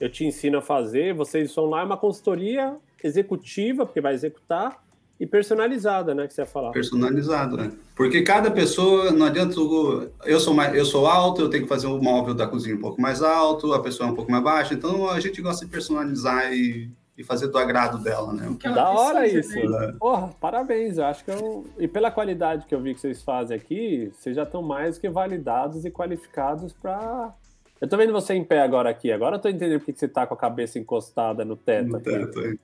[0.00, 4.82] eu te ensino a fazer, vocês são lá, é uma consultoria executiva, porque vai executar,
[5.18, 6.72] e personalizada, né, que você ia falar.
[6.72, 7.72] Personalizada, né?
[7.94, 9.54] Porque cada pessoa, não adianta,
[10.24, 12.80] eu sou mais, eu sou alto, eu tenho que fazer o móvel da cozinha um
[12.80, 15.70] pouco mais alto, a pessoa é um pouco mais baixa, então a gente gosta de
[15.70, 18.56] personalizar e, e fazer do agrado dela, né?
[18.62, 19.54] Da hora isso.
[19.54, 19.94] Né?
[19.98, 23.56] Porra, parabéns, eu acho que eu, e pela qualidade que eu vi que vocês fazem
[23.56, 27.32] aqui, vocês já estão mais que validados e qualificados para
[27.82, 29.10] eu tô vendo você em pé agora aqui.
[29.10, 31.88] Agora eu tô entendendo porque você tá com a cabeça encostada no teto.
[31.88, 32.54] No teto é.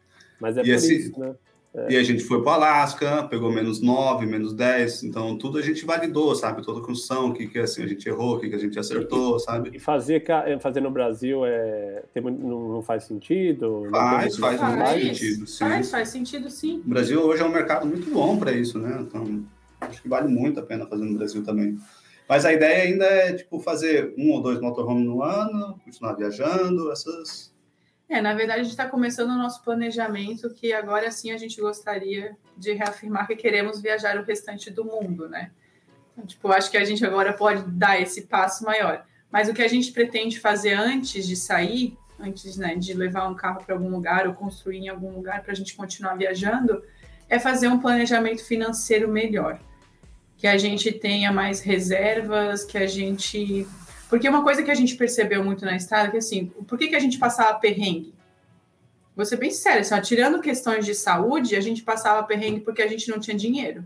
[0.41, 1.35] Mas é e por esse, isso, né?
[1.75, 1.93] É.
[1.93, 5.63] E a gente foi para o Alasca, pegou menos 9, menos 10, então tudo a
[5.63, 6.65] gente validou, sabe?
[6.65, 8.79] Toda a construção, o que, que assim, a gente errou, o que, que a gente
[8.79, 9.71] acertou, sabe?
[9.75, 13.87] E fazer, é, fazer no Brasil é, tem, não, não faz sentido?
[13.91, 15.59] Faz, faz, faz, faz sentido, sim.
[15.59, 16.83] Faz, faz sentido, sim.
[16.85, 18.99] O Brasil hoje é um mercado muito bom para isso, né?
[19.01, 19.45] Então,
[19.81, 21.79] acho que vale muito a pena fazer no Brasil também.
[22.27, 26.91] Mas a ideia ainda é, tipo, fazer um ou dois motorhomes no ano, continuar viajando,
[26.93, 27.55] essas
[28.09, 31.61] é, na verdade, a gente está começando o nosso planejamento, que agora sim a gente
[31.61, 35.51] gostaria de reafirmar que queremos viajar o restante do mundo, né?
[36.13, 39.05] Então, tipo, acho que a gente agora pode dar esse passo maior.
[39.31, 43.35] Mas o que a gente pretende fazer antes de sair, antes né, de levar um
[43.35, 46.83] carro para algum lugar ou construir em algum lugar para a gente continuar viajando,
[47.29, 49.61] é fazer um planejamento financeiro melhor.
[50.39, 53.69] Que a gente tenha mais reservas, que a gente
[54.09, 56.89] porque uma coisa que a gente percebeu muito na estrada é que, assim, por que,
[56.89, 58.15] que a gente passava perrengue?
[59.15, 62.87] Vou ser bem sério, assim, tirando questões de saúde, a gente passava perrengue porque a
[62.87, 63.85] gente não tinha dinheiro.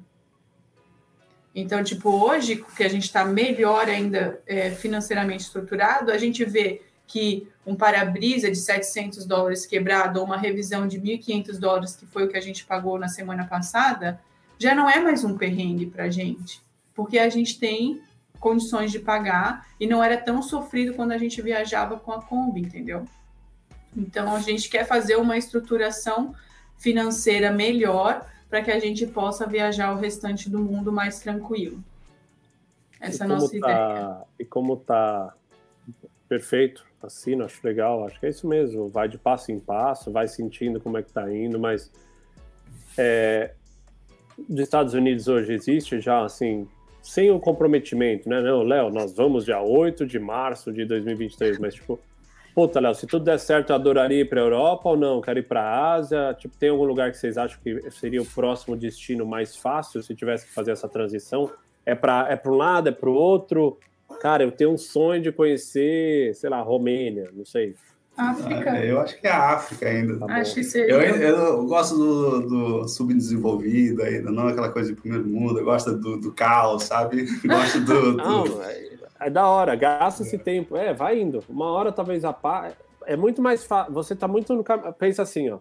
[1.54, 6.82] Então, tipo, hoje, que a gente está melhor ainda é, financeiramente estruturado, a gente vê
[7.06, 12.24] que um para-brisa de 700 dólares quebrado ou uma revisão de 1.500 dólares, que foi
[12.24, 14.20] o que a gente pagou na semana passada,
[14.58, 16.62] já não é mais um perrengue para a gente,
[16.94, 18.00] porque a gente tem
[18.42, 22.60] condições de pagar e não era tão sofrido quando a gente viajava com a Kombi,
[22.60, 23.06] entendeu?
[23.96, 26.34] Então a gente quer fazer uma estruturação
[26.76, 31.82] financeira melhor para que a gente possa viajar o restante do mundo mais tranquilo.
[33.00, 34.16] Essa é a nossa tá, ideia.
[34.40, 35.32] E como tá
[36.28, 40.26] perfeito, assim, acho legal, acho que é isso mesmo, vai de passo em passo, vai
[40.26, 41.92] sentindo como é que tá indo, mas
[42.98, 43.54] é,
[44.48, 46.66] dos Estados Unidos hoje existe já, assim,
[47.02, 48.40] sem o comprometimento, né?
[48.40, 51.98] Não, Léo, nós vamos dia 8 de março de 2023, mas tipo,
[52.54, 55.20] puta, Léo, se tudo der certo, eu adoraria ir para a Europa ou não?
[55.20, 56.34] Quero ir para a Ásia?
[56.38, 60.14] Tipo, tem algum lugar que vocês acham que seria o próximo destino mais fácil se
[60.14, 61.50] tivesse que fazer essa transição?
[61.84, 63.78] É para é um lado, é para o outro?
[64.20, 67.74] Cara, eu tenho um sonho de conhecer, sei lá, Romênia, não sei.
[68.16, 68.76] África.
[68.76, 70.18] É, eu acho que é a África ainda.
[70.18, 70.94] Tá acho que seria.
[70.94, 75.58] Eu, eu gosto do, do, subdesenvolvido ainda, não aquela coisa de primeiro mundo.
[75.58, 77.24] Eu gosto do, do caos, sabe?
[77.46, 78.12] Gosto do.
[78.16, 78.90] Não, é,
[79.20, 80.76] é, da hora, gasta esse tempo.
[80.76, 81.42] É, vai indo.
[81.48, 82.72] Uma hora talvez a pá.
[83.06, 83.92] É muito mais fácil.
[83.94, 84.92] Você tá muito no caminho.
[84.92, 85.58] Pensa assim, ó.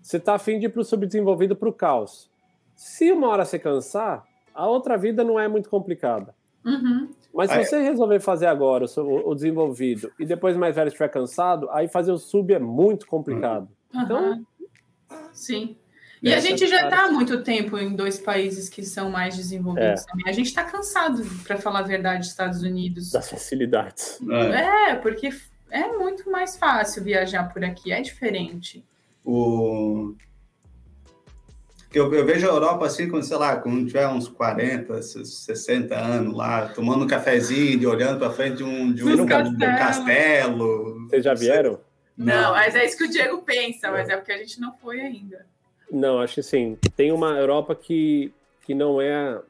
[0.00, 2.30] Você tá afim de ir pro subdesenvolvido pro caos.
[2.74, 4.24] Se uma hora você cansar,
[4.54, 6.34] a outra vida não é muito complicada.
[6.64, 7.10] Uhum.
[7.34, 11.68] Mas se você resolver fazer agora o, o, desenvolvido e depois mais velho estiver cansado,
[11.70, 13.68] aí fazer o sub é muito complicado.
[13.92, 14.02] Uhum.
[14.02, 14.46] Então.
[15.32, 15.76] Sim.
[16.22, 20.02] E a gente já está há muito tempo em dois países que são mais desenvolvidos
[20.02, 20.06] é.
[20.06, 20.24] também.
[20.26, 23.10] A gente está cansado, para falar a verdade, Estados Unidos.
[23.10, 24.18] Das facilidades.
[24.30, 24.92] É.
[24.92, 25.28] é, porque
[25.70, 28.82] é muito mais fácil viajar por aqui, é diferente.
[29.22, 30.14] O
[31.98, 36.36] eu, eu, vejo a Europa assim, quando, sei lá, quando tiver uns 40, 60 anos
[36.36, 41.08] lá, tomando um cafezinho e olhando para frente de um, de um, um castelo.
[41.08, 41.80] Vocês já vieram?
[42.16, 42.26] Não.
[42.26, 45.00] não, mas é isso que o Diego pensa, mas é porque a gente não foi
[45.00, 45.46] ainda.
[45.90, 46.78] Não, acho que sim.
[46.96, 48.32] Tem uma Europa que,
[48.64, 49.40] que não é,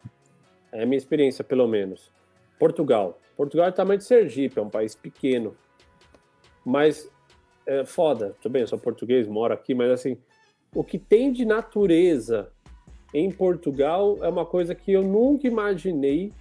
[0.72, 2.10] é a minha experiência, pelo menos.
[2.58, 3.20] Portugal.
[3.36, 5.56] Portugal é o tamanho de Sergipe, é um país pequeno.
[6.64, 7.10] Mas
[7.66, 8.34] é foda.
[8.40, 10.18] Tudo bem, eu sou português, moro aqui, mas assim,
[10.74, 12.50] o que tem de natureza
[13.12, 16.32] em Portugal é uma coisa que eu nunca imaginei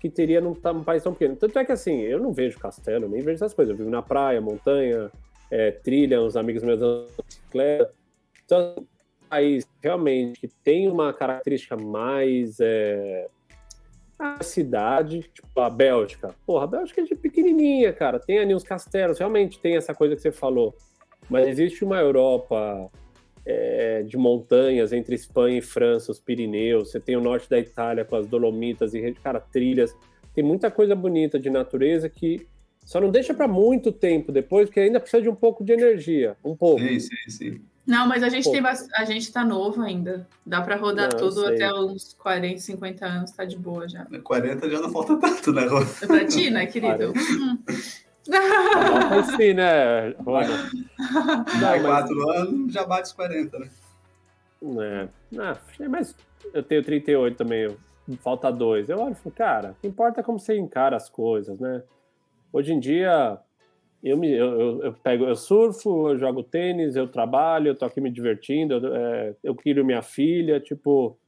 [0.00, 1.36] que teria num, num país tão pequeno.
[1.36, 3.70] Tanto é que assim, eu não vejo castelo, nem vejo essas coisas.
[3.70, 5.10] Eu vivo na praia, montanha,
[5.50, 7.92] é, trilha, uns amigos meus andam bicicleta.
[8.44, 13.28] Então, um país realmente que tem uma característica mais é,
[14.18, 16.34] a cidade, tipo a Bélgica.
[16.46, 18.18] Porra, a Bélgica é de pequenininha, cara.
[18.18, 20.74] Tem ali uns castelos, realmente tem essa coisa que você falou.
[21.28, 22.90] Mas existe uma Europa
[23.48, 26.90] é, de montanhas entre Espanha e França, os Pirineus.
[26.90, 29.96] Você tem o norte da Itália com as Dolomitas e, cara, trilhas.
[30.34, 32.46] Tem muita coisa bonita de natureza que
[32.84, 36.36] só não deixa para muito tempo depois, porque ainda precisa de um pouco de energia.
[36.44, 36.80] Um pouco.
[36.80, 37.60] Sim, sim, sim.
[37.86, 40.28] Não, mas a gente tem a gente tá novo ainda.
[40.44, 44.06] Dá para rodar não, tudo até uns 40, 50 anos, tá de boa já.
[44.22, 45.78] 40 já não falta tanto, né, Rô?
[46.02, 47.14] É pra ti, né, querido?
[47.14, 47.58] Não,
[49.36, 50.70] sim, né, Rona?
[51.60, 53.70] Dá quatro anos, já bate os 40, né?
[54.62, 55.56] É, não,
[55.88, 56.16] mas
[56.52, 57.76] eu tenho 38 também,
[58.20, 58.88] falta dois.
[58.88, 61.82] Eu olho e falo, cara, o que importa é como você encara as coisas, né?
[62.52, 63.38] Hoje em dia,
[64.02, 67.84] eu, me, eu, eu, eu, pego, eu surfo, eu jogo tênis, eu trabalho, eu tô
[67.84, 71.18] aqui me divertindo, eu, é, eu quero minha filha, tipo,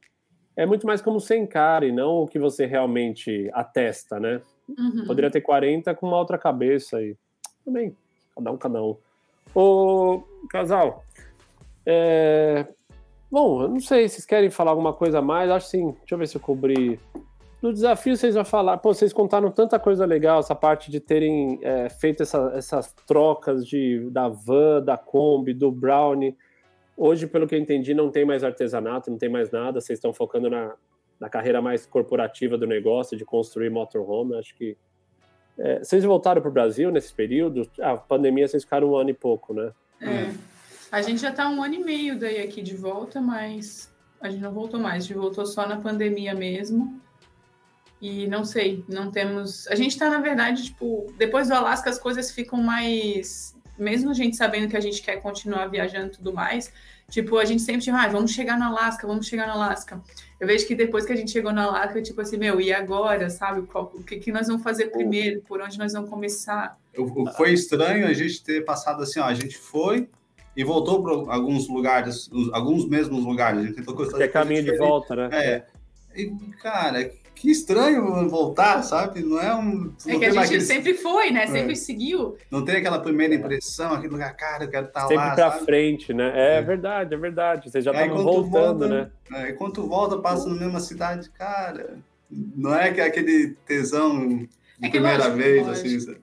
[0.56, 4.40] é muito mais como você encara e não o que você realmente atesta, né?
[4.78, 5.04] Uhum.
[5.06, 7.16] Poderia ter 40 com uma outra cabeça e
[7.64, 7.96] também,
[8.34, 8.96] cada um, cada um.
[9.54, 11.04] Ô, casal,
[11.84, 12.66] é...
[13.30, 15.50] bom, eu não sei, vocês querem falar alguma coisa a mais?
[15.50, 16.98] Acho sim, deixa eu ver se eu cobri
[17.62, 21.58] no desafio vocês vão falar, pô, vocês contaram tanta coisa legal, essa parte de terem
[21.62, 26.34] é, feito essa, essas trocas de, da van, da Kombi, do Brownie.
[26.96, 30.12] Hoje, pelo que eu entendi, não tem mais artesanato, não tem mais nada, vocês estão
[30.12, 30.74] focando na,
[31.20, 34.36] na carreira mais corporativa do negócio, de construir motorhome.
[34.36, 34.76] Acho que.
[35.58, 37.70] É, vocês voltaram para o Brasil nesse período?
[37.80, 39.72] A pandemia, vocês ficaram um ano e pouco, né?
[40.00, 40.32] É.
[40.90, 44.40] A gente já está um ano e meio daí aqui de volta, mas a gente
[44.40, 47.00] não voltou mais, a gente voltou só na pandemia mesmo.
[48.00, 49.68] E não sei, não temos.
[49.68, 53.54] A gente tá, na verdade, tipo, depois do Alasca as coisas ficam mais.
[53.78, 56.72] Mesmo a gente sabendo que a gente quer continuar viajando e tudo mais,
[57.08, 60.02] tipo, a gente sempre, tipo, ah, vamos chegar no Alasca, vamos chegar no Alasca.
[60.40, 63.28] Eu vejo que depois que a gente chegou no Alasca, tipo assim, meu, e agora,
[63.28, 63.66] sabe?
[63.66, 65.42] Qual, o que, que nós vamos fazer primeiro?
[65.42, 66.78] Por onde nós vamos começar?
[67.36, 70.08] Foi estranho a gente ter passado assim, ó, a gente foi
[70.56, 73.60] e voltou para alguns lugares, alguns mesmos lugares.
[73.60, 75.28] A gente tentou É caminho de volta, né?
[75.32, 75.66] É.
[76.16, 76.30] E,
[76.62, 79.22] cara, que estranho voltar, sabe?
[79.22, 79.94] Não é um.
[80.06, 80.60] É que a gente aquele...
[80.60, 81.46] sempre foi, né?
[81.46, 81.74] Sempre é.
[81.74, 82.36] seguiu.
[82.50, 85.22] Não tem aquela primeira impressão, aquele lugar, cara, eu quero estar sempre lá.
[85.22, 85.64] Sempre pra sabe?
[85.64, 86.32] frente, né?
[86.34, 87.70] É, é, verdade, é verdade.
[87.70, 89.10] Vocês já estavam voltando, volta, né?
[89.32, 91.96] É, e quando tu volta, passa na mesma cidade, cara.
[92.30, 94.48] Não é que é aquele tesão de
[94.82, 95.86] é primeira lógico, vez, lógico.
[95.86, 96.18] assim, sabe?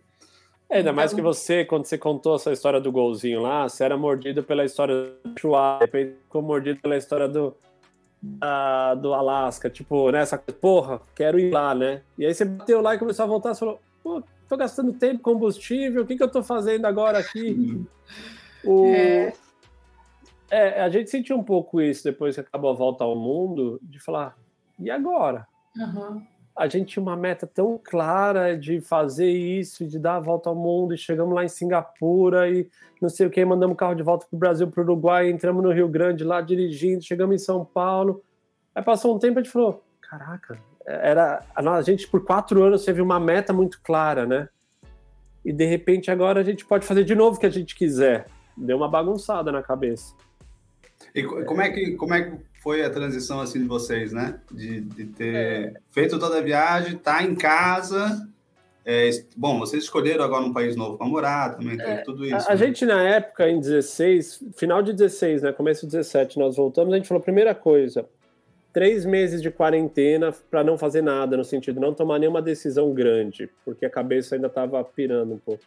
[0.70, 3.98] É, ainda mais que você, quando você contou essa história do golzinho lá, você era
[3.98, 7.56] mordido pela história do Chua, depois ficou mordido pela história do,
[8.40, 12.02] da, do Alasca, tipo, nessa né, porra, quero ir lá, né?
[12.18, 15.22] E aí você bateu lá e começou a voltar e falou, pô, tô gastando tempo,
[15.22, 17.86] combustível, o que, que eu tô fazendo agora aqui?
[18.64, 18.86] o...
[18.88, 19.34] É.
[20.50, 20.82] é.
[20.82, 24.38] a gente sentiu um pouco isso depois que acabou a volta ao mundo, de falar,
[24.80, 25.48] e agora?
[25.76, 30.50] Uhum a gente tinha uma meta tão clara de fazer isso, de dar a volta
[30.50, 32.68] ao mundo, e chegamos lá em Singapura e
[33.00, 35.30] não sei o que, mandamos o carro de volta para o Brasil, para o Uruguai,
[35.30, 38.24] entramos no Rio Grande lá dirigindo, chegamos em São Paulo.
[38.74, 42.84] Aí passou um tempo e a gente falou: caraca, era a gente por quatro anos
[42.84, 44.50] teve uma meta muito clara, né?
[45.46, 48.26] E de repente agora a gente pode fazer de novo o que a gente quiser.
[48.58, 50.16] Deu uma bagunçada na cabeça.
[51.20, 54.40] E como é que, como é que foi a transição assim de vocês, né?
[54.52, 55.74] De, de ter é.
[55.90, 58.28] feito toda a viagem, estar tá em casa.
[58.86, 62.36] É, bom, vocês escolheram agora um país novo para morar, também é, tudo isso.
[62.36, 62.58] A, a, né?
[62.58, 65.52] gente, na época, em 16, final de 16, né?
[65.52, 68.08] Começo de 17, nós voltamos, a gente falou: primeira coisa,
[68.72, 72.94] três meses de quarentena para não fazer nada, no sentido de não tomar nenhuma decisão
[72.94, 75.64] grande, porque a cabeça ainda estava pirando um pouco.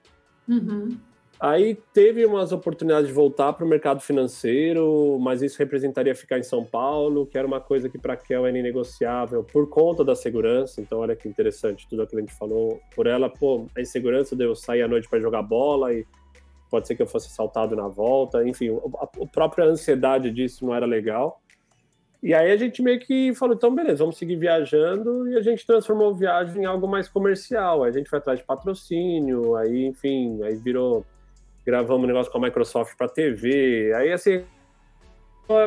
[0.48, 0.96] Uhum.
[1.40, 6.42] Aí teve umas oportunidades de voltar para o mercado financeiro, mas isso representaria ficar em
[6.42, 10.14] São Paulo, que era uma coisa que para a Kel era inegociável por conta da
[10.14, 10.82] segurança.
[10.82, 12.78] Então, olha que interessante tudo aquilo que a gente falou.
[12.94, 16.06] Por ela, pô, a insegurança de eu sair à noite para jogar bola e
[16.70, 18.46] pode ser que eu fosse assaltado na volta.
[18.46, 21.40] Enfim, a, própria ansiedade disso não era legal.
[22.22, 25.66] E aí a gente meio que falou, então beleza, vamos seguir viajando e a gente
[25.66, 27.82] transformou a viagem em algo mais comercial.
[27.82, 31.02] Aí a gente foi atrás de patrocínio, aí enfim, aí virou
[31.70, 33.92] gravamos um negócio com a Microsoft para TV.
[33.94, 34.44] Aí, assim,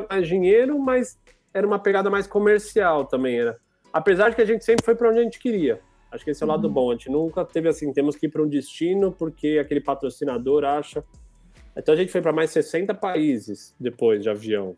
[0.09, 1.17] mais dinheiro, mas
[1.53, 3.39] era uma pegada mais comercial também.
[3.39, 3.57] Era.
[3.91, 5.79] Apesar de que a gente sempre foi para onde a gente queria.
[6.11, 6.73] Acho que esse é o lado uhum.
[6.73, 6.91] bom.
[6.91, 11.03] A gente nunca teve assim, temos que ir para um destino porque aquele patrocinador acha.
[11.75, 14.75] Então a gente foi para mais 60 países depois de avião.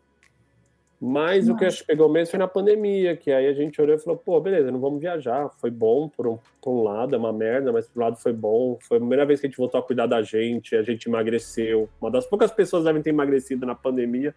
[1.00, 1.52] Mas Nossa.
[1.52, 3.98] o que acho que pegou mesmo foi na pandemia, que aí a gente olhou e
[3.98, 5.50] falou, pô, beleza, não vamos viajar.
[5.60, 8.32] Foi bom por um, por um lado, é uma merda, mas por um lado foi
[8.32, 8.78] bom.
[8.80, 11.88] Foi a primeira vez que a gente voltou a cuidar da gente, a gente emagreceu.
[12.00, 14.34] Uma das poucas pessoas devem ter emagrecido na pandemia.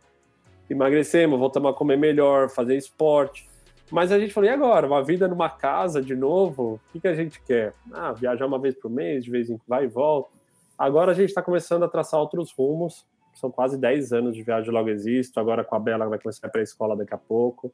[0.69, 3.49] Emagrecemos, voltamos a comer melhor, fazer esporte.
[3.89, 4.85] Mas a gente falou, e agora?
[4.85, 6.73] Uma vida numa casa de novo?
[6.73, 7.73] O que, que a gente quer?
[7.91, 10.29] Ah, viajar uma vez por mês, de vez em quando vai e volta.
[10.77, 13.05] Agora a gente está começando a traçar outros rumos
[13.39, 15.39] são quase 10 anos de viagem logo existo.
[15.39, 17.73] Agora com a Bela vai começar para a escola daqui a pouco.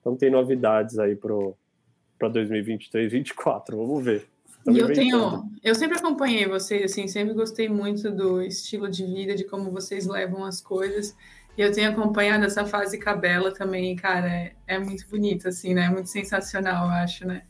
[0.00, 3.76] Então tem novidades aí para 2023, 2024.
[3.76, 4.28] Vamos ver.
[4.68, 9.36] E eu tenho, eu sempre acompanhei vocês, assim, sempre gostei muito do estilo de vida,
[9.36, 11.16] de como vocês levam as coisas.
[11.56, 15.86] E eu tenho acompanhado essa fase cabela também, cara, é, é muito bonito, assim, né?
[15.86, 17.42] É muito sensacional, eu acho, né?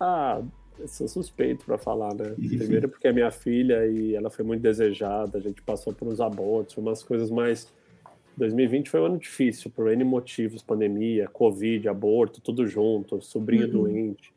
[0.00, 0.40] Ah,
[0.86, 2.34] sou suspeito para falar, né?
[2.36, 6.20] Primeiro porque é minha filha e ela foi muito desejada, a gente passou por uns
[6.20, 7.72] abortos, umas coisas mais.
[8.36, 13.72] 2020 foi um ano difícil, por N motivos, pandemia, Covid, aborto, tudo junto, sobrinha uhum.
[13.72, 14.32] doente.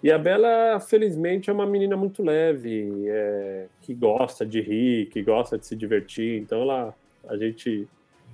[0.00, 5.20] E a Bela, felizmente, é uma menina muito leve, é, que gosta de rir, que
[5.22, 6.94] gosta de se divertir, então ela,
[7.26, 7.88] a gente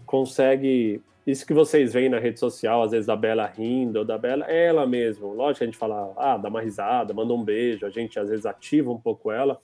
[0.04, 4.18] consegue isso que vocês veem na rede social, às vezes da Bela rindo, ou da
[4.18, 5.32] Bela, é ela mesmo.
[5.32, 8.28] Lógico que a gente fala, ah, dá uma risada, manda um beijo, a gente às
[8.28, 9.58] vezes ativa um pouco ela,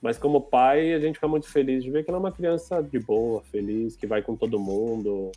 [0.00, 2.82] mas como pai, a gente fica muito feliz de ver que ela é uma criança
[2.82, 5.30] de boa, feliz, que vai com todo mundo.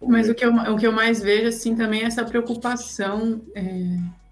[0.00, 3.62] Mas o que, eu, o que eu mais vejo, assim, também é essa preocupação é,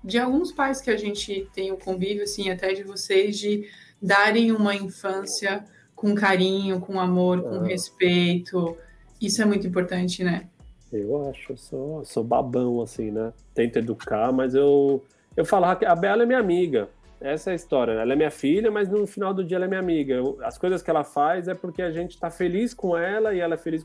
[0.04, 3.68] de alguns pais que a gente tem o convívio, assim, até de vocês, de
[4.00, 5.64] darem uma infância
[5.94, 7.64] com carinho, com amor, com ah.
[7.64, 8.76] respeito,
[9.20, 10.48] isso é muito importante, né?
[10.92, 13.32] Eu acho, eu sou, sou babão, assim, né?
[13.54, 15.02] Tento educar, mas eu,
[15.36, 16.88] eu falava que a Bela é minha amiga.
[17.20, 17.92] Essa é a história.
[17.92, 20.14] Ela é minha filha, mas no final do dia ela é minha amiga.
[20.14, 23.40] Eu, as coisas que ela faz é porque a gente tá feliz com ela e
[23.40, 23.84] ela é feliz.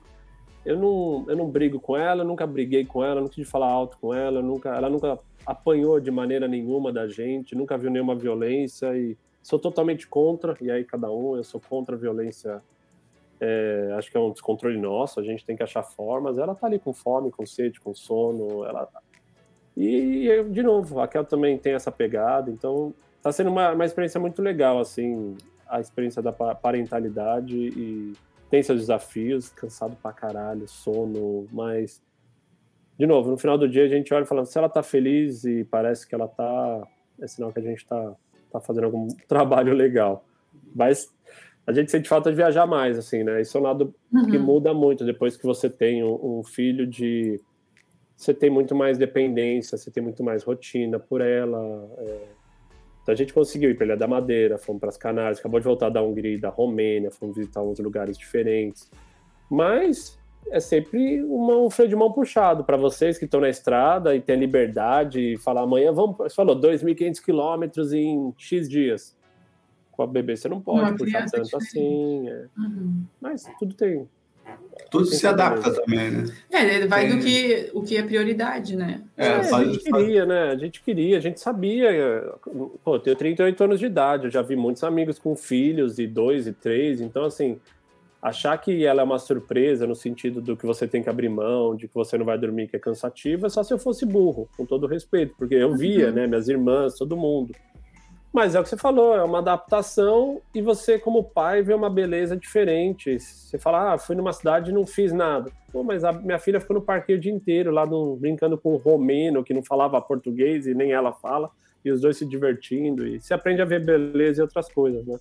[0.65, 3.71] Eu não, eu não brigo com ela, eu nunca briguei com ela, nunca tive falar
[3.71, 8.15] alto com ela, nunca, ela nunca apanhou de maneira nenhuma da gente, nunca viu nenhuma
[8.15, 10.55] violência e sou totalmente contra.
[10.61, 12.61] E aí, cada um, eu sou contra a violência
[13.43, 16.37] é, acho que é um descontrole nosso, a gente tem que achar formas.
[16.37, 18.63] Ela tá ali com fome, com sede, com sono.
[18.63, 18.87] Ela...
[19.75, 24.41] E, de novo, a também tem essa pegada, então tá sendo uma, uma experiência muito
[24.41, 25.35] legal, assim,
[25.67, 28.13] a experiência da parentalidade e
[28.49, 32.01] tem seus desafios, cansado pra caralho, sono, mas
[32.99, 35.43] de novo, no final do dia a gente olha e fala, se ela tá feliz
[35.43, 36.87] e parece que ela tá,
[37.19, 38.13] é sinal que a gente tá,
[38.51, 40.23] tá fazendo algum trabalho legal.
[40.75, 41.11] Mas
[41.65, 43.41] a gente sente falta de viajar mais, assim, né?
[43.41, 44.25] Isso é um lado uhum.
[44.25, 47.39] que muda muito depois que você tem um, um, filho de.
[48.15, 51.59] Você tem muito mais dependência, você tem muito mais rotina por ela.
[51.99, 52.17] É...
[53.01, 55.65] Então a gente conseguiu ir para Ilha da Madeira, fomos para as Canárias, acabou de
[55.65, 58.91] voltar da Hungria e da Romênia, fomos visitar uns lugares diferentes.
[59.49, 60.19] Mas
[60.49, 64.21] é sempre uma, um freio de mão puxado para vocês que estão na estrada e
[64.21, 66.17] têm liberdade e falar amanhã vamos.
[66.17, 69.15] Você falou 2.500 quilômetros em X dias
[69.91, 72.29] com a bebê você não pode puxar tanto assim.
[72.29, 72.45] É.
[72.57, 73.03] Uhum.
[73.19, 74.07] Mas tudo tem.
[74.89, 76.25] Tudo tem se adapta também, né?
[76.49, 77.17] É, vai tem...
[77.17, 79.03] do que, o que é prioridade, né?
[79.15, 80.49] É, é a gente queria, né?
[80.49, 82.33] A gente queria, a gente sabia.
[82.83, 86.07] Pô, eu tenho 38 anos de idade, eu já vi muitos amigos com filhos e
[86.07, 87.59] dois e três, então assim.
[88.21, 91.75] Achar que ela é uma surpresa no sentido do que você tem que abrir mão,
[91.75, 94.47] de que você não vai dormir, que é cansativo, é só se eu fosse burro,
[94.55, 96.13] com todo respeito, porque eu via, uhum.
[96.13, 97.51] né, minhas irmãs, todo mundo.
[98.33, 101.89] Mas é o que você falou, é uma adaptação e você, como pai, vê uma
[101.89, 103.19] beleza diferente.
[103.19, 105.51] Você fala, ah, fui numa cidade e não fiz nada.
[105.71, 108.73] Pô, mas a minha filha ficou no parque o dia inteiro, lá no, brincando com
[108.73, 111.49] o romeno, que não falava português e nem ela fala,
[111.83, 113.05] e os dois se divertindo.
[113.05, 115.19] E você aprende a ver beleza e outras coisas, né?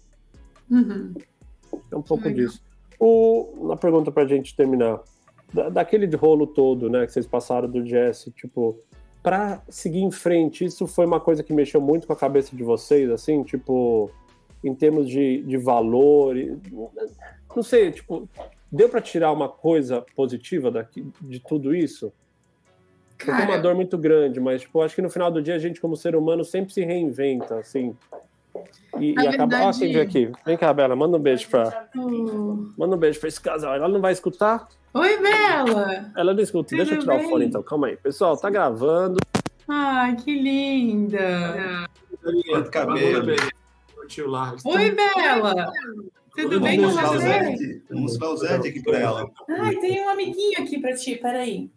[0.71, 1.15] Uhum.
[1.91, 2.63] É um pouco disso.
[2.99, 5.01] O, uma pergunta pra gente terminar.
[5.53, 8.79] Da, daquele rolo todo, né, que vocês passaram do Jesse, tipo,
[9.23, 12.63] para seguir em frente, isso foi uma coisa que mexeu muito com a cabeça de
[12.63, 14.11] vocês, assim, tipo,
[14.65, 16.35] em termos de, de valor,
[17.55, 18.29] não sei, tipo,
[18.71, 22.13] deu para tirar uma coisa positiva daqui, de tudo isso?
[23.19, 23.45] Cara...
[23.45, 25.97] uma dor muito grande, mas, tipo, acho que no final do dia a gente, como
[25.97, 27.95] ser humano, sempre se reinventa, assim.
[29.01, 29.63] E, e acaba.
[29.63, 30.33] Ó, quem veio aqui.
[30.45, 31.89] Vem cá, Bela, manda um beijo pra.
[32.77, 33.75] Manda um beijo pra esse casal.
[33.75, 34.69] Ela não vai escutar?
[34.93, 36.11] Oi, Bela!
[36.17, 36.71] Ela não escuta.
[36.71, 37.27] Tudo Deixa eu tirar bem?
[37.27, 37.97] o fone então, calma aí.
[37.97, 39.19] Pessoal, tá gravando.
[39.69, 41.87] Ai, que linda!
[42.49, 43.37] Quanto cabelo.
[44.65, 45.73] Oi, Bela!
[46.37, 47.83] Tudo bem com você?
[47.91, 49.31] Vamos dar o Zed aqui pra ela.
[49.49, 51.71] Ai, tem um amiguinho aqui pra ti, peraí.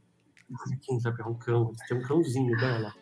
[0.81, 1.71] Quem sabe é um cão?
[1.87, 2.93] Tem um cãozinho dela.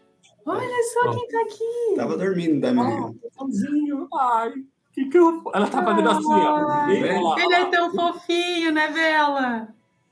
[0.45, 1.95] Olha só quem tá aqui.
[1.95, 3.13] Tava dormindo da menina.
[3.38, 4.53] cãozinho, ai.
[4.91, 5.43] Que que eu...
[5.53, 6.89] Ela tá fazendo assim, ó.
[6.89, 9.68] Ele é tão fofinho, né, Bela?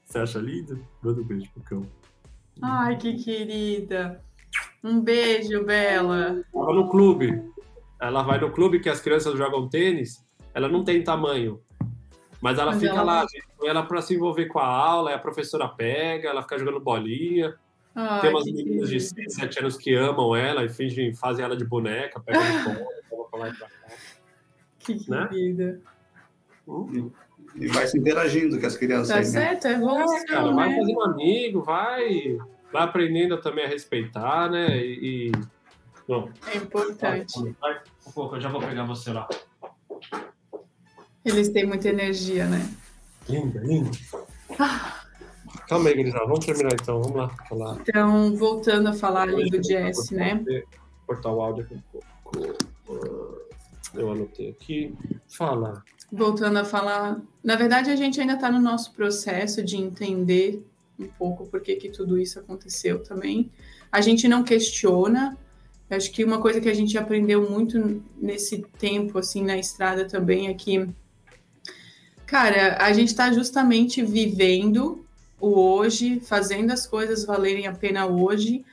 [0.06, 0.86] Você acha lindo?
[1.04, 1.86] Manda um beijo pro cão.
[2.62, 4.24] Ai, que querida.
[4.84, 6.44] Um beijo, Bela.
[6.54, 7.44] Tava no clube.
[8.02, 10.26] Ela vai no clube que as crianças jogam tênis.
[10.54, 11.62] Ela não tem tamanho.
[12.42, 13.04] Mas ela Mas fica ela...
[13.04, 13.26] lá,
[13.64, 17.56] ela para se envolver com a aula, a professora pega, ela fica jogando bolinha.
[17.96, 21.58] Ai, Tem umas meninas de 6, 7 anos que amam ela e fingem, fazem ela
[21.58, 22.64] de boneca, pegam de
[23.10, 23.76] colo, pra lá e pra cá.
[24.80, 25.28] Que né?
[25.28, 25.82] querida.
[26.68, 27.12] Hum?
[27.56, 29.10] E vai se interagindo com as crianças.
[29.10, 29.26] Tá aí, né?
[29.26, 29.74] certo, né?
[29.74, 30.54] é evolução, é, cara, né?
[30.54, 32.38] Vai fazendo amigo, vai,
[32.72, 34.78] vai aprendendo também a respeitar, né?
[34.78, 35.32] E, e...
[36.08, 37.56] Bom, é importante.
[37.60, 39.28] Vai, um pouco, eu já vou pegar você lá.
[41.26, 42.68] Eles têm muita energia, né?
[43.28, 43.92] Linda, linda.
[44.58, 44.99] Ah.
[45.70, 47.78] Calma aí, Grisal, vamos terminar então, vamos lá falar.
[47.80, 50.44] Então, voltando a falar ali do Jess, né?
[51.06, 53.30] Cortar o áudio aqui um pouco.
[53.94, 54.96] Eu anotei aqui.
[55.28, 55.84] Fala.
[56.12, 60.66] Voltando a falar, na verdade a gente ainda está no nosso processo de entender
[60.98, 63.52] um pouco por que, que tudo isso aconteceu também.
[63.92, 65.38] A gente não questiona.
[65.88, 70.48] Acho que uma coisa que a gente aprendeu muito nesse tempo, assim, na estrada também
[70.48, 70.90] é que,
[72.26, 75.06] cara, a gente está justamente vivendo
[75.40, 78.66] o hoje, fazendo as coisas valerem a pena hoje,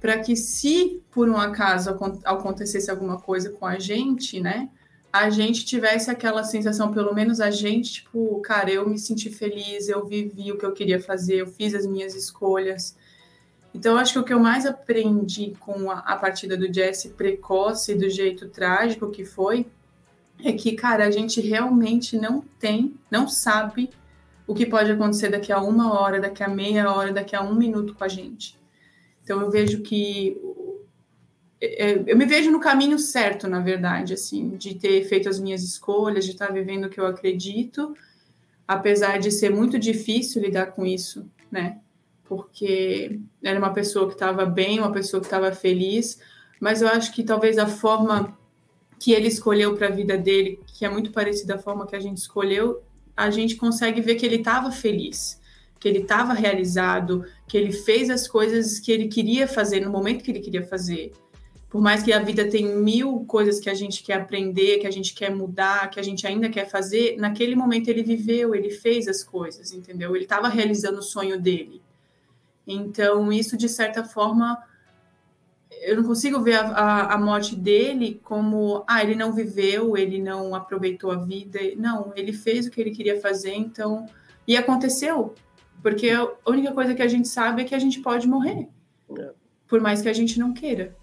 [0.00, 1.90] para que se por um acaso
[2.24, 4.68] acontecesse alguma coisa com a gente, né,
[5.12, 9.88] a gente tivesse aquela sensação, pelo menos a gente, tipo, cara, eu me senti feliz,
[9.88, 12.96] eu vivi o que eu queria fazer, eu fiz as minhas escolhas.
[13.72, 17.94] Então, acho que o que eu mais aprendi com a, a partida do Jesse precoce,
[17.94, 19.66] do jeito trágico que foi,
[20.42, 23.90] é que, cara, a gente realmente não tem, não sabe
[24.46, 27.54] o que pode acontecer daqui a uma hora, daqui a meia hora, daqui a um
[27.54, 28.58] minuto com a gente.
[29.22, 30.36] Então eu vejo que
[31.64, 35.40] é, é, eu me vejo no caminho certo, na verdade, assim, de ter feito as
[35.40, 37.96] minhas escolhas, de estar vivendo o que eu acredito,
[38.68, 41.78] apesar de ser muito difícil lidar com isso, né?
[42.24, 46.20] Porque era uma pessoa que estava bem, uma pessoa que estava feliz,
[46.60, 48.36] mas eu acho que talvez a forma
[48.98, 52.00] que ele escolheu para a vida dele, que é muito parecida à forma que a
[52.00, 52.82] gente escolheu,
[53.16, 55.40] a gente consegue ver que ele estava feliz,
[55.78, 60.22] que ele estava realizado, que ele fez as coisas que ele queria fazer no momento
[60.22, 61.12] que ele queria fazer.
[61.68, 64.90] Por mais que a vida tem mil coisas que a gente quer aprender, que a
[64.90, 69.08] gente quer mudar, que a gente ainda quer fazer, naquele momento ele viveu, ele fez
[69.08, 70.14] as coisas, entendeu?
[70.14, 71.82] Ele estava realizando o sonho dele.
[72.66, 74.56] Então, isso, de certa forma,
[75.84, 80.20] eu não consigo ver a, a, a, morte dele como, ah, ele não viveu, ele
[80.20, 81.60] não aproveitou a vida.
[81.76, 84.06] Não, ele fez o que ele queria fazer, então.
[84.46, 85.34] E aconteceu.
[85.82, 88.66] Porque a única coisa que a gente sabe é que a gente pode morrer.
[89.18, 89.30] É.
[89.68, 90.96] Por mais que a gente não queira.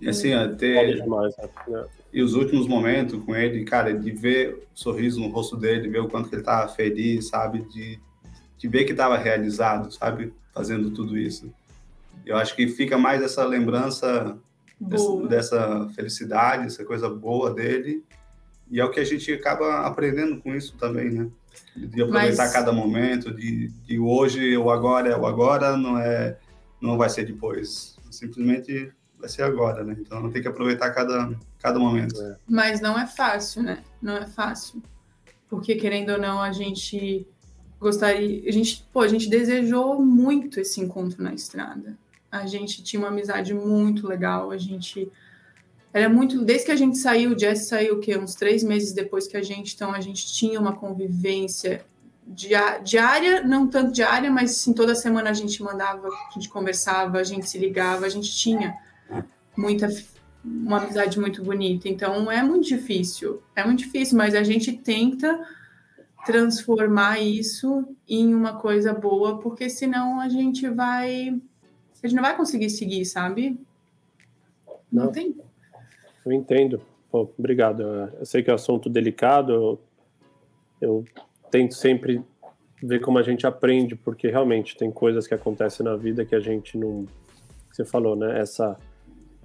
[0.00, 0.96] E assim, até.
[0.96, 1.86] Né?
[2.12, 6.00] E os últimos momentos com ele, cara, de ver o sorriso no rosto dele, ver
[6.00, 7.60] o quanto que ele tava feliz, sabe?
[7.68, 7.98] De,
[8.58, 10.32] de ver que tava realizado, sabe?
[10.52, 11.52] Fazendo tudo isso.
[12.24, 14.38] Eu acho que fica mais essa lembrança
[14.80, 18.04] dessa, dessa, felicidade, essa coisa boa dele.
[18.70, 21.28] E é o que a gente acaba aprendendo com isso também, né?
[21.76, 22.52] De aproveitar Mas...
[22.52, 26.38] cada momento, de, de hoje, o agora é o agora, não é,
[26.80, 27.96] não vai ser depois.
[28.10, 29.96] Simplesmente vai ser agora, né?
[30.00, 32.20] Então tem que aproveitar cada, cada momento.
[32.20, 32.36] É.
[32.48, 33.82] Mas não é fácil, né?
[34.00, 34.82] Não é fácil.
[35.48, 37.26] Porque, querendo ou não, a gente
[37.78, 38.48] gostaria.
[38.48, 41.96] A gente, pô, a gente desejou muito esse encontro na estrada.
[42.32, 45.12] A gente tinha uma amizade muito legal, a gente
[45.92, 46.42] era muito.
[46.42, 48.16] Desde que a gente saiu, o Jess saiu o quê?
[48.16, 51.84] Uns três meses depois que a gente, então a gente tinha uma convivência
[52.26, 57.24] diária, não tanto diária, mas sim, toda semana a gente mandava, a gente conversava, a
[57.24, 58.74] gente se ligava, a gente tinha
[59.56, 59.88] muita
[60.44, 61.88] uma amizade muito bonita.
[61.88, 65.38] Então é muito difícil, é muito difícil, mas a gente tenta
[66.24, 71.40] transformar isso em uma coisa boa, porque senão a gente vai
[72.02, 73.58] a gente não vai conseguir seguir, sabe?
[74.90, 75.36] Não, não tem.
[76.24, 76.82] Eu entendo.
[77.10, 77.82] Pô, obrigado.
[77.82, 79.52] Eu sei que é um assunto delicado.
[79.52, 79.80] Eu,
[80.80, 81.04] eu
[81.50, 82.22] tento sempre
[82.82, 86.40] ver como a gente aprende, porque realmente tem coisas que acontecem na vida que a
[86.40, 87.06] gente não.
[87.70, 88.40] Você falou, né?
[88.40, 88.76] Essa,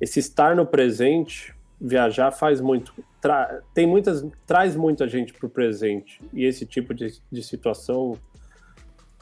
[0.01, 2.93] esse estar no presente, viajar faz muito.
[3.21, 4.25] Tra, tem muitas.
[4.45, 6.21] traz muita gente para o presente.
[6.33, 8.17] E esse tipo de, de situação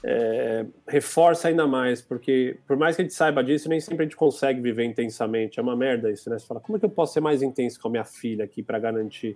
[0.07, 4.05] é, reforça ainda mais, porque por mais que a gente saiba disso, nem sempre a
[4.05, 5.59] gente consegue viver intensamente.
[5.59, 6.37] É uma merda isso, né?
[6.37, 8.61] Você fala, como é que eu posso ser mais intenso com a minha filha aqui
[8.61, 9.35] para garantir?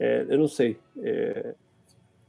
[0.00, 1.54] É, eu não sei, é,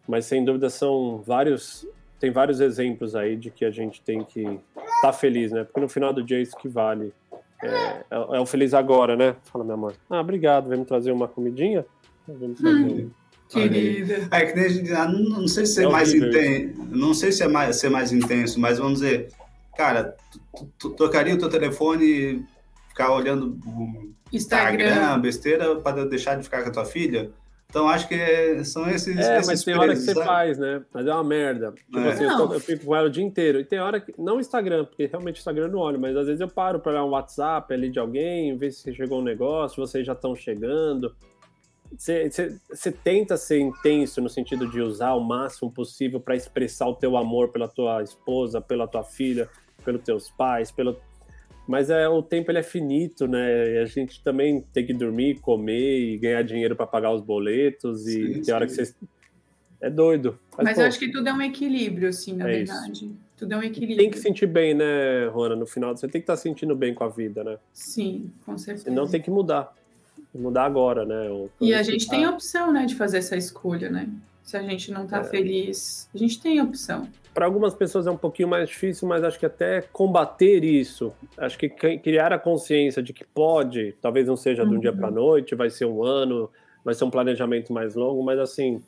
[0.08, 1.88] mas sem dúvida são vários,
[2.20, 5.64] tem vários exemplos aí de que a gente tem que estar tá feliz, né?
[5.64, 7.12] Porque no final do dia é isso que vale.
[7.64, 9.36] É, é, é, o feliz agora, né?
[9.46, 9.96] Fala, minha mãe.
[10.08, 11.84] Ah, obrigado, vem me trazer uma comidinha.
[12.28, 13.10] Vamos fazer hum.
[13.50, 14.28] Querida.
[14.32, 17.14] É que nem a gente, ah, não, não sei se é, é mais intenso, não
[17.14, 19.30] sei se é mais, ser mais intenso, mas vamos dizer,
[19.78, 22.44] cara, tu, tu, tocaria o teu telefone
[22.90, 23.60] ficar olhando
[24.32, 27.32] Instagram, Instagram besteira para deixar de ficar com a tua filha?
[27.70, 29.18] Então acho que são esses.
[29.18, 30.26] É, esses mas tem hora que você sabe?
[30.26, 30.82] faz, né?
[30.94, 31.74] Mas é uma merda.
[31.74, 32.10] Tipo é.
[32.10, 33.60] assim, eu, eu, fico com ela o dia inteiro.
[33.60, 34.14] E tem hora que.
[34.18, 37.04] Não Instagram, porque realmente Instagram eu não olho, mas às vezes eu paro para olhar
[37.04, 41.14] um WhatsApp ali de alguém, ver se chegou um negócio, vocês já estão chegando.
[41.98, 47.18] Você, tenta ser intenso no sentido de usar o máximo possível para expressar o teu
[47.18, 49.50] amor pela tua esposa, pela tua filha,
[49.84, 50.98] pelos teus pais, pelo
[51.68, 53.74] mas é, o tempo ele é finito, né?
[53.74, 58.06] E a gente também tem que dormir, comer e ganhar dinheiro para pagar os boletos.
[58.06, 58.52] E sim, tem sim.
[58.52, 58.94] hora que você.
[59.82, 60.38] É doido.
[60.58, 63.06] Mas, Mas eu acho que tudo é um equilíbrio, assim, na é verdade.
[63.06, 63.16] Isso.
[63.36, 63.98] Tudo é um equilíbrio.
[63.98, 65.56] Tem que sentir bem, né, Rona?
[65.56, 67.58] No final, você tem que estar tá sentindo bem com a vida, né?
[67.74, 68.86] Sim, com certeza.
[68.86, 69.74] Senão tem que mudar.
[70.36, 71.28] Mudar agora, né?
[71.62, 74.10] E a gente tem a opção, né, de fazer essa escolha, né?
[74.44, 75.24] Se a gente não tá é.
[75.24, 79.22] feliz, a gente tem a opção para algumas pessoas é um pouquinho mais difícil, mas
[79.22, 84.38] acho que até combater isso, acho que criar a consciência de que pode, talvez não
[84.38, 85.16] seja de um dia para uhum.
[85.16, 86.50] noite, vai ser um ano,
[86.82, 88.82] vai ser um planejamento mais longo, mas assim,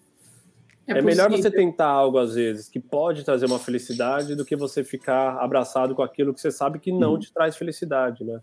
[0.87, 4.55] é, é melhor você tentar algo às vezes que pode trazer uma felicidade do que
[4.55, 7.19] você ficar abraçado com aquilo que você sabe que não uhum.
[7.19, 8.39] te traz felicidade, né?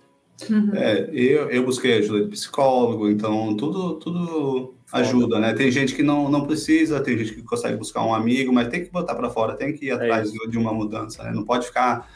[0.51, 0.74] Uhum.
[0.74, 5.52] É, eu, eu busquei ajuda de psicólogo, então tudo, tudo ajuda, né?
[5.55, 8.85] Tem gente que não, não precisa, tem gente que consegue buscar um amigo, mas tem
[8.85, 11.32] que botar para fora, tem que ir é atrás é de uma mudança, né?
[11.32, 12.09] Não pode ficar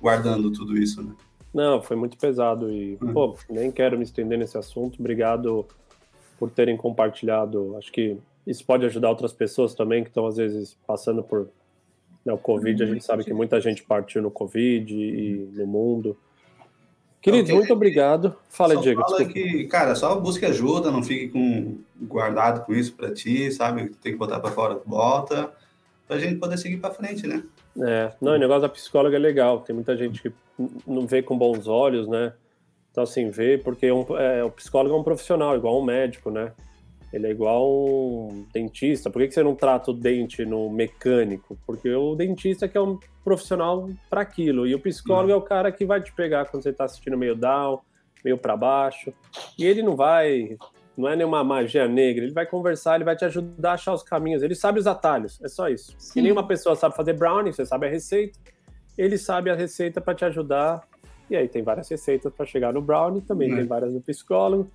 [0.00, 1.12] guardando tudo isso, né?
[1.52, 3.12] Não, foi muito pesado e, uhum.
[3.12, 5.00] pô, nem quero me estender nesse assunto.
[5.00, 5.66] Obrigado
[6.38, 7.76] por terem compartilhado.
[7.76, 8.16] Acho que
[8.46, 11.48] isso pode ajudar outras pessoas também que estão, às vezes, passando por
[12.24, 12.82] né, o Covid.
[12.82, 16.16] A gente sabe que muita gente partiu no Covid e no mundo.
[17.20, 17.54] Querido, okay.
[17.54, 18.34] muito obrigado.
[18.48, 19.02] Fala, só Diego.
[19.02, 23.90] Fala que, cara, só busque ajuda, não fique com guardado com isso para ti, sabe?
[24.02, 25.52] Tem que botar para fora, bota,
[26.06, 27.42] para a gente poder seguir para frente, né?
[27.78, 29.60] É, não, o negócio da psicóloga é legal.
[29.60, 30.32] Tem muita gente que
[30.86, 32.32] não vê com bons olhos, né?
[32.90, 36.52] Então, assim, vê, porque um, é, o psicólogo é um profissional, igual um médico, né?
[37.12, 39.10] Ele é igual um dentista.
[39.10, 41.58] Por que, que você não trata o dente no mecânico?
[41.66, 44.66] Porque o dentista que é um profissional para aquilo.
[44.66, 45.34] E o psicólogo uhum.
[45.34, 47.80] é o cara que vai te pegar quando você está assistindo meio down,
[48.24, 49.12] meio para baixo.
[49.58, 50.56] E ele não vai,
[50.96, 52.24] não é nenhuma magia negra.
[52.24, 54.42] Ele vai conversar, ele vai te ajudar a achar os caminhos.
[54.42, 55.94] Ele sabe os atalhos, é só isso.
[55.98, 56.20] Sim.
[56.20, 58.38] E nenhuma pessoa sabe fazer brownie, você sabe a receita.
[58.96, 60.88] Ele sabe a receita para te ajudar.
[61.28, 63.58] E aí tem várias receitas para chegar no brownie, também uhum.
[63.58, 64.70] tem várias no psicólogo.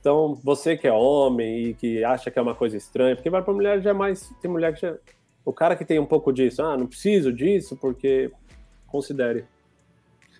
[0.00, 3.42] Então, você que é homem e que acha que é uma coisa estranha, porque vai
[3.42, 4.32] para mulher já é mais.
[4.40, 4.96] Tem mulher que já.
[5.44, 8.30] O cara que tem um pouco disso, ah, não preciso disso, porque.
[8.86, 9.44] Considere.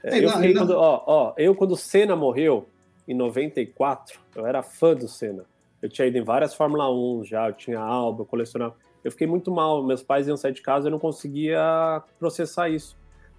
[0.02, 2.66] É, eu, não, quando, ó, ó, eu, quando o Senna morreu,
[3.06, 5.44] em 94, eu era fã do Senna.
[5.82, 8.74] Eu tinha ido em várias Fórmula 1 já, eu tinha álbum, eu colecionava.
[9.02, 12.96] Eu fiquei muito mal, meus pais iam sair de casa, eu não conseguia processar isso.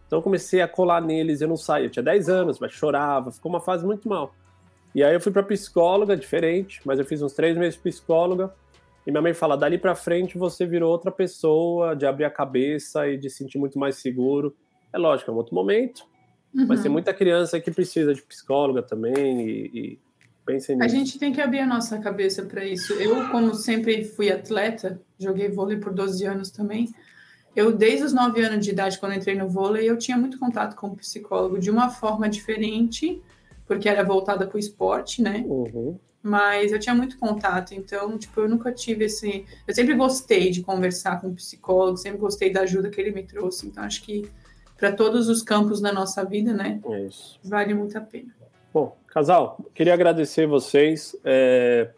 [0.07, 1.85] Então eu comecei a colar neles, eu não saía.
[1.85, 4.33] Eu tinha 10 anos, mas chorava, ficou uma fase muito mal.
[4.93, 8.53] E aí eu fui para psicóloga, diferente, mas eu fiz uns três meses de psicóloga.
[9.05, 13.07] E minha mãe fala: dali para frente você virou outra pessoa, de abrir a cabeça
[13.07, 14.55] e de sentir muito mais seguro.
[14.93, 16.05] É lógico, é um outro momento,
[16.53, 16.65] uhum.
[16.67, 19.99] mas tem muita criança que precisa de psicóloga também e, e
[20.45, 20.85] pensem nisso.
[20.85, 22.93] A gente tem que abrir a nossa cabeça para isso.
[22.93, 26.89] Eu, como sempre fui atleta, joguei vôlei por 12 anos também.
[27.55, 30.75] Eu, desde os 9 anos de idade, quando entrei no vôlei, eu tinha muito contato
[30.75, 33.21] com o psicólogo de uma forma diferente
[33.71, 35.45] porque era voltada para o esporte, né?
[35.47, 35.97] Uhum.
[36.21, 39.45] Mas eu tinha muito contato, então, tipo, eu nunca tive esse.
[39.65, 43.23] Eu sempre gostei de conversar com o psicólogo, sempre gostei da ajuda que ele me
[43.23, 43.65] trouxe.
[43.65, 44.29] Então, acho que
[44.77, 46.81] para todos os campos da nossa vida, né?
[47.07, 47.39] Isso.
[47.41, 48.35] Vale muito a pena.
[48.73, 51.15] Bom, casal, queria agradecer vocês.
[51.23, 51.91] É,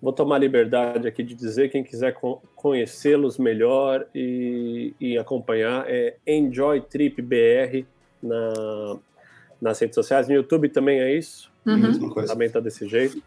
[0.00, 2.16] vou tomar liberdade aqui de dizer, quem quiser
[2.54, 7.84] conhecê-los melhor e, e acompanhar, é Enjoy Trip BR
[8.22, 8.98] na,
[9.60, 10.28] nas redes sociais.
[10.28, 11.50] No YouTube também é isso.
[11.66, 12.10] Uhum.
[12.26, 13.22] Também tá desse jeito.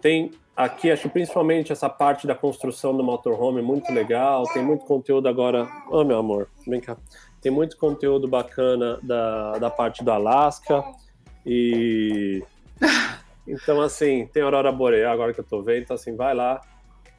[0.00, 4.44] Tem aqui, acho principalmente essa parte da construção do motorhome muito legal.
[4.52, 5.64] Tem muito conteúdo agora.
[5.88, 6.96] Ô, oh, meu amor, vem cá.
[7.40, 10.82] Tem muito conteúdo bacana da, da parte do Alasca.
[11.44, 12.42] E.
[13.48, 15.82] Então, assim, tem Aurora Boreal agora que eu tô vendo.
[15.82, 16.60] Então, assim, vai lá.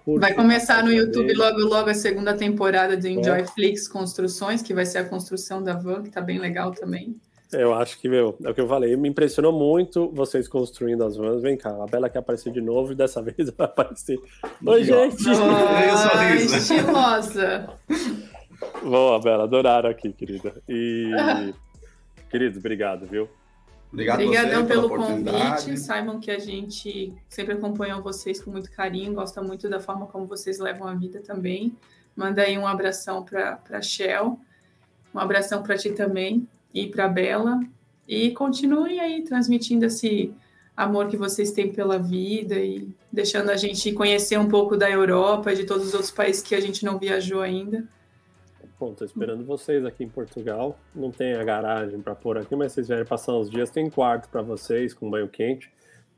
[0.06, 3.45] Vai começar no YouTube logo, logo a segunda temporada de Enjoy é.
[3.45, 7.18] Flix Construções, que vai ser a construção da van, que tá bem legal também.
[7.52, 11.15] Eu acho que, meu, é o que eu falei, me impressionou muito vocês construindo as
[11.15, 11.41] vans.
[11.41, 14.19] Vem cá, a Bela quer aparecer de novo e dessa vez vai aparecer.
[14.65, 15.24] Oi, gente!
[16.14, 17.69] Ai, estilosa!
[18.84, 20.61] Boa, Bela, adoraram aqui, querida.
[20.68, 21.11] E,
[22.30, 23.30] querido, obrigado, viu?
[23.94, 25.78] Obrigado Obrigadão pelo convite.
[25.78, 30.26] Saibam que a gente sempre acompanha vocês com muito carinho, gosta muito da forma como
[30.26, 31.74] vocês levam a vida também.
[32.14, 34.38] Manda aí um abração para a Shell,
[35.15, 37.60] um abração para ti também e para Bela.
[38.07, 40.34] E continuem aí transmitindo esse
[40.76, 45.52] amor que vocês têm pela vida e deixando a gente conhecer um pouco da Europa
[45.52, 47.84] e de todos os outros países que a gente não viajou ainda.
[48.80, 50.80] Bom, tô esperando vocês aqui em Portugal.
[50.94, 54.30] Não tem a garagem para pôr aqui, mas vocês vierem passar uns dias, tem quarto
[54.30, 55.72] para vocês com banho quente.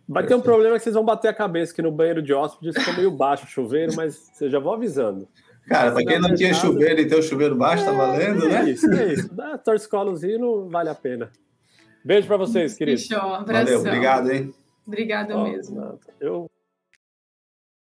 [0.06, 2.76] Vai ter um problema que vocês vão bater a cabeça que no banheiro de hóspedes
[2.76, 5.28] ficou meio baixo o chuveiro, mas vocês já vão avisando.
[5.70, 8.70] Cara, para quem não tinha chuveiro e tem o chuveiro baixo, tá valendo, é né?
[8.72, 9.34] Isso, é isso.
[9.34, 11.32] Dá torcicolozinho, vale a pena.
[12.04, 13.06] Beijo para vocês, queridos.
[13.06, 14.54] Fechou, um Valeu, obrigado, hein?
[14.88, 16.00] Obrigada mesmo.
[16.20, 16.50] Eu